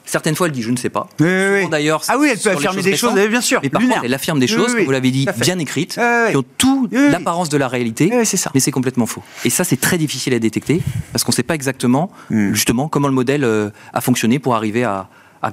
Certaines 0.06 0.36
fois, 0.36 0.48
elle 0.48 0.54
dit 0.54 0.62
je 0.62 0.72
ne 0.72 0.78
sais 0.78 0.90
pas. 0.90 1.08
D'ailleurs, 1.20 2.04
ah 2.08 2.18
oui, 2.20 2.30
elle 2.32 2.40
peut 2.40 2.52
affirmer 2.52 2.82
des 2.82 2.96
choses, 2.96 3.14
bien 3.14 3.42
sûr. 3.42 3.60
Mais 3.64 3.70
par 3.70 3.82
contre, 3.82 4.04
elle 4.04 4.14
affirme 4.14 4.40
des 4.40 4.48
choses, 4.48 4.74
comme 4.74 4.86
vous 4.86 4.92
l'avez 4.92 5.12
dit, 5.12 5.28
bien 5.40 5.60
écrites, 5.60 6.00
qui 6.30 6.38
ont 6.38 6.46
tout 6.58 6.90
l'apparence 6.92 7.50
de 7.50 7.58
la 7.58 7.68
réalité, 7.68 8.12
mais 8.54 8.60
c'est 8.60 8.72
complètement 8.72 9.06
faux. 9.06 9.24
Et 9.44 9.50
ça, 9.50 9.64
c'est 9.64 9.80
très 9.80 9.98
difficile 9.98 10.34
à 10.34 10.40
détecter 10.40 10.82
parce 11.12 11.24
qu'on 11.24 11.32
ne 11.32 11.36
sait 11.36 11.44
pas 11.44 11.56
exactement, 11.56 12.12
hmm. 12.30 12.54
justement, 12.54 12.88
comment 12.88 13.08
le 13.08 13.14
modèle 13.14 13.44
euh, 13.44 13.70
a 13.94 14.02
fonctionné 14.02 14.40
pour 14.40 14.56
arriver 14.56 14.84
à, 14.84 15.08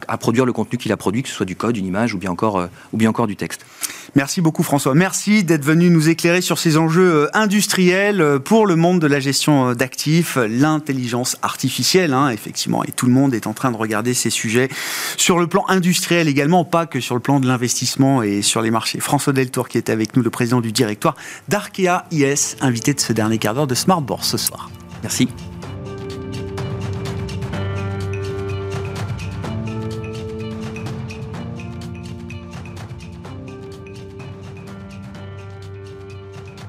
à, 0.08 0.16
produire 0.16 0.46
le 0.46 0.52
contenu 0.52 0.78
qu'il 0.78 0.92
a 0.92 0.96
produit, 0.96 1.22
que 1.22 1.28
ce 1.28 1.34
soit 1.34 1.46
du 1.46 1.56
code, 1.56 1.76
une 1.76 1.86
image 1.86 2.14
ou 2.14 2.18
bien 2.18 2.30
encore, 2.30 2.58
euh, 2.58 2.66
ou 2.92 2.96
bien 2.96 3.10
encore 3.10 3.26
du 3.26 3.36
texte. 3.36 3.66
Merci 4.14 4.40
beaucoup 4.40 4.62
François. 4.62 4.94
Merci 4.94 5.44
d'être 5.44 5.64
venu 5.64 5.90
nous 5.90 6.08
éclairer 6.08 6.40
sur 6.40 6.58
ces 6.58 6.76
enjeux 6.76 7.14
euh, 7.14 7.28
industriels 7.34 8.20
euh, 8.20 8.38
pour 8.38 8.66
le 8.66 8.76
monde 8.76 9.00
de 9.00 9.06
la 9.06 9.20
gestion 9.20 9.74
d'actifs, 9.74 10.38
l'intelligence 10.48 11.36
artificielle, 11.42 12.12
hein, 12.14 12.30
effectivement. 12.30 12.84
Et 12.84 12.92
tout 12.92 13.06
le 13.06 13.12
monde 13.12 13.34
est 13.34 13.46
en 13.46 13.52
train 13.52 13.70
de 13.70 13.76
regarder 13.76 14.14
ces 14.14 14.30
sujets 14.30 14.68
sur 15.16 15.38
le 15.38 15.46
plan 15.46 15.64
industriel 15.68 16.28
également, 16.28 16.64
pas 16.64 16.86
que 16.86 17.00
sur 17.00 17.14
le 17.14 17.20
plan 17.20 17.40
de 17.40 17.46
l'investissement 17.46 18.22
et 18.22 18.42
sur 18.42 18.62
les 18.62 18.70
marchés. 18.70 19.00
François 19.00 19.32
Deltour 19.32 19.68
qui 19.68 19.78
est 19.78 19.90
avec 19.90 20.16
nous, 20.16 20.22
le 20.22 20.30
président 20.30 20.60
du 20.60 20.72
directoire 20.72 21.16
d'Arkea 21.48 22.06
IS, 22.10 22.56
invité 22.60 22.94
de 22.94 23.00
ce 23.00 23.12
dernier 23.12 23.38
quart 23.38 23.54
d'heure 23.54 23.66
de 23.66 23.74
Smart 23.74 24.00
Bourse 24.00 24.28
ce 24.28 24.38
soir. 24.38 24.70
Merci. 25.02 25.28